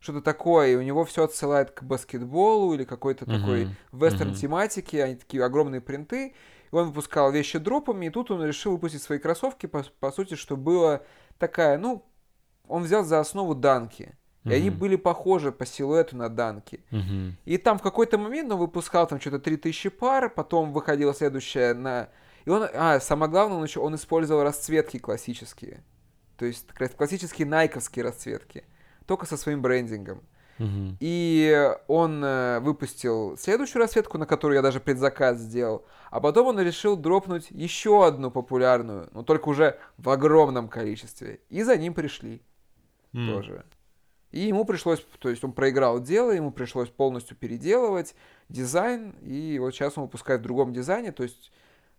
что-то 0.00 0.22
такое, 0.22 0.68
и 0.68 0.74
у 0.76 0.82
него 0.82 1.04
все 1.04 1.24
отсылает 1.24 1.72
к 1.72 1.82
баскетболу 1.82 2.74
или 2.74 2.84
какой-то 2.84 3.26
такой 3.26 3.64
Мгм. 3.64 3.76
вестерн 3.92 4.30
Мгм. 4.30 4.38
тематике, 4.38 5.04
они 5.04 5.16
такие 5.16 5.44
огромные 5.44 5.80
принты, 5.82 6.28
и 6.28 6.74
он 6.74 6.88
выпускал 6.88 7.30
вещи 7.32 7.58
дропами, 7.58 8.06
и 8.06 8.10
тут 8.10 8.30
он 8.30 8.44
решил 8.44 8.72
выпустить 8.72 9.02
свои 9.02 9.18
кроссовки, 9.18 9.66
по, 9.66 9.84
по 10.00 10.10
сути, 10.10 10.34
что 10.34 10.56
было 10.56 11.04
такая, 11.38 11.76
ну, 11.78 12.06
он 12.68 12.84
взял 12.84 13.04
за 13.04 13.20
основу 13.20 13.54
данки, 13.54 14.16
и 14.44 14.52
они 14.54 14.70
Мгм. 14.70 14.78
были 14.78 14.96
похожи 14.96 15.52
по 15.52 15.66
силуэту 15.66 16.16
на 16.16 16.28
данки. 16.28 16.82
Мгм. 16.90 17.36
И 17.44 17.58
там 17.58 17.78
в 17.78 17.82
какой-то 17.82 18.16
момент 18.18 18.50
он 18.52 18.58
выпускал 18.58 19.06
там 19.06 19.20
что-то 19.20 19.38
3000 19.38 19.90
пар, 19.90 20.30
потом 20.30 20.72
выходила 20.72 21.12
следующая 21.14 21.74
на... 21.74 22.08
И 22.46 22.50
он, 22.50 22.66
а, 22.72 23.00
самое 23.00 23.30
главное, 23.30 23.58
он, 23.58 23.64
еще, 23.64 23.80
он 23.80 23.94
использовал 23.94 24.42
расцветки 24.42 24.98
классические. 24.98 25.84
То 26.38 26.46
есть 26.46 26.66
классические 26.96 27.46
найковские 27.46 28.02
расцветки. 28.04 28.64
Только 29.06 29.26
со 29.26 29.36
своим 29.36 29.60
брендингом. 29.60 30.22
Мгм. 30.58 30.96
И 31.00 31.70
он 31.88 32.22
э, 32.24 32.60
выпустил 32.60 33.36
следующую 33.38 33.80
расцветку, 33.80 34.18
на 34.18 34.26
которую 34.26 34.56
я 34.56 34.62
даже 34.62 34.80
предзаказ 34.80 35.38
сделал. 35.38 35.84
А 36.10 36.20
потом 36.20 36.46
он 36.48 36.60
решил 36.60 36.96
дропнуть 36.96 37.50
еще 37.50 38.06
одну 38.06 38.30
популярную, 38.30 39.08
но 39.12 39.22
только 39.22 39.48
уже 39.50 39.78
в 39.98 40.08
огромном 40.10 40.68
количестве. 40.68 41.40
И 41.50 41.62
за 41.62 41.76
ним 41.76 41.92
пришли 41.94 42.42
М. 43.14 43.26
тоже. 43.28 43.64
И 44.30 44.40
ему 44.40 44.64
пришлось, 44.64 45.04
то 45.18 45.28
есть 45.28 45.42
он 45.42 45.52
проиграл 45.52 46.00
дело, 46.00 46.30
ему 46.30 46.52
пришлось 46.52 46.88
полностью 46.88 47.36
переделывать 47.36 48.14
дизайн, 48.48 49.10
и 49.22 49.58
вот 49.58 49.74
сейчас 49.74 49.98
он 49.98 50.04
выпускает 50.04 50.40
в 50.40 50.44
другом 50.44 50.72
дизайне, 50.72 51.10
то 51.10 51.24
есть 51.24 51.50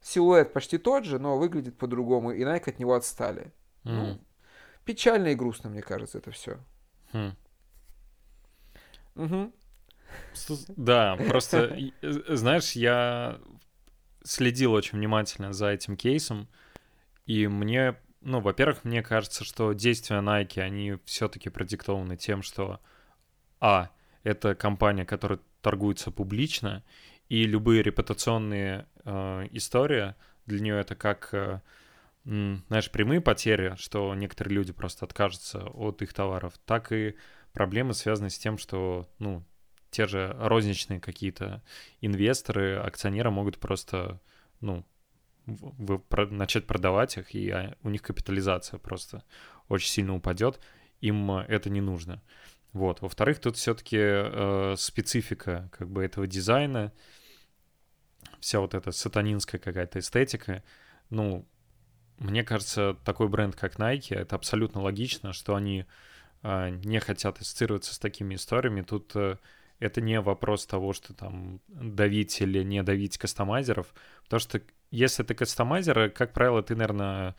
силуэт 0.02 0.54
почти 0.54 0.78
тот 0.78 1.04
же, 1.04 1.20
но 1.20 1.38
выглядит 1.38 1.78
по-другому, 1.78 2.32
и 2.32 2.42
Nike 2.42 2.70
от 2.70 2.80
него 2.80 2.94
отстали. 2.94 3.52
Ну, 3.84 4.12
М. 4.12 4.22
печально 4.86 5.28
и 5.28 5.36
грустно, 5.36 5.70
мне 5.70 5.82
кажется, 5.82 6.20
это 6.20 6.32
все. 6.32 6.58
Хм. 7.12 7.36
Угу. 9.16 9.52
Да, 10.78 11.18
просто, 11.28 11.78
э, 12.02 12.36
знаешь, 12.36 12.72
я 12.74 13.40
следил 14.24 14.72
очень 14.74 14.98
внимательно 14.98 15.52
за 15.52 15.68
этим 15.68 15.98
кейсом, 15.98 16.48
и 17.26 17.48
мне, 17.48 17.98
ну, 18.22 18.40
во-первых, 18.40 18.84
мне 18.84 19.02
кажется, 19.02 19.44
что 19.44 19.74
действия 19.74 20.18
Nike, 20.18 20.60
они 20.62 20.98
все-таки 21.06 21.50
продиктованы 21.50 22.18
тем, 22.18 22.42
что, 22.44 22.80
а, 23.60 23.90
это 24.24 24.56
компания, 24.56 25.06
которая 25.06 25.40
торгуется 25.62 26.12
публично, 26.12 26.84
и 27.30 27.46
любые 27.46 27.82
репутационные 27.82 28.88
э, 29.06 29.48
истории 29.52 30.16
для 30.46 30.60
нее 30.60 30.80
это 30.80 30.96
как, 30.96 31.30
э, 31.34 31.62
знаешь, 32.26 32.92
прямые 32.92 33.22
потери, 33.22 33.76
что 33.78 34.14
некоторые 34.16 34.56
люди 34.56 34.74
просто 34.74 35.06
откажутся 35.06 35.64
от 35.66 36.02
их 36.02 36.14
товаров, 36.14 36.54
так 36.66 36.92
и 36.92 37.16
проблемы 37.54 37.94
связаны 37.94 38.30
с 38.30 38.38
тем, 38.38 38.58
что, 38.58 39.10
ну, 39.20 39.46
те 39.92 40.08
же 40.08 40.36
розничные 40.40 41.00
какие-то 41.00 41.64
инвесторы, 42.02 42.78
акционеры 42.78 43.32
могут 43.32 43.60
просто, 43.60 44.20
ну, 44.60 44.86
начать 45.46 46.68
продавать 46.68 47.18
их, 47.18 47.34
и 47.36 47.50
а, 47.50 47.76
у 47.84 47.90
них 47.90 48.02
капитализация 48.02 48.80
просто 48.80 49.24
очень 49.68 49.90
сильно 49.90 50.16
упадет, 50.16 50.60
им 51.00 51.32
э, 51.32 51.46
это 51.48 51.70
не 51.70 51.82
нужно. 51.82 52.22
Вот. 52.74 53.02
Во-вторых, 53.02 53.40
тут 53.40 53.58
все-таки 53.58 54.78
специфика 54.78 55.70
как 55.78 55.90
бы 55.90 56.06
этого 56.06 56.26
дизайна, 56.26 56.94
вся 58.40 58.62
вот 58.62 58.74
эта 58.74 58.92
сатанинская 58.92 59.60
какая-то 59.60 60.00
эстетика, 60.00 60.64
ну, 61.10 61.46
мне 62.22 62.44
кажется, 62.44 62.96
такой 63.04 63.28
бренд, 63.28 63.56
как 63.56 63.78
Nike, 63.78 64.16
это 64.16 64.36
абсолютно 64.36 64.82
логично, 64.82 65.34
что 65.34 65.56
они 65.56 65.86
а, 66.44 66.70
не 66.70 67.00
хотят 67.00 67.40
ассоциироваться 67.40 67.96
с 67.96 68.00
такими 68.00 68.36
историями. 68.36 68.82
Тут 68.82 69.12
э, 69.16 69.38
это 69.80 70.02
не 70.02 70.22
вопрос 70.22 70.68
того, 70.68 70.94
что 70.94 71.14
там 71.14 71.62
давить 71.68 72.40
или 72.42 72.64
не 72.64 72.84
давить 72.84 73.18
кастомайзеров, 73.18 73.94
потому 74.24 74.40
что 74.40 74.62
если 74.92 75.24
ты 75.24 75.34
кастомайзер, 75.34 76.12
как 76.12 76.34
правило, 76.34 76.62
ты, 76.62 76.76
наверное, 76.76 77.36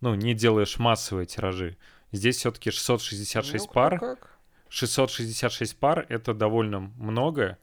ну, 0.00 0.14
не 0.14 0.34
делаешь 0.34 0.78
массовые 0.78 1.26
тиражи. 1.26 1.76
Здесь 2.12 2.36
все-таки 2.36 2.70
666 2.70 3.66
Ну, 3.66 3.72
пар. 3.72 3.98
как? 3.98 4.38
666 4.68 5.76
пар— 5.78 6.06
это 6.08 6.34
довольно 6.34 6.80
много. 6.80 7.58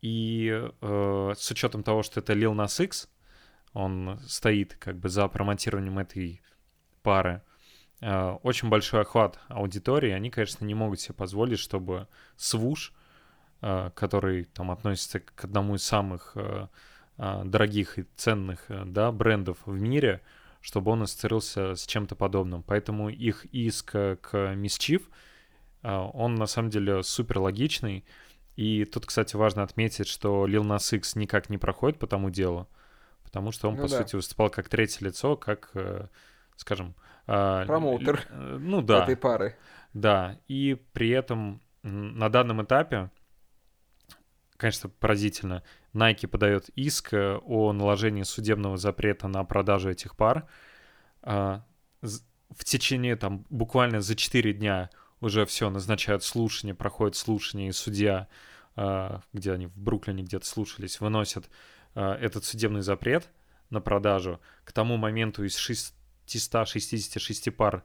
И 0.00 0.50
э, 0.80 1.34
с 1.36 1.50
учетом 1.50 1.82
того, 1.82 2.02
что 2.02 2.20
это 2.20 2.32
Lil 2.32 2.54
Nas 2.54 2.82
X, 2.82 3.08
он 3.72 4.20
стоит 4.26 4.76
как 4.76 4.96
бы 4.96 5.08
за 5.08 5.26
промотированием 5.28 5.98
этой 5.98 6.40
пары, 7.02 7.42
э, 8.00 8.30
очень 8.42 8.68
большой 8.68 9.02
охват 9.02 9.38
аудитории, 9.48 10.10
они, 10.10 10.30
конечно, 10.30 10.64
не 10.64 10.74
могут 10.74 11.00
себе 11.00 11.14
позволить, 11.14 11.58
чтобы 11.58 12.06
свуш, 12.36 12.92
э, 13.60 13.90
который 13.94 14.44
там 14.44 14.70
относится 14.70 15.20
к 15.20 15.44
одному 15.44 15.74
из 15.74 15.82
самых 15.82 16.32
э, 16.36 16.40
э, 16.40 16.68
дорогих 17.18 17.98
и 17.98 18.06
ценных 18.16 18.64
э, 18.68 18.84
да, 18.86 19.10
брендов 19.12 19.58
в 19.66 19.72
мире, 19.80 20.20
чтобы 20.60 20.92
он 20.92 21.02
ассоциировался 21.02 21.74
с 21.74 21.86
чем-то 21.86 22.14
подобным. 22.16 22.62
Поэтому 22.62 23.08
их 23.10 23.44
иск 23.46 23.94
э, 23.94 24.16
к 24.16 24.34
Mischief, 24.54 25.02
э, 25.82 25.92
он 25.92 26.36
на 26.36 26.46
самом 26.46 26.70
деле 26.70 27.02
супер 27.02 27.38
логичный. 27.40 28.04
И 28.56 28.84
тут, 28.84 29.06
кстати, 29.06 29.36
важно 29.36 29.62
отметить, 29.62 30.06
что 30.08 30.46
Lil 30.46 30.62
Nas 30.62 30.96
X 30.96 31.16
никак 31.16 31.48
не 31.50 31.58
проходит 31.58 31.98
по 31.98 32.06
тому 32.06 32.30
делу, 32.30 32.68
потому 33.22 33.52
что 33.52 33.68
он, 33.68 33.76
Ну 33.76 33.82
по 33.82 33.88
да. 33.88 33.98
сути, 33.98 34.16
выступал 34.16 34.50
как 34.50 34.68
третье 34.68 35.04
лицо, 35.04 35.36
как, 35.36 35.70
э, 35.74 36.06
скажем... 36.56 36.94
э, 37.26 37.64
Промоутер. 37.66 38.26
Ну 38.32 38.82
да, 38.82 39.04
Этой 39.04 39.16
пары. 39.16 39.56
да. 39.92 40.38
И 40.48 40.76
при 40.92 41.10
этом 41.10 41.60
на 41.82 42.28
данном 42.28 42.62
этапе, 42.62 43.10
конечно, 44.58 44.90
поразительно, 44.90 45.62
Nike 45.94 46.26
подает 46.26 46.68
иск 46.70 47.14
э, 47.14 47.38
о 47.38 47.72
наложении 47.72 48.24
судебного 48.24 48.76
запрета 48.76 49.28
на 49.28 49.44
продажу 49.44 49.88
этих 49.88 50.16
пар. 50.16 50.46
А, 51.22 51.64
В 52.02 52.64
течение 52.64 53.16
там 53.16 53.46
буквально 53.48 54.00
за 54.00 54.16
4 54.16 54.52
дня 54.52 54.90
уже 55.20 55.46
все 55.46 55.70
назначают 55.70 56.24
слушание, 56.24 56.74
проходит 56.74 57.16
слушание, 57.16 57.68
и 57.68 57.72
судья, 57.72 58.28
а, 58.76 59.22
где 59.32 59.52
они 59.52 59.66
в 59.66 59.78
Бруклине 59.78 60.22
где-то 60.22 60.46
слушались, 60.46 61.00
выносят 61.00 61.48
а, 61.94 62.16
этот 62.16 62.44
судебный 62.44 62.82
запрет 62.82 63.30
на 63.70 63.80
продажу. 63.80 64.40
К 64.64 64.72
тому 64.72 64.96
моменту 64.96 65.44
из 65.44 65.56
666 65.56 67.56
пар 67.56 67.84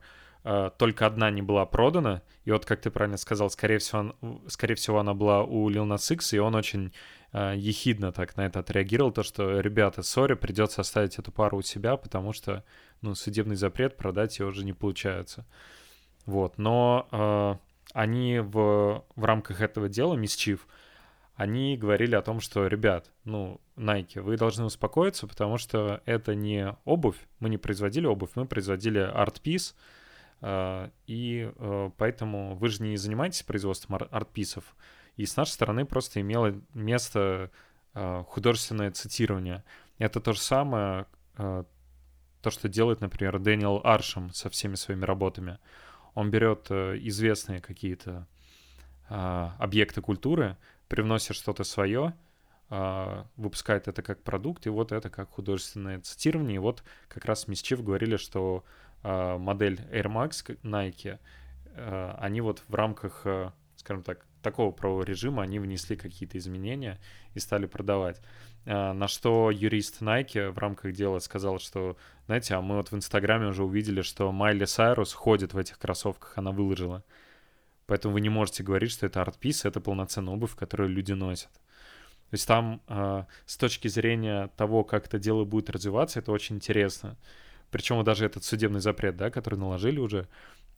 только 0.78 1.06
одна 1.06 1.30
не 1.30 1.40
была 1.40 1.64
продана. 1.64 2.22
И 2.44 2.50
вот, 2.50 2.66
как 2.66 2.80
ты 2.82 2.90
правильно 2.90 3.16
сказал, 3.16 3.48
скорее 3.48 3.78
всего, 3.78 4.12
он- 4.20 4.42
скорее 4.48 4.74
всего 4.74 4.98
она 4.98 5.14
была 5.14 5.42
у 5.42 5.70
Lil 5.70 5.86
Nas 5.86 6.12
X, 6.12 6.34
и 6.34 6.38
он 6.38 6.54
очень 6.54 6.92
а, 7.36 7.52
ехидно 7.52 8.12
так 8.12 8.36
на 8.36 8.46
это 8.46 8.60
отреагировал, 8.60 9.10
то, 9.10 9.24
что, 9.24 9.58
ребята, 9.58 10.04
сори, 10.04 10.34
придется 10.34 10.82
оставить 10.82 11.18
эту 11.18 11.32
пару 11.32 11.58
у 11.58 11.62
себя, 11.62 11.96
потому 11.96 12.32
что, 12.32 12.62
ну, 13.00 13.16
судебный 13.16 13.56
запрет, 13.56 13.96
продать 13.96 14.38
ее 14.38 14.46
уже 14.46 14.64
не 14.64 14.72
получается. 14.72 15.44
Вот, 16.26 16.58
но 16.58 17.08
а, 17.10 17.58
они 17.92 18.38
в, 18.38 19.04
в 19.16 19.24
рамках 19.24 19.62
этого 19.62 19.88
дела, 19.88 20.14
Mischief, 20.14 20.60
они 21.34 21.76
говорили 21.76 22.14
о 22.14 22.22
том, 22.22 22.38
что, 22.38 22.68
ребят, 22.68 23.10
ну, 23.24 23.60
Nike, 23.76 24.20
вы 24.20 24.36
должны 24.36 24.64
успокоиться, 24.64 25.26
потому 25.26 25.58
что 25.58 26.02
это 26.06 26.36
не 26.36 26.76
обувь, 26.84 27.18
мы 27.40 27.48
не 27.48 27.58
производили 27.58 28.06
обувь, 28.06 28.30
мы 28.36 28.46
производили 28.46 29.00
арт-пис, 29.00 29.74
и 31.06 31.50
э, 31.56 31.90
поэтому 31.96 32.54
вы 32.56 32.68
же 32.68 32.82
не 32.82 32.98
занимаетесь 32.98 33.42
производством 33.42 33.94
ар- 33.94 34.08
арт-писов, 34.10 34.76
и 35.16 35.24
с 35.24 35.36
нашей 35.36 35.52
стороны 35.52 35.86
просто 35.86 36.20
имело 36.20 36.60
место 36.74 37.50
э, 37.94 38.24
художественное 38.28 38.90
цитирование. 38.90 39.64
Это 39.98 40.20
то 40.20 40.34
же 40.34 40.40
самое, 40.40 41.06
э, 41.38 41.64
то, 42.42 42.50
что 42.50 42.68
делает, 42.68 43.00
например, 43.00 43.38
Дэниел 43.38 43.80
Аршем 43.84 44.34
со 44.34 44.50
всеми 44.50 44.74
своими 44.74 45.06
работами. 45.06 45.58
Он 46.14 46.30
берет 46.30 46.66
э, 46.68 46.98
известные 47.00 47.60
какие-то 47.60 48.26
объекты 49.06 50.00
культуры, 50.00 50.56
привносит 50.88 51.36
что-то 51.36 51.62
свое, 51.62 52.14
выпускает 53.36 53.86
это 53.86 54.00
как 54.00 54.22
продукт, 54.22 54.66
и 54.66 54.70
вот 54.70 54.92
это 54.92 55.10
как 55.10 55.28
художественное 55.28 56.00
цитирование. 56.00 56.56
И 56.56 56.58
вот 56.58 56.82
как 57.08 57.26
раз 57.26 57.46
Mischief 57.46 57.82
говорили, 57.82 58.16
что 58.16 58.64
модель 59.04 59.80
Air 59.92 60.06
Max 60.06 60.58
Nike, 60.62 61.18
э, 61.76 62.14
они 62.18 62.40
вот 62.40 62.62
в 62.68 62.74
рамках, 62.74 63.22
э, 63.24 63.50
скажем 63.76 64.02
так, 64.02 64.24
такого 64.42 64.72
правового 64.72 65.04
режима 65.04 65.42
они 65.42 65.58
внесли 65.58 65.96
какие-то 65.96 66.38
изменения 66.38 66.98
и 67.34 67.38
стали 67.38 67.66
продавать. 67.66 68.20
На 68.66 69.08
что 69.08 69.50
юрист 69.50 70.02
Nike 70.02 70.50
в 70.50 70.58
рамках 70.58 70.92
дела 70.92 71.18
сказал, 71.18 71.58
что, 71.58 71.96
знаете, 72.26 72.54
а 72.54 72.60
мы 72.62 72.76
вот 72.76 72.90
в 72.90 72.94
Инстаграме 72.94 73.48
уже 73.48 73.62
увидели, 73.62 74.02
что 74.02 74.32
Майли 74.32 74.64
Сайрус 74.64 75.12
ходит 75.12 75.54
в 75.54 75.58
этих 75.58 75.78
кроссовках, 75.78 76.36
она 76.36 76.50
выложила. 76.50 77.04
Поэтому 77.86 78.14
вы 78.14 78.20
не 78.20 78.30
можете 78.30 78.62
говорить, 78.62 78.90
что 78.90 79.06
это 79.06 79.20
артпис, 79.20 79.64
это 79.64 79.80
полноценная 79.80 80.34
обувь, 80.34 80.54
которую 80.56 80.90
люди 80.90 81.12
носят. 81.12 81.52
То 81.52 82.32
есть 82.32 82.46
там 82.46 82.80
с 82.88 83.56
точки 83.56 83.88
зрения 83.88 84.48
того, 84.56 84.82
как 84.84 85.06
это 85.06 85.18
дело 85.18 85.44
будет 85.44 85.70
развиваться, 85.70 86.18
это 86.18 86.32
очень 86.32 86.56
интересно. 86.56 87.16
Причем 87.74 88.04
даже 88.04 88.24
этот 88.24 88.44
судебный 88.44 88.78
запрет, 88.78 89.16
да, 89.16 89.32
который 89.32 89.58
наложили 89.58 89.98
уже, 89.98 90.28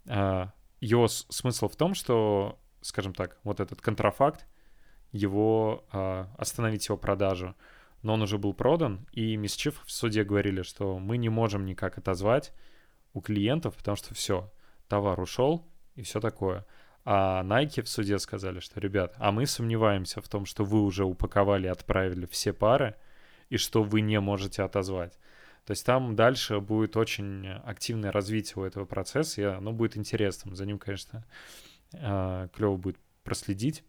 э, 0.07 0.47
его 0.81 1.09
смысл 1.09 1.69
в 1.69 1.77
том, 1.77 1.93
что, 1.93 2.59
скажем 2.81 3.13
так, 3.13 3.39
вот 3.45 3.61
этот 3.61 3.83
контрафакт, 3.83 4.47
его 5.13 5.85
э, 5.93 6.25
остановить 6.39 6.89
его 6.89 6.97
продажу, 6.97 7.55
но 8.01 8.15
он 8.15 8.23
уже 8.23 8.39
был 8.39 8.55
продан, 8.55 9.07
и 9.13 9.37
Mischief 9.37 9.75
в 9.85 9.93
суде 9.93 10.25
говорили, 10.25 10.63
что 10.63 10.99
мы 10.99 11.19
не 11.19 11.29
можем 11.29 11.67
никак 11.67 11.99
отозвать 11.99 12.55
у 13.13 13.21
клиентов, 13.21 13.77
потому 13.77 13.99
что 13.99 14.15
все, 14.15 14.51
товар 14.89 15.21
ушел 15.21 15.67
и 15.97 16.03
все 16.03 16.19
такое. 16.19 16.65
А 17.05 17.43
Nike 17.45 17.83
в 17.83 17.91
суде 17.91 18.19
сказали, 18.19 18.61
что, 18.61 18.81
ребят, 18.81 19.15
а 19.19 19.33
мы 19.33 19.45
сомневаемся 19.45 20.23
в 20.23 20.29
том, 20.31 20.47
что 20.47 20.65
вы 20.65 20.81
уже 20.81 21.05
упаковали 21.05 21.67
и 21.67 21.71
отправили 21.71 22.25
все 22.25 22.55
пары, 22.55 22.95
и 23.51 23.59
что 23.59 23.83
вы 23.83 24.01
не 24.01 24.19
можете 24.19 24.63
отозвать. 24.63 25.19
То 25.67 25.73
есть 25.73 25.85
там 25.85 26.17
дальше 26.17 26.61
будет 26.61 26.97
очень 26.97 27.47
активное 27.49 28.13
развитие 28.13 28.63
у 28.63 28.65
этого 28.65 28.87
процесса, 28.87 29.41
и 29.41 29.45
оно 29.45 29.73
будет 29.73 29.97
интересным. 29.97 30.55
За 30.55 30.65
ним, 30.65 30.79
конечно, 30.79 31.25
клево 31.91 32.77
будет 32.77 32.99
проследить. 33.25 33.85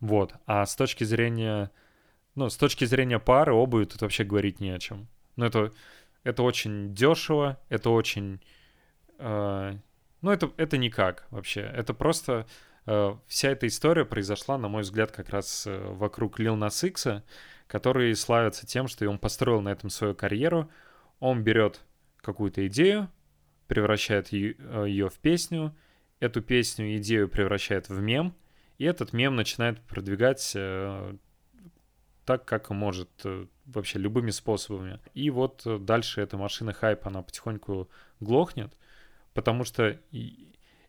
Вот. 0.00 0.34
А 0.46 0.66
с 0.66 0.74
точки 0.74 1.04
зрения, 1.04 1.70
ну, 2.34 2.50
с 2.50 2.56
точки 2.56 2.84
зрения 2.84 3.18
пары, 3.18 3.52
обуви 3.52 3.84
тут 3.84 4.02
вообще 4.02 4.24
говорить 4.24 4.60
не 4.60 4.70
о 4.70 4.78
чем. 4.78 5.06
Ну, 5.36 5.44
это, 5.44 5.72
это 6.24 6.42
очень 6.42 6.94
дешево, 6.94 7.58
это 7.68 7.90
очень... 7.90 8.40
э, 9.18 9.76
ну, 10.20 10.30
это, 10.30 10.50
это 10.56 10.76
никак 10.78 11.26
вообще. 11.30 11.60
Это 11.60 11.94
просто... 11.94 12.46
э, 12.86 13.16
вся 13.26 13.50
эта 13.50 13.66
история 13.66 14.04
произошла, 14.04 14.58
на 14.58 14.68
мой 14.68 14.82
взгляд, 14.82 15.12
как 15.12 15.30
раз 15.30 15.66
э, 15.66 15.78
вокруг 15.78 16.40
Lil 16.40 16.58
Nas 16.58 16.86
X, 16.86 17.06
который 17.70 18.16
славится 18.16 18.66
тем, 18.66 18.88
что 18.88 19.08
он 19.08 19.18
построил 19.18 19.60
на 19.60 19.68
этом 19.68 19.90
свою 19.90 20.12
карьеру. 20.12 20.68
Он 21.20 21.44
берет 21.44 21.80
какую-то 22.16 22.66
идею, 22.66 23.08
превращает 23.68 24.32
ее 24.32 25.08
в 25.08 25.18
песню, 25.20 25.76
эту 26.18 26.42
песню 26.42 26.96
идею 26.96 27.28
превращает 27.28 27.88
в 27.88 28.00
мем, 28.00 28.34
и 28.78 28.84
этот 28.84 29.12
мем 29.12 29.36
начинает 29.36 29.80
продвигать 29.82 30.52
э, 30.56 31.14
так, 32.24 32.44
как 32.44 32.70
может, 32.70 33.08
э, 33.22 33.46
вообще 33.66 34.00
любыми 34.00 34.30
способами. 34.30 34.98
И 35.14 35.30
вот 35.30 35.62
э, 35.64 35.78
дальше 35.78 36.22
эта 36.22 36.36
машина 36.36 36.72
хайпа, 36.72 37.08
она 37.08 37.22
потихоньку 37.22 37.88
глохнет, 38.18 38.76
потому 39.32 39.62
что 39.62 39.96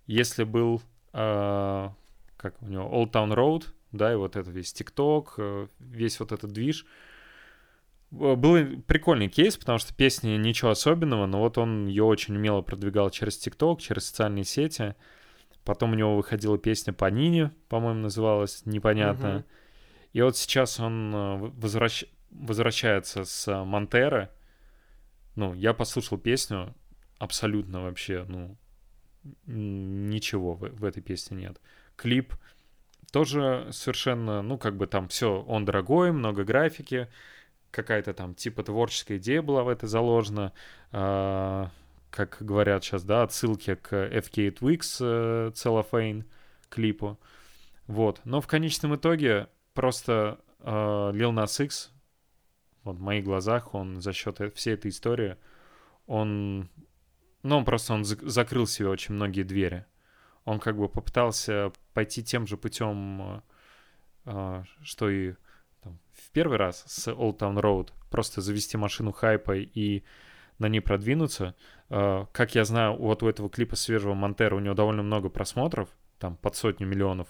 если 0.07 0.45
был, 0.45 0.81
э, 1.13 1.89
как 2.37 2.59
у 2.63 2.65
него, 2.65 2.89
Old 2.91 3.11
Town 3.11 3.35
Road, 3.35 3.65
да, 3.91 4.13
и 4.13 4.15
вот 4.15 4.35
это 4.35 4.49
весь 4.49 4.73
ТикТок, 4.73 5.35
э, 5.37 5.67
весь 5.79 6.19
вот 6.19 6.31
этот 6.31 6.51
движ, 6.51 6.85
э, 8.11 8.35
был 8.35 8.81
прикольный 8.87 9.29
кейс, 9.29 9.57
потому 9.57 9.77
что 9.79 9.93
песня 9.93 10.37
ничего 10.37 10.71
особенного, 10.71 11.25
но 11.25 11.39
вот 11.39 11.57
он 11.57 11.87
ее 11.87 12.03
очень 12.03 12.35
умело 12.35 12.61
продвигал 12.61 13.09
через 13.09 13.37
ТикТок, 13.37 13.81
через 13.81 14.05
социальные 14.07 14.45
сети. 14.45 14.95
Потом 15.63 15.91
у 15.91 15.95
него 15.95 16.15
выходила 16.15 16.57
песня 16.57 16.93
по 16.93 17.05
Нине, 17.09 17.51
по-моему, 17.69 18.01
называлась, 18.01 18.65
непонятно. 18.65 19.29
Мгм. 19.29 19.45
И 20.13 20.21
вот 20.21 20.37
сейчас 20.37 20.79
он 20.79 21.13
э, 21.13 21.37
возвращ... 21.37 22.05
возвращается 22.31 23.25
с 23.25 23.63
Монтера. 23.63 24.31
Ну, 25.35 25.53
я 25.53 25.73
послушал 25.73 26.17
песню, 26.17 26.75
абсолютно 27.19 27.83
вообще, 27.83 28.25
ну, 28.27 28.57
ничего 29.45 30.55
в, 30.55 30.61
в 30.61 30.83
этой 30.83 31.01
песне 31.01 31.37
нет. 31.37 31.61
Клип 31.95 32.33
тоже 33.11 33.67
совершенно, 33.71 34.41
ну, 34.41 34.57
как 34.57 34.77
бы 34.77 34.87
там 34.87 35.07
все, 35.07 35.41
он 35.41 35.65
дорогой, 35.65 36.11
много 36.11 36.43
графики, 36.43 37.07
какая-то 37.71 38.13
там 38.13 38.35
типа 38.35 38.63
творческая 38.63 39.17
идея 39.17 39.41
была 39.41 39.63
в 39.63 39.69
это 39.69 39.87
заложена. 39.87 40.53
А, 40.91 41.69
как 42.09 42.37
говорят 42.41 42.83
сейчас, 42.83 43.03
да, 43.03 43.23
отсылки 43.23 43.75
к 43.75 43.93
FK 43.93 44.59
Twigs 44.59 44.97
э, 44.99 45.51
Cellophane 45.53 46.25
клипу. 46.69 47.17
Вот. 47.87 48.21
Но 48.25 48.41
в 48.41 48.47
конечном 48.47 48.95
итоге 48.95 49.47
просто 49.73 50.39
э, 50.59 50.69
Lil 50.69 51.33
Nas 51.33 51.63
X, 51.63 51.91
вот 52.83 52.97
в 52.97 53.01
моих 53.01 53.23
глазах, 53.23 53.73
он 53.73 54.01
за 54.01 54.13
счет 54.13 54.41
э- 54.41 54.51
всей 54.51 54.73
этой 54.73 54.89
истории, 54.91 55.37
он 56.07 56.69
Ну, 57.43 57.57
он 57.57 57.65
просто 57.65 57.93
он 57.93 58.03
закрыл 58.03 58.67
себе 58.67 58.89
очень 58.89 59.15
многие 59.15 59.43
двери. 59.43 59.85
Он 60.45 60.59
как 60.59 60.77
бы 60.77 60.89
попытался 60.89 61.71
пойти 61.93 62.23
тем 62.23 62.47
же 62.47 62.57
путем, 62.57 63.43
э, 64.25 64.63
что 64.83 65.09
и 65.09 65.35
там, 65.81 65.99
в 66.13 66.31
первый 66.31 66.57
раз 66.57 66.83
с 66.87 67.07
Old 67.07 67.39
Town 67.39 67.59
Road, 67.59 67.91
просто 68.09 68.41
завести 68.41 68.77
машину 68.77 69.11
хайпа 69.11 69.55
и 69.55 70.03
на 70.57 70.67
ней 70.67 70.79
продвинуться. 70.79 71.55
Э, 71.89 72.25
как 72.31 72.55
я 72.55 72.65
знаю, 72.65 72.95
вот 72.97 73.23
у 73.23 73.27
этого 73.27 73.49
клипа 73.49 73.75
свежего 73.75 74.13
Монтера 74.13 74.55
у 74.55 74.59
него 74.59 74.73
довольно 74.73 75.03
много 75.03 75.29
просмотров, 75.29 75.89
там 76.19 76.37
под 76.37 76.55
сотню 76.55 76.87
миллионов, 76.87 77.27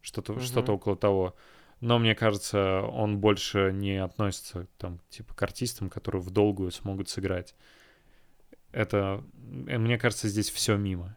что-то 0.00 0.34
mm-hmm. 0.34 0.40
что 0.40 0.72
около 0.72 0.96
того. 0.96 1.34
Но 1.80 1.98
мне 1.98 2.14
кажется, 2.14 2.82
он 2.82 3.18
больше 3.18 3.70
не 3.72 4.02
относится 4.02 4.66
там 4.78 5.00
типа 5.10 5.34
к 5.34 5.42
артистам, 5.42 5.90
которые 5.90 6.20
в 6.20 6.30
долгую 6.30 6.70
смогут 6.72 7.08
сыграть. 7.08 7.54
Это, 8.72 9.24
э, 9.66 9.78
мне 9.78 9.98
кажется, 9.98 10.28
здесь 10.28 10.50
все 10.50 10.76
мимо. 10.76 11.16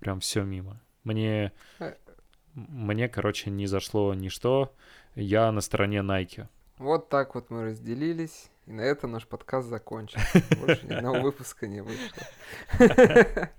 Прям 0.00 0.20
все 0.20 0.42
мимо. 0.42 0.80
Мне, 1.04 1.52
э. 1.78 1.94
мне, 2.54 3.08
короче, 3.08 3.50
не 3.50 3.66
зашло 3.66 4.14
ничто. 4.14 4.74
Я 5.14 5.52
на 5.52 5.60
стороне 5.60 5.98
Nike. 5.98 6.46
Вот 6.78 7.08
так 7.08 7.34
вот 7.34 7.50
мы 7.50 7.64
разделились, 7.64 8.50
и 8.66 8.72
на 8.72 8.80
этом 8.80 9.12
наш 9.12 9.26
подкаст 9.26 9.68
закончен. 9.68 10.20
Больше 10.60 10.86
ни 10.86 10.94
одного 10.94 11.20
выпуска 11.20 11.66
не 11.66 11.82
вышло. 11.82 12.22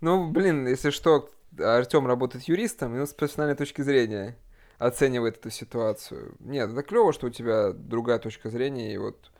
Ну, 0.00 0.30
блин, 0.30 0.66
если 0.66 0.90
что, 0.90 1.30
Артем 1.58 2.06
работает 2.06 2.44
юристом, 2.44 2.94
и 2.94 3.06
с 3.06 3.14
профессиональной 3.14 3.56
точки 3.56 3.80
зрения 3.80 4.36
оценивает 4.78 5.38
эту 5.38 5.50
ситуацию. 5.50 6.34
Нет, 6.40 6.70
это 6.70 6.82
клево, 6.82 7.12
что 7.12 7.28
у 7.28 7.30
тебя 7.30 7.72
другая 7.72 8.18
точка 8.18 8.50
зрения, 8.50 8.92
и 8.92 8.98
вот 8.98 9.30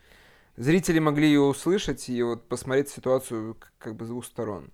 зрители 0.57 0.99
могли 0.99 1.27
ее 1.27 1.41
услышать 1.41 2.09
и 2.09 2.23
вот 2.23 2.49
посмотреть 2.49 2.89
ситуацию 2.89 3.57
как 3.79 3.95
бы 3.95 4.05
с 4.05 4.09
двух 4.09 4.25
сторон. 4.25 4.71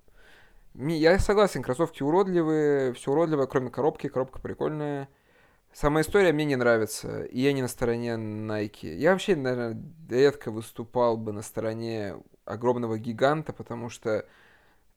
Я 0.75 1.19
согласен, 1.19 1.63
кроссовки 1.63 2.03
уродливые, 2.03 2.93
все 2.93 3.11
уродливое, 3.11 3.47
кроме 3.47 3.71
коробки, 3.71 4.09
коробка 4.09 4.41
прикольная. 4.41 5.09
Сама 5.73 6.01
история 6.01 6.33
мне 6.33 6.45
не 6.45 6.57
нравится, 6.57 7.25
и 7.25 7.41
я 7.41 7.53
не 7.53 7.63
на 7.63 7.69
стороне 7.69 8.15
Nike. 8.15 8.95
Я 8.95 9.13
вообще, 9.13 9.37
наверное, 9.37 9.81
редко 10.09 10.51
выступал 10.51 11.17
бы 11.17 11.33
на 11.33 11.43
стороне 11.43 12.17
огромного 12.45 12.99
гиганта, 12.99 13.53
потому 13.53 13.89
что 13.89 14.27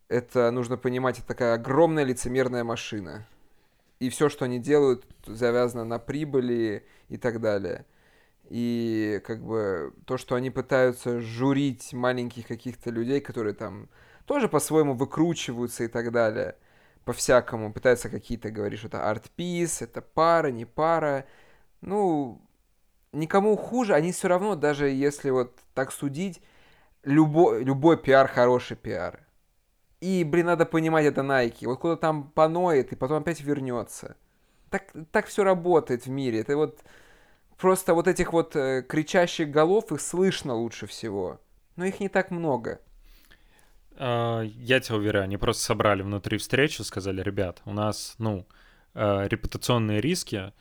это, 0.08 0.52
нужно 0.52 0.78
понимать, 0.78 1.20
это 1.20 1.28
такая 1.28 1.56
огромная 1.56 2.04
лицемерная 2.04 2.64
машина. 2.64 3.28
И 4.00 4.10
все, 4.10 4.30
что 4.30 4.46
они 4.46 4.60
делают, 4.60 5.06
завязано 5.26 5.86
на 5.86 6.00
прибыли 6.00 6.86
и 7.10 7.18
так 7.18 7.40
далее. 7.40 7.86
И 8.50 9.22
как 9.26 9.44
бы 9.44 9.94
то, 10.06 10.18
что 10.18 10.36
они 10.36 10.50
пытаются 10.50 11.20
журить 11.20 11.94
маленьких 11.94 12.48
каких-то 12.48 12.90
людей, 12.90 13.22
которые 13.22 13.54
там 13.54 13.90
тоже 14.26 14.48
по-своему 14.48 14.94
выкручиваются 14.94 15.84
и 15.84 15.88
так 15.88 16.12
далее– 16.12 16.56
по-всякому, 17.06 17.74
пытаются 17.74 18.10
какие-то 18.10 18.50
говорить, 18.50 18.80
что 18.80 18.88
это 18.88 19.10
арт-пис, 19.10 19.82
это 19.82 20.02
пара, 20.02 20.48
не 20.48 20.66
пара. 20.66 21.26
Ну, 21.82 22.42
никому 23.12 23.56
хуже, 23.58 23.94
они 23.94 24.12
все 24.12 24.28
равно, 24.28 24.56
даже 24.56 24.90
если 24.90 25.30
вот 25.30 25.58
так 25.74 25.92
судить, 25.92 26.42
любой, 27.04 27.64
любой 27.64 27.98
пиар 27.98 28.28
хороший 28.28 28.78
пиар. 28.78 29.20
И, 30.00 30.24
блин, 30.24 30.48
надо 30.48 30.66
понимать, 30.66 31.06
это 31.06 31.22
Nike. 31.22 31.66
Вот 31.66 31.80
куда 31.80 31.96
там 31.96 32.30
поноет, 32.32 32.92
и 32.92 32.96
потом 32.96 33.22
опять 33.22 33.42
вернется. 33.42 34.18
Так, 34.70 34.92
так 35.12 35.28
все 35.28 35.44
работает 35.44 36.06
в 36.06 36.10
мире. 36.10 36.40
Это 36.42 36.58
вот 36.58 36.80
просто 37.58 37.94
вот 37.94 38.08
этих 38.08 38.34
вот 38.34 38.56
э, 38.56 38.82
кричащих 38.82 39.50
голов, 39.50 39.92
их 39.92 40.02
слышно 40.02 40.56
лучше 40.56 40.88
всего. 40.88 41.40
Но 41.76 41.86
их 41.86 42.00
не 42.00 42.10
так 42.10 42.32
много. 42.32 42.82
А, 43.98 44.42
я 44.42 44.80
тебя 44.80 44.96
уверяю, 44.96 45.26
они 45.26 45.38
просто 45.38 45.64
собрали 45.64 46.02
внутри 46.02 46.38
встречу, 46.38 46.84
сказали, 46.84 47.22
ребят, 47.22 47.62
у 47.66 47.74
нас, 47.74 48.16
ну, 48.18 48.48
э, 48.94 49.28
репутационные 49.28 50.02
риски, 50.02 50.54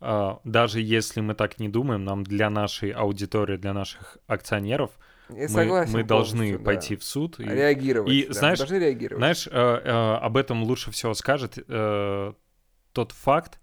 а, 0.00 0.40
даже 0.44 0.80
если 0.80 1.20
мы 1.20 1.34
так 1.34 1.58
не 1.58 1.68
думаем, 1.68 2.04
нам 2.04 2.24
для 2.24 2.50
нашей 2.50 2.90
аудитории, 2.90 3.56
для 3.56 3.72
наших 3.72 4.18
акционеров, 4.26 4.92
я 5.30 5.48
мы, 5.50 5.86
мы 5.86 6.04
должны 6.04 6.56
да. 6.56 6.64
пойти 6.64 6.96
в 6.96 7.04
суд. 7.04 7.38
И, 7.38 7.44
реагировать. 7.44 8.12
И 8.12 8.26
да, 8.26 8.32
знаешь, 8.32 8.58
должны 8.58 8.76
реагировать. 8.76 9.20
знаешь, 9.20 9.46
э, 9.46 9.50
э, 9.50 9.90
об 9.90 10.36
этом 10.36 10.62
лучше 10.62 10.90
всего 10.90 11.14
скажет 11.14 11.58
э, 11.58 12.32
тот 12.92 13.12
факт, 13.12 13.60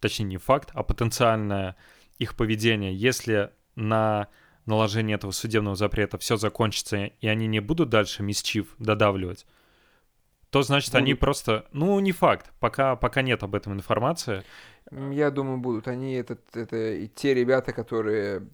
точнее 0.00 0.26
не 0.26 0.36
факт, 0.38 0.70
а 0.74 0.82
потенциальное 0.82 1.76
их 2.18 2.34
поведение, 2.36 2.94
если 2.94 3.50
на 3.76 4.28
наложения 4.66 5.14
этого 5.14 5.30
судебного 5.30 5.76
запрета 5.76 6.18
все 6.18 6.36
закончится, 6.36 7.06
и 7.06 7.26
они 7.26 7.46
не 7.46 7.60
будут 7.60 7.88
дальше 7.88 8.22
мисчив 8.22 8.74
додавливать, 8.78 9.46
то 10.50 10.62
значит 10.62 10.92
будут. 10.92 11.02
они 11.02 11.14
просто... 11.14 11.66
Ну, 11.72 11.98
не 12.00 12.12
факт, 12.12 12.52
пока, 12.60 12.96
пока 12.96 13.22
нет 13.22 13.42
об 13.42 13.54
этом 13.54 13.72
информации. 13.72 14.44
Я 14.90 15.30
думаю, 15.30 15.58
будут. 15.58 15.88
Они 15.88 16.14
это, 16.14 16.38
это 16.52 16.92
и 16.92 17.08
те 17.08 17.34
ребята, 17.34 17.72
которые 17.72 18.48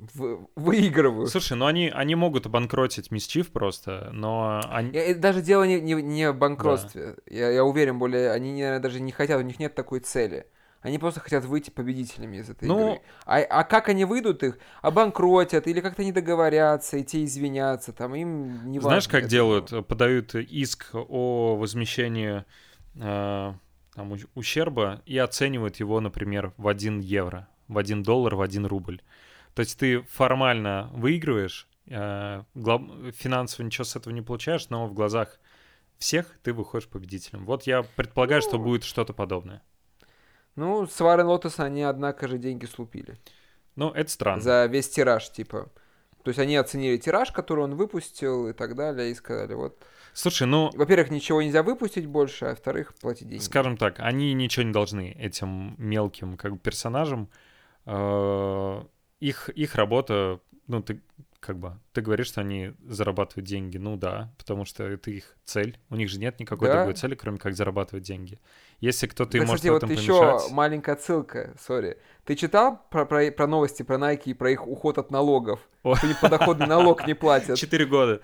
в, 0.00 0.48
выигрывают. 0.56 1.30
Слушай, 1.30 1.56
ну 1.56 1.66
они, 1.66 1.88
они 1.88 2.14
могут 2.14 2.46
обанкротить 2.46 3.10
Мисчив 3.10 3.50
просто, 3.50 4.10
но 4.12 4.60
они... 4.70 4.92
Я, 4.92 5.14
даже 5.14 5.42
дело 5.42 5.64
не, 5.64 5.80
не, 5.80 5.94
не 5.94 6.30
в 6.30 6.36
банкротстве. 6.36 7.16
Да. 7.16 7.22
Я, 7.26 7.50
я 7.50 7.64
уверен, 7.64 7.98
более 7.98 8.30
они, 8.30 8.52
наверное, 8.52 8.80
даже 8.80 9.00
не 9.00 9.12
хотят, 9.12 9.38
у 9.38 9.44
них 9.44 9.58
нет 9.58 9.74
такой 9.74 10.00
цели. 10.00 10.46
Они 10.82 10.98
просто 10.98 11.20
хотят 11.20 11.44
выйти 11.44 11.70
победителями 11.70 12.38
из 12.38 12.48
этой 12.48 12.66
ну... 12.66 12.92
игры. 12.92 13.02
А, 13.26 13.38
а 13.38 13.64
как 13.64 13.88
они 13.88 14.06
выйдут 14.06 14.42
их? 14.42 14.58
Обанкротят 14.80 15.66
или 15.66 15.80
как-то 15.80 16.02
не 16.02 16.12
договорятся, 16.12 16.96
и 16.96 17.04
те 17.04 17.24
извинятся, 17.24 17.92
там 17.92 18.14
им 18.14 18.70
не 18.70 18.78
важно. 18.78 19.00
Знаешь, 19.00 19.08
как 19.08 19.26
делают? 19.26 19.86
Подают 19.86 20.34
иск 20.34 20.90
о 20.94 21.56
возмещении 21.56 22.44
э, 22.96 23.52
там, 23.94 24.16
ущерба 24.34 25.02
и 25.04 25.18
оценивают 25.18 25.76
его, 25.76 26.00
например, 26.00 26.54
в 26.56 26.66
1 26.66 27.00
евро, 27.00 27.46
в 27.68 27.76
1 27.76 28.02
доллар, 28.02 28.34
в 28.36 28.40
1 28.40 28.64
рубль. 28.64 29.02
То 29.54 29.60
есть 29.60 29.78
ты 29.78 30.00
формально 30.02 30.88
выигрываешь, 30.94 31.68
э, 31.88 32.42
финансово 32.54 33.66
ничего 33.66 33.84
с 33.84 33.96
этого 33.96 34.14
не 34.14 34.22
получаешь, 34.22 34.70
но 34.70 34.86
в 34.86 34.94
глазах 34.94 35.38
всех 35.98 36.38
ты 36.42 36.54
выходишь 36.54 36.88
победителем. 36.88 37.44
Вот 37.44 37.64
я 37.64 37.82
предполагаю, 37.82 38.40
ну... 38.42 38.48
что 38.48 38.58
будет 38.58 38.84
что-то 38.84 39.12
подобное. 39.12 39.62
Ну, 40.56 40.86
с 40.86 41.00
Варен 41.00 41.26
Лотос 41.26 41.60
они, 41.60 41.82
однако 41.82 42.28
же, 42.28 42.38
деньги 42.38 42.66
слупили. 42.66 43.18
Ну, 43.76 43.90
это 43.90 44.10
странно. 44.10 44.42
За 44.42 44.66
весь 44.66 44.88
тираж, 44.88 45.30
типа. 45.30 45.70
То 46.22 46.28
есть 46.28 46.38
они 46.38 46.56
оценили 46.56 46.98
тираж, 46.98 47.30
который 47.32 47.64
он 47.64 47.76
выпустил 47.76 48.48
и 48.48 48.52
так 48.52 48.74
далее, 48.74 49.10
и 49.10 49.14
сказали, 49.14 49.54
вот... 49.54 49.82
Слушай, 50.12 50.46
ну... 50.46 50.70
Во-первых, 50.74 51.10
ничего 51.10 51.40
нельзя 51.40 51.62
выпустить 51.62 52.06
больше, 52.06 52.46
а 52.46 52.48
во-вторых, 52.50 52.94
платить 52.94 53.28
деньги. 53.28 53.42
Скажем 53.42 53.76
так, 53.76 54.00
они 54.00 54.34
ничего 54.34 54.64
не 54.64 54.72
должны 54.72 55.12
этим 55.12 55.76
мелким 55.78 56.36
как 56.36 56.52
бы 56.52 56.58
персонажам. 56.58 57.30
Э, 57.86 58.82
их, 59.20 59.48
их 59.50 59.74
работа, 59.76 60.40
ну, 60.70 60.82
ты 60.82 61.00
как 61.40 61.58
бы, 61.58 61.78
ты 61.92 62.02
говоришь, 62.02 62.28
что 62.28 62.42
они 62.42 62.74
зарабатывают 62.86 63.48
деньги. 63.48 63.78
Ну 63.78 63.96
да, 63.96 64.30
потому 64.38 64.64
что 64.64 64.84
это 64.84 65.10
их 65.10 65.36
цель. 65.44 65.78
У 65.88 65.96
них 65.96 66.08
же 66.10 66.20
нет 66.20 66.38
никакой 66.38 66.68
да. 66.68 66.76
другой 66.76 66.94
цели, 66.94 67.14
кроме 67.14 67.38
как 67.38 67.56
зарабатывать 67.56 68.04
деньги. 68.04 68.38
Если 68.78 69.06
кто-то 69.06 69.36
им 69.38 69.44
может 69.44 69.56
кстати, 69.56 69.72
в 69.72 69.76
этом 69.76 69.88
вот 69.88 69.98
еще 69.98 70.38
маленькая 70.52 70.92
отсылка, 70.92 71.54
сори. 71.58 71.98
Ты 72.24 72.36
читал 72.36 72.80
про, 72.90 73.06
про, 73.06 73.30
про 73.32 73.46
новости 73.46 73.82
про 73.82 73.96
Nike 73.96 74.24
и 74.26 74.34
про 74.34 74.50
их 74.50 74.66
уход 74.66 74.98
от 74.98 75.10
налогов? 75.10 75.60
О. 75.82 75.96
Что 75.96 76.06
они 76.06 76.14
подоходный 76.20 76.66
налог 76.66 77.06
не 77.06 77.14
платят. 77.14 77.58
Четыре 77.58 77.86
года. 77.86 78.20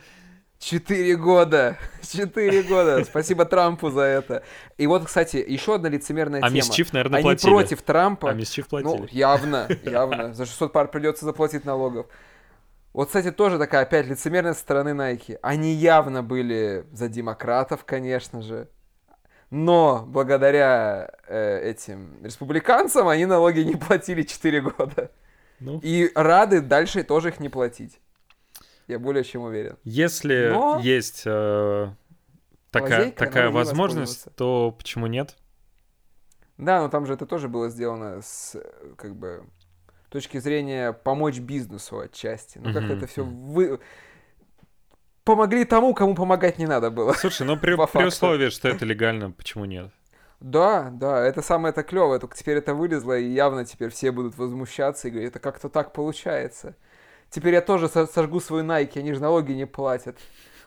Четыре 0.59 1.17
года. 1.17 1.79
Четыре 2.03 2.63
года. 2.63 3.05
Спасибо 3.05 3.45
Трампу 3.45 3.91
за 3.91 4.03
это. 4.03 4.43
И 4.79 4.87
вот, 4.87 5.05
кстати, 5.05 5.37
еще 5.37 5.75
одна 5.75 5.89
лицемерная 5.89 6.41
а 6.41 6.49
тема. 6.49 6.53
А 6.53 6.69
Мисчиф, 6.69 6.93
наверное, 6.93 7.19
Они 7.19 7.25
платили. 7.25 7.51
против 7.51 7.83
Трампа. 7.83 8.31
А 8.31 8.35
Мисчиф 8.35 8.69
платили. 8.69 8.91
Ну, 8.91 9.07
явно, 9.11 9.69
явно. 9.83 10.35
За 10.35 10.47
600 10.47 10.73
пар 10.73 10.89
придется 10.89 11.25
заплатить 11.25 11.65
налогов. 11.65 12.07
Вот, 12.97 13.09
кстати, 13.09 13.31
тоже 13.31 13.59
такая 13.59 13.83
опять 13.83 14.07
лицемерная 14.07 14.55
со 14.55 14.61
стороны 14.61 14.89
Nike. 14.89 15.39
Они 15.43 15.75
явно 15.75 16.23
были 16.23 16.87
за 16.93 17.11
демократов, 17.11 17.85
конечно 17.85 18.41
же. 18.41 18.71
Но 19.51 20.03
благодаря 20.07 21.11
э, 21.29 21.61
этим 21.73 22.25
республиканцам 22.25 23.07
они 23.09 23.27
налоги 23.27 23.61
не 23.61 23.75
платили 23.75 24.23
4 24.23 24.61
года. 24.63 25.11
Ну. 25.61 25.79
И 25.83 26.11
рады 26.15 26.63
дальше 26.63 27.05
тоже 27.05 27.29
их 27.29 27.39
не 27.39 27.51
платить. 27.51 28.01
Я 28.87 28.99
более 28.99 29.25
чем 29.25 29.43
уверен. 29.43 29.77
Если 29.85 30.49
Но... 30.49 30.81
есть 30.83 31.25
э, 31.27 31.89
такая, 32.71 32.99
Лазейка, 32.99 33.25
такая 33.27 33.51
возможность, 33.51 34.35
то 34.37 34.73
почему 34.73 35.07
нет? 35.07 35.37
Да, 36.57 36.81
но 36.81 36.89
там 36.89 37.05
же 37.05 37.13
это 37.13 37.27
тоже 37.27 37.49
было 37.49 37.69
сделано 37.69 38.23
с 38.23 38.59
как 38.97 39.15
бы 39.15 39.45
точки 40.17 40.39
зрения 40.39 40.93
помочь 40.93 41.39
бизнесу 41.39 42.01
отчасти. 42.01 42.59
Ну, 42.59 42.73
как-то 42.73 42.95
это 42.95 43.07
все 43.07 43.25
вы 43.25 43.81
помогли 45.25 45.65
тому, 45.65 45.93
кому 45.93 46.15
помогать 46.15 46.59
не 46.59 46.67
надо 46.67 46.91
было. 46.91 47.13
Слушай, 47.13 47.47
ну 47.47 47.57
при, 47.61 47.75
при 47.75 48.07
условии, 48.07 48.49
что 48.49 48.69
это 48.69 48.87
легально, 48.87 49.31
почему 49.31 49.67
нет? 49.67 49.91
Да, 50.41 50.91
да, 50.93 51.23
это 51.27 51.43
самое 51.43 51.73
это 51.73 51.83
клевое, 51.83 52.21
только 52.21 52.37
теперь 52.37 52.59
это 52.59 52.75
вылезло, 52.75 53.19
и 53.19 53.27
явно 53.27 53.65
теперь 53.65 53.91
все 53.91 54.11
будут 54.13 54.37
возмущаться 54.39 55.09
и 55.09 55.11
говорить, 55.11 55.31
это 55.31 55.39
как-то 55.39 55.69
так 55.69 55.93
получается. 55.93 56.77
Теперь 57.31 57.55
я 57.55 57.61
тоже 57.61 57.89
сожгу 57.89 58.41
свою 58.41 58.65
Nike, 58.65 58.99
они 58.99 59.13
же 59.13 59.21
налоги 59.21 59.53
не 59.53 59.67
платят. 59.67 60.19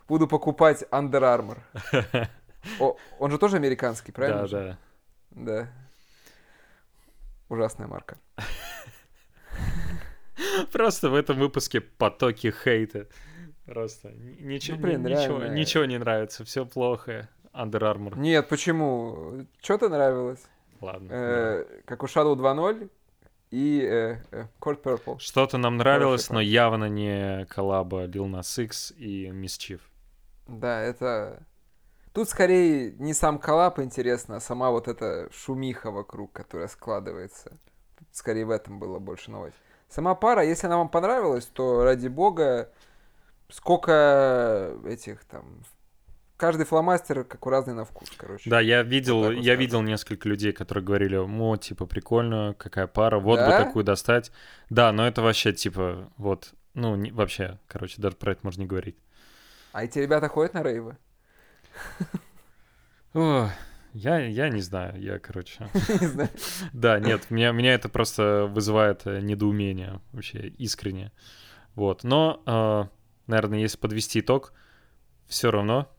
буду 0.07 0.27
покупать 0.27 0.83
Under 0.91 1.21
Armour. 1.21 2.27
О, 2.79 2.97
он 3.19 3.31
же 3.31 3.37
тоже 3.37 3.55
американский, 3.55 4.11
правильно? 4.11 4.47
Да, 4.47 4.59
да. 4.59 4.77
Да. 5.31 5.67
Ужасная 7.47 7.87
марка. 7.87 8.17
Просто 10.71 11.09
в 11.09 11.15
этом 11.15 11.37
выпуске 11.39 11.81
потоки 11.81 12.53
хейта. 12.63 13.07
Просто 13.65 14.11
ничего, 14.11 14.77
Ну, 14.77 14.83
блин, 14.83 15.03
ничего, 15.03 15.39
реально. 15.39 15.55
ничего 15.55 15.85
не 15.85 15.97
нравится, 15.97 16.43
все 16.43 16.65
плохо. 16.65 17.29
Under 17.53 17.81
Armour. 17.81 18.17
Нет, 18.17 18.47
почему? 18.47 19.45
Что-то 19.61 19.89
нравилось? 19.89 20.41
Ладно. 20.81 21.09
Э, 21.11 21.65
Как 21.85 22.03
у 22.03 22.05
Shadow 22.05 22.35
2.0 22.35 22.89
и 23.51 23.81
э, 23.81 24.17
э, 24.31 24.45
Cold 24.61 24.81
Purple. 24.81 25.13
да. 25.15 25.19
Что-то 25.19 25.57
нам 25.57 25.77
нравилось, 25.77 26.29
но 26.29 26.39
явно 26.39 26.85
не 26.85 27.45
коллаба 27.45 28.05
Lil 28.05 28.29
Nas 28.31 28.63
X 28.63 28.93
и 28.97 29.27
Mischief. 29.27 29.81
Да, 30.47 30.81
это... 30.81 31.43
Тут 32.13 32.29
скорее 32.29 32.91
не 32.93 33.13
сам 33.13 33.37
коллап 33.39 33.79
интересно, 33.79 34.37
а 34.37 34.39
сама 34.39 34.71
вот 34.71 34.87
эта 34.87 35.29
шумиха 35.31 35.91
вокруг, 35.91 36.31
которая 36.31 36.67
складывается. 36.67 37.57
Тут 37.97 38.07
скорее 38.11 38.45
в 38.45 38.51
этом 38.51 38.79
было 38.79 38.99
больше 38.99 39.31
новость. 39.31 39.57
Сама 39.89 40.13
пара, 40.15 40.45
если 40.45 40.67
она 40.67 40.77
вам 40.77 40.89
понравилась, 40.89 41.45
то 41.45 41.83
ради 41.83 42.07
бога, 42.07 42.69
сколько 43.49 44.75
этих 44.85 45.23
там... 45.25 45.63
Каждый 46.37 46.65
фломастер 46.65 47.25
как 47.25 47.45
у 47.45 47.49
разный 47.49 47.73
на 47.73 47.83
вкус, 47.83 48.09
короче. 48.15 48.49
Да, 48.49 48.61
я 48.61 48.81
видел, 48.81 49.23
Вот 49.23 49.31
я 49.31 49.55
видел 49.55 49.81
несколько 49.81 50.29
людей, 50.29 50.53
которые 50.53 50.85
говорили, 50.85 51.17
о, 51.17 51.57
типа, 51.57 51.85
прикольно, 51.85 52.55
какая 52.57 52.87
пара, 52.87 53.19
вот 53.19 53.39
бы 53.39 53.45
Да? 53.47 53.65
такую 53.65 53.83
достать. 53.83 54.31
Да, 54.69 54.93
но 54.93 55.05
это 55.05 55.21
вообще, 55.21 55.51
типа, 55.51 56.09
вот, 56.15 56.53
ну, 56.75 56.95
не- 56.95 57.11
вообще, 57.11 57.59
короче, 57.67 58.01
даже 58.01 58.15
про 58.15 58.31
это 58.31 58.39
можно 58.43 58.61
не 58.61 58.67
говорить. 58.67 58.95
А 59.73 59.83
эти 59.83 59.99
ребята 59.99 60.29
ходят 60.29 60.53
на 60.53 60.63
рейвы? 60.63 60.95
Я, 63.93 64.19
я 64.19 64.49
не 64.49 64.61
знаю, 64.61 65.01
я, 65.01 65.19
короче... 65.19 65.67
Да, 66.73 66.99
нет, 66.99 67.31
меня, 67.31 67.51
меня 67.51 67.73
это 67.73 67.89
просто 67.89 68.45
вызывает 68.51 69.05
э, 69.05 69.19
недоумение 69.21 69.99
вообще 70.11 70.49
искренне. 70.57 71.11
Вот. 71.75 72.03
Но, 72.03 72.41
э, 72.45 72.83
наверное, 73.27 73.59
если 73.59 73.77
подвести 73.77 74.19
итог, 74.19 74.53
все 75.27 75.49
равно 75.49 75.89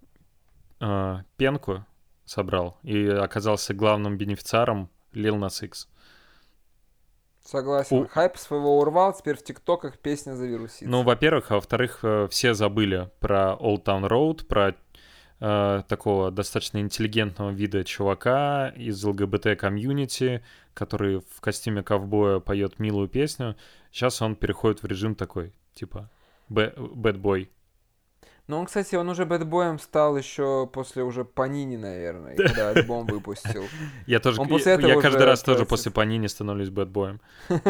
э, 0.81 1.17
пенку 1.37 1.85
собрал 2.25 2.79
и 2.83 3.07
оказался 3.07 3.75
главным 3.75 4.17
бенефициаром 4.17 4.89
Lil 5.13 5.37
Nas 5.39 5.65
X. 5.65 5.89
Согласен. 7.45 7.97
У- 7.97 8.07
Хайп 8.07 8.37
своего 8.37 8.79
урвал, 8.79 9.13
теперь 9.15 9.37
в 9.37 9.43
ТикТоках 9.43 9.99
песня 9.99 10.35
завирусится. 10.35 10.87
Ну, 10.87 11.03
во-первых, 11.03 11.51
а 11.51 11.55
во-вторых, 11.57 12.05
все 12.31 12.55
забыли 12.55 13.11
про 13.19 13.57
Old 13.59 13.83
Town 13.85 14.07
Road, 14.07 14.47
про 14.47 14.77
э, 15.41 15.83
такого 15.89 16.31
достаточно 16.31 16.79
интеллигентного 16.79 17.51
вида 17.51 17.85
чувака 17.85 18.69
из 18.77 19.03
ЛГБТ-комьюнити, 19.05 20.43
который 20.75 21.21
в 21.21 21.41
костюме 21.41 21.83
ковбоя 21.83 22.41
поет 22.41 22.79
милую 22.79 23.09
песню. 23.09 23.57
Сейчас 23.91 24.23
он 24.23 24.37
переходит 24.37 24.83
в 24.83 24.87
режим 24.87 25.15
такой, 25.15 25.53
типа, 25.75 26.11
boy. 26.49 27.49
Ну, 28.51 28.59
он, 28.59 28.67
кстати, 28.67 28.97
он 28.97 29.09
уже 29.09 29.27
бэтбоем 29.27 29.79
стал 29.79 30.17
еще 30.17 30.69
после 30.73 31.05
уже 31.05 31.25
Панини, 31.25 31.77
наверное, 31.77 32.35
когда 32.37 32.71
альбом 32.71 33.07
выпустил. 33.07 33.63
Я 34.09 34.19
тоже, 34.19 34.41
Он 34.41 34.49
после 34.49 34.73
я, 34.73 34.79
этого 34.79 34.89
я 34.89 34.97
уже 34.99 35.03
каждый 35.09 35.25
раз 35.25 35.41
тоже 35.45 35.65
после 35.65 35.93
Панини 35.93 36.27
становлюсь 36.27 36.69
бэтбоем. 36.69 37.21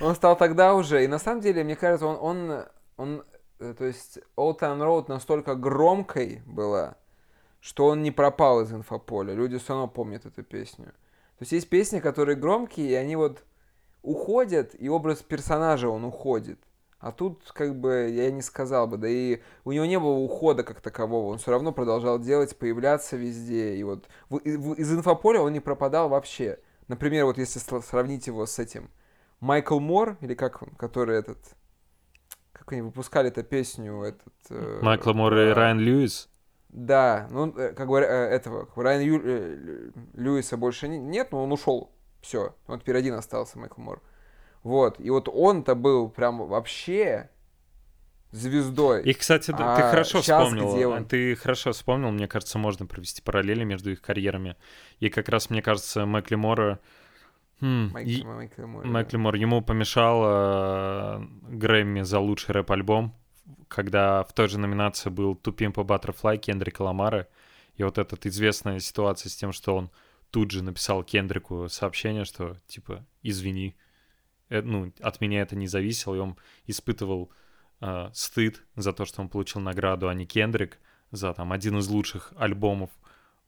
Он 0.00 0.14
стал 0.14 0.36
тогда 0.36 0.76
уже, 0.76 1.02
и 1.02 1.08
на 1.08 1.18
самом 1.18 1.40
деле, 1.40 1.64
мне 1.64 1.74
кажется, 1.74 2.06
он, 2.06 2.16
он, 2.20 2.64
он, 2.96 3.24
то 3.60 3.84
есть, 3.84 4.18
Old 4.36 4.60
Town 4.60 4.78
Road 4.78 5.04
настолько 5.08 5.54
громкой 5.54 6.42
была, 6.46 6.96
что 7.60 7.86
он 7.86 8.02
не 8.02 8.10
пропал 8.10 8.62
из 8.62 8.72
инфополя. 8.72 9.34
Люди 9.34 9.58
все 9.58 9.74
равно 9.74 9.86
помнят 9.86 10.24
эту 10.24 10.42
песню. 10.42 10.86
То 10.86 11.42
есть 11.42 11.52
есть 11.52 11.68
песни, 11.68 12.00
которые 12.00 12.36
громкие, 12.36 12.88
и 12.90 12.94
они 12.94 13.16
вот 13.16 13.44
уходят, 14.02 14.74
и 14.78 14.88
образ 14.88 15.22
персонажа 15.22 15.88
он 15.88 16.04
уходит. 16.04 16.58
А 16.98 17.12
тут, 17.12 17.50
как 17.52 17.78
бы, 17.80 18.10
я 18.10 18.30
не 18.30 18.42
сказал 18.42 18.86
бы, 18.86 18.98
да 18.98 19.08
и 19.08 19.40
у 19.64 19.72
него 19.72 19.86
не 19.86 19.98
было 19.98 20.12
ухода 20.12 20.62
как 20.62 20.82
такового, 20.82 21.32
он 21.32 21.38
все 21.38 21.50
равно 21.50 21.72
продолжал 21.72 22.18
делать, 22.18 22.58
появляться 22.58 23.16
везде, 23.16 23.74
и 23.76 23.82
вот 23.82 24.06
из 24.44 24.92
инфополя 24.92 25.40
он 25.40 25.54
не 25.54 25.60
пропадал 25.60 26.10
вообще. 26.10 26.58
Например, 26.88 27.24
вот 27.24 27.38
если 27.38 27.58
сравнить 27.80 28.26
его 28.26 28.44
с 28.44 28.58
этим, 28.58 28.90
Майкл 29.40 29.80
Мор, 29.80 30.18
или 30.20 30.34
как 30.34 30.60
он, 30.62 30.70
который 30.76 31.16
этот, 31.16 31.38
как 32.60 32.72
они 32.72 32.82
выпускали 32.82 33.28
эту 33.28 33.42
песню, 33.42 34.02
этот... 34.02 34.32
э, 34.50 34.78
Майкл 34.82 35.12
Мор 35.14 35.32
и 35.34 35.52
про- 35.52 35.54
Райан 35.54 35.80
Льюис. 35.80 36.28
Да, 36.68 37.26
ну, 37.30 37.48
э, 37.58 37.72
как 37.72 37.86
говоря, 37.88 38.06
э, 38.06 38.28
этого, 38.28 38.68
Райана 38.76 39.02
Ю- 39.02 39.22
э, 39.24 39.56
Лю- 39.56 39.92
Льюиса 40.14 40.56
больше 40.56 40.86
не- 40.86 40.98
нет, 40.98 41.32
но 41.32 41.42
он 41.42 41.50
ушел, 41.50 41.90
все, 42.20 42.54
он 42.66 42.78
теперь 42.78 42.96
один 42.96 43.14
остался, 43.14 43.58
Майкл 43.58 43.80
Мор. 43.80 44.02
Вот, 44.62 45.00
и 45.00 45.08
вот 45.10 45.28
он-то 45.32 45.74
был 45.74 46.10
прям 46.10 46.46
вообще 46.46 47.30
звездой. 48.30 49.02
Их, 49.04 49.18
кстати, 49.18 49.50
да, 49.50 49.74
ты 49.76 49.82
А 49.82 49.90
хорошо 49.90 50.22
щас 50.22 50.44
вспомнил. 50.44 50.90
он? 50.90 51.06
Ты 51.06 51.34
хорошо 51.34 51.72
вспомнил. 51.72 52.10
Мне 52.10 52.28
кажется, 52.28 52.58
можно 52.58 52.86
провести 52.86 53.22
параллели 53.22 53.64
между 53.64 53.90
их 53.90 54.00
карьерами. 54.02 54.56
И 55.00 55.08
как 55.08 55.28
раз, 55.28 55.50
мне 55.50 55.62
кажется, 55.62 56.06
Мэкли 56.06 56.36
Мора... 56.36 56.78
хм, 57.60 57.90
Майк- 57.92 59.14
ему 59.36 59.62
помешал 59.62 60.22
э, 60.24 61.26
Грэмми 61.48 62.02
за 62.02 62.18
лучший 62.18 62.52
рэп-альбом, 62.54 63.14
когда 63.68 64.24
в 64.24 64.32
той 64.32 64.48
же 64.48 64.58
номинации 64.58 65.10
был 65.10 65.34
«Тупим 65.34 65.72
по 65.72 65.80
Butterfly» 65.80 66.38
Кендрика 66.38 66.82
Ламара. 66.82 67.28
И 67.76 67.82
вот 67.82 67.98
эта 67.98 68.16
известная 68.28 68.78
ситуация 68.80 69.30
с 69.30 69.36
тем, 69.36 69.52
что 69.52 69.76
он 69.76 69.90
тут 70.30 70.50
же 70.50 70.62
написал 70.62 71.02
Кендрику 71.02 71.68
сообщение, 71.68 72.24
что, 72.24 72.56
типа, 72.66 73.04
извини, 73.22 73.76
э, 74.48 74.62
ну, 74.62 74.92
от 75.00 75.20
меня 75.20 75.42
это 75.42 75.56
не 75.56 75.66
зависело, 75.66 76.14
и 76.14 76.18
он 76.18 76.36
испытывал 76.66 77.30
э, 77.80 78.10
стыд 78.12 78.62
за 78.76 78.92
то, 78.92 79.04
что 79.04 79.22
он 79.22 79.28
получил 79.28 79.60
награду, 79.60 80.08
а 80.08 80.14
не 80.14 80.26
Кендрик, 80.26 80.78
за 81.10 81.32
там 81.34 81.52
один 81.52 81.78
из 81.78 81.88
лучших 81.88 82.32
альбомов 82.36 82.90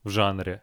в 0.02 0.08
жанре 0.08 0.62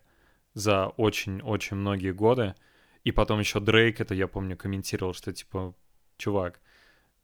за 0.54 0.88
очень-очень 0.88 1.78
многие 1.78 2.12
годы. 2.12 2.56
И 3.04 3.12
потом 3.12 3.40
еще 3.40 3.60
Дрейк, 3.60 4.02
это 4.02 4.14
я 4.14 4.28
помню, 4.28 4.58
комментировал, 4.58 5.14
что 5.14 5.32
типа, 5.32 5.74
чувак, 6.18 6.60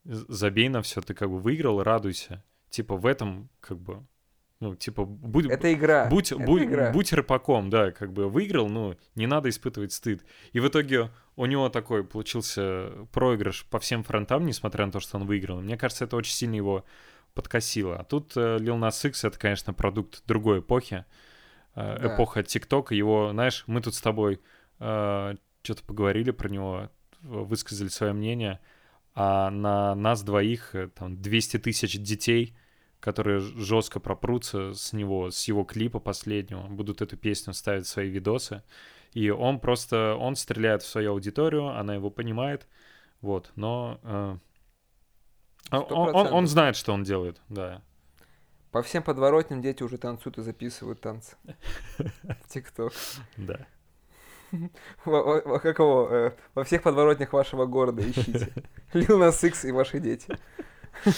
забей 0.04 0.70
на 0.70 0.82
все, 0.82 1.02
ты 1.02 1.14
как 1.14 1.30
бы 1.30 1.40
выиграл, 1.40 1.84
радуйся. 1.84 2.44
Типа 2.70 2.96
в 2.96 3.06
этом 3.06 3.50
как 3.60 3.78
бы, 3.80 4.06
ну, 4.60 4.76
типа, 4.76 5.06
будь, 5.06 5.46
Это 5.48 5.74
игра. 5.74 6.06
будь, 6.08 6.32
это 6.32 6.42
будь, 6.42 6.64
игра. 6.64 6.92
будь 6.92 7.12
рэпаком, 7.14 7.70
да, 7.70 7.92
как 7.92 8.14
бы 8.14 8.30
выиграл, 8.30 8.70
ну, 8.70 8.96
не 9.16 9.28
надо 9.28 9.50
испытывать 9.50 9.92
стыд. 9.94 10.24
И 10.54 10.60
в 10.60 10.68
итоге 10.68 11.12
у 11.36 11.46
него 11.46 11.70
такой 11.70 12.04
получился 12.04 12.90
проигрыш 13.12 13.66
по 13.66 13.80
всем 13.80 14.04
фронтам, 14.04 14.46
несмотря 14.46 14.86
на 14.86 14.92
то, 14.92 15.00
что 15.00 15.18
он 15.18 15.26
выиграл. 15.26 15.62
Мне 15.62 15.78
кажется, 15.78 16.06
это 16.06 16.16
очень 16.16 16.34
сильно 16.34 16.56
его 16.56 16.86
подкосило. 17.34 17.98
А 17.98 18.04
тут 18.06 18.38
э, 18.38 18.58
Lil 18.58 18.80
Nas 18.80 19.06
X— 19.08 19.24
это, 19.26 19.38
конечно, 19.38 19.74
продукт 19.74 20.24
другой 20.26 20.60
эпохи. 20.60 21.04
Э, 21.76 21.98
Да. 22.00 22.16
Эпоха 22.16 22.44
ТикТока. 22.44 22.96
Его, 22.96 23.32
знаешь, 23.32 23.66
мы 23.68 23.82
тут 23.82 23.94
с 23.94 24.02
тобой 24.02 24.40
что-то 25.66 25.84
поговорили 25.84 26.32
про 26.32 26.48
него, 26.50 26.90
высказали 27.22 27.90
свое 27.90 28.14
мнение, 28.14 28.60
а 29.14 29.50
на 29.50 29.96
нас 29.96 30.24
двоих 30.24 30.76
э, 30.76 30.88
там 30.90 31.22
200 31.22 31.60
тысяч 31.60 31.98
детей, 32.00 32.56
которые 33.00 33.40
жестко 33.40 34.00
пропрутся 34.00 34.74
с 34.74 34.94
него, 34.94 35.32
с 35.32 35.48
его 35.48 35.64
клипа 35.64 36.00
последнего, 36.00 36.62
будут 36.68 37.02
эту 37.02 37.18
песню 37.18 37.54
ставить 37.54 37.86
в 37.86 37.90
свои 37.90 38.10
видосы. 38.10 38.64
И 39.14 39.30
он 39.30 39.60
просто, 39.60 40.16
он 40.16 40.36
стреляет 40.36 40.84
в 40.84 40.88
свою 40.88 41.12
аудиторию, 41.12 41.68
она 41.68 41.96
его 41.96 42.10
понимает, 42.10 42.68
вот, 43.22 43.52
но 43.56 44.00
э, 44.04 44.38
он, 45.72 45.86
Сто 45.86 45.96
он- 45.96 46.08
он 46.08 46.14
процентов. 46.14 46.50
знает, 46.50 46.76
что 46.76 46.94
он 46.94 47.04
делает, 47.04 47.42
да. 47.50 47.82
По 48.72 48.82
всем 48.84 49.04
подворотням 49.04 49.62
дети 49.62 49.84
уже 49.84 49.98
танцуют 49.98 50.38
и 50.38 50.42
записывают 50.42 51.00
танцы. 51.00 51.38
В 51.98 52.50
ТикТок. 52.50 52.92
Да. 53.38 53.66
Какого? 55.04 56.10
э, 56.14 56.32
Во 56.54 56.64
всех 56.64 56.84
подворотнях 56.84 57.34
вашего 57.34 57.66
города 57.66 58.02
ищите. 58.10 58.54
Лил 58.94 59.18
Нас 59.18 59.44
Икс 59.44 59.66
и 59.66 59.72
ваши 59.72 60.00
дети. 60.00 60.38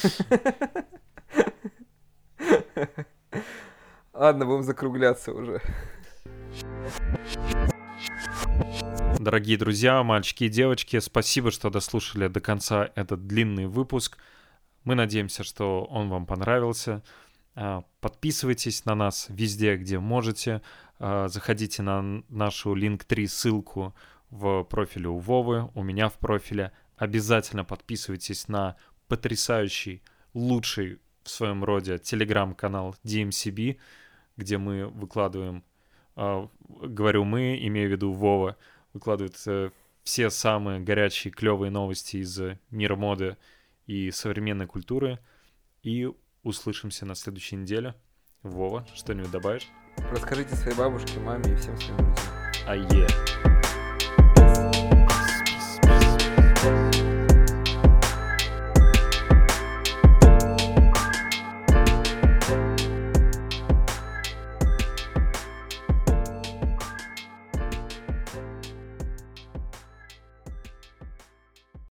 Ладно, 4.14 4.46
будем 4.46 4.64
закругляться 4.64 5.32
уже. 5.34 5.62
Дорогие 9.20 9.58
друзья, 9.58 10.02
мальчики 10.04 10.46
и 10.46 10.50
девочки, 10.50 11.00
спасибо, 11.00 11.52
что 11.52 11.70
дослушали 11.70 12.28
до 12.28 12.40
конца 12.40 12.90
этот 12.96 13.28
длинный 13.28 13.68
выпуск. 13.68 14.18
Мы 14.84 14.96
надеемся, 14.96 15.44
что 15.44 15.84
он 15.86 16.10
вам 16.10 16.26
понравился. 16.26 17.04
А, 17.56 17.84
Подписывайтесь 18.00 18.86
на 18.86 18.96
нас 18.96 19.26
везде, 19.30 19.76
где 19.76 20.00
можете. 20.00 20.62
А, 21.00 21.28
Заходите 21.28 21.82
на 21.82 22.24
нашу 22.30 22.76
Link3 22.76 23.28
ссылку 23.28 23.96
в 24.30 24.64
профиле 24.64 25.10
у 25.10 25.18
Вовы, 25.18 25.70
у 25.76 25.84
меня 25.84 26.10
в 26.10 26.18
профиле. 26.18 26.72
Обязательно 26.98 27.64
подписывайтесь 27.64 28.48
на 28.48 28.76
потрясающий, 29.08 30.02
лучший 30.34 31.00
в 31.24 31.30
своем 31.30 31.64
роде 31.64 32.00
телеграм-канал 32.00 32.96
DMCB, 33.04 33.78
где 34.38 34.58
мы 34.58 34.88
выкладываем, 34.88 35.64
э, 36.16 36.48
говорю 36.68 37.24
мы, 37.24 37.58
имею 37.68 37.90
в 37.90 37.92
виду 37.92 38.12
Вова, 38.12 38.58
выкладывает 38.94 39.36
э, 39.46 39.72
все 40.04 40.30
самые 40.30 40.80
горячие, 40.80 41.32
клевые 41.32 41.70
новости 41.70 42.18
из 42.18 42.40
мира 42.72 42.96
моды 42.96 43.38
и 43.86 44.10
современной 44.12 44.66
культуры. 44.66 45.20
И 45.84 46.10
услышимся 46.44 47.06
на 47.06 47.16
следующей 47.16 47.58
неделе. 47.58 47.94
Вова, 48.42 48.86
что-нибудь 48.96 49.32
добавишь? 49.32 49.68
Расскажите 50.12 50.56
своей 50.56 50.78
бабушке, 50.78 51.20
маме 51.20 51.54
и 51.54 51.56
всем 51.56 51.78
своим 51.80 51.98
друзьям. 51.98 52.16
А 52.66 52.76
е. 52.76 53.57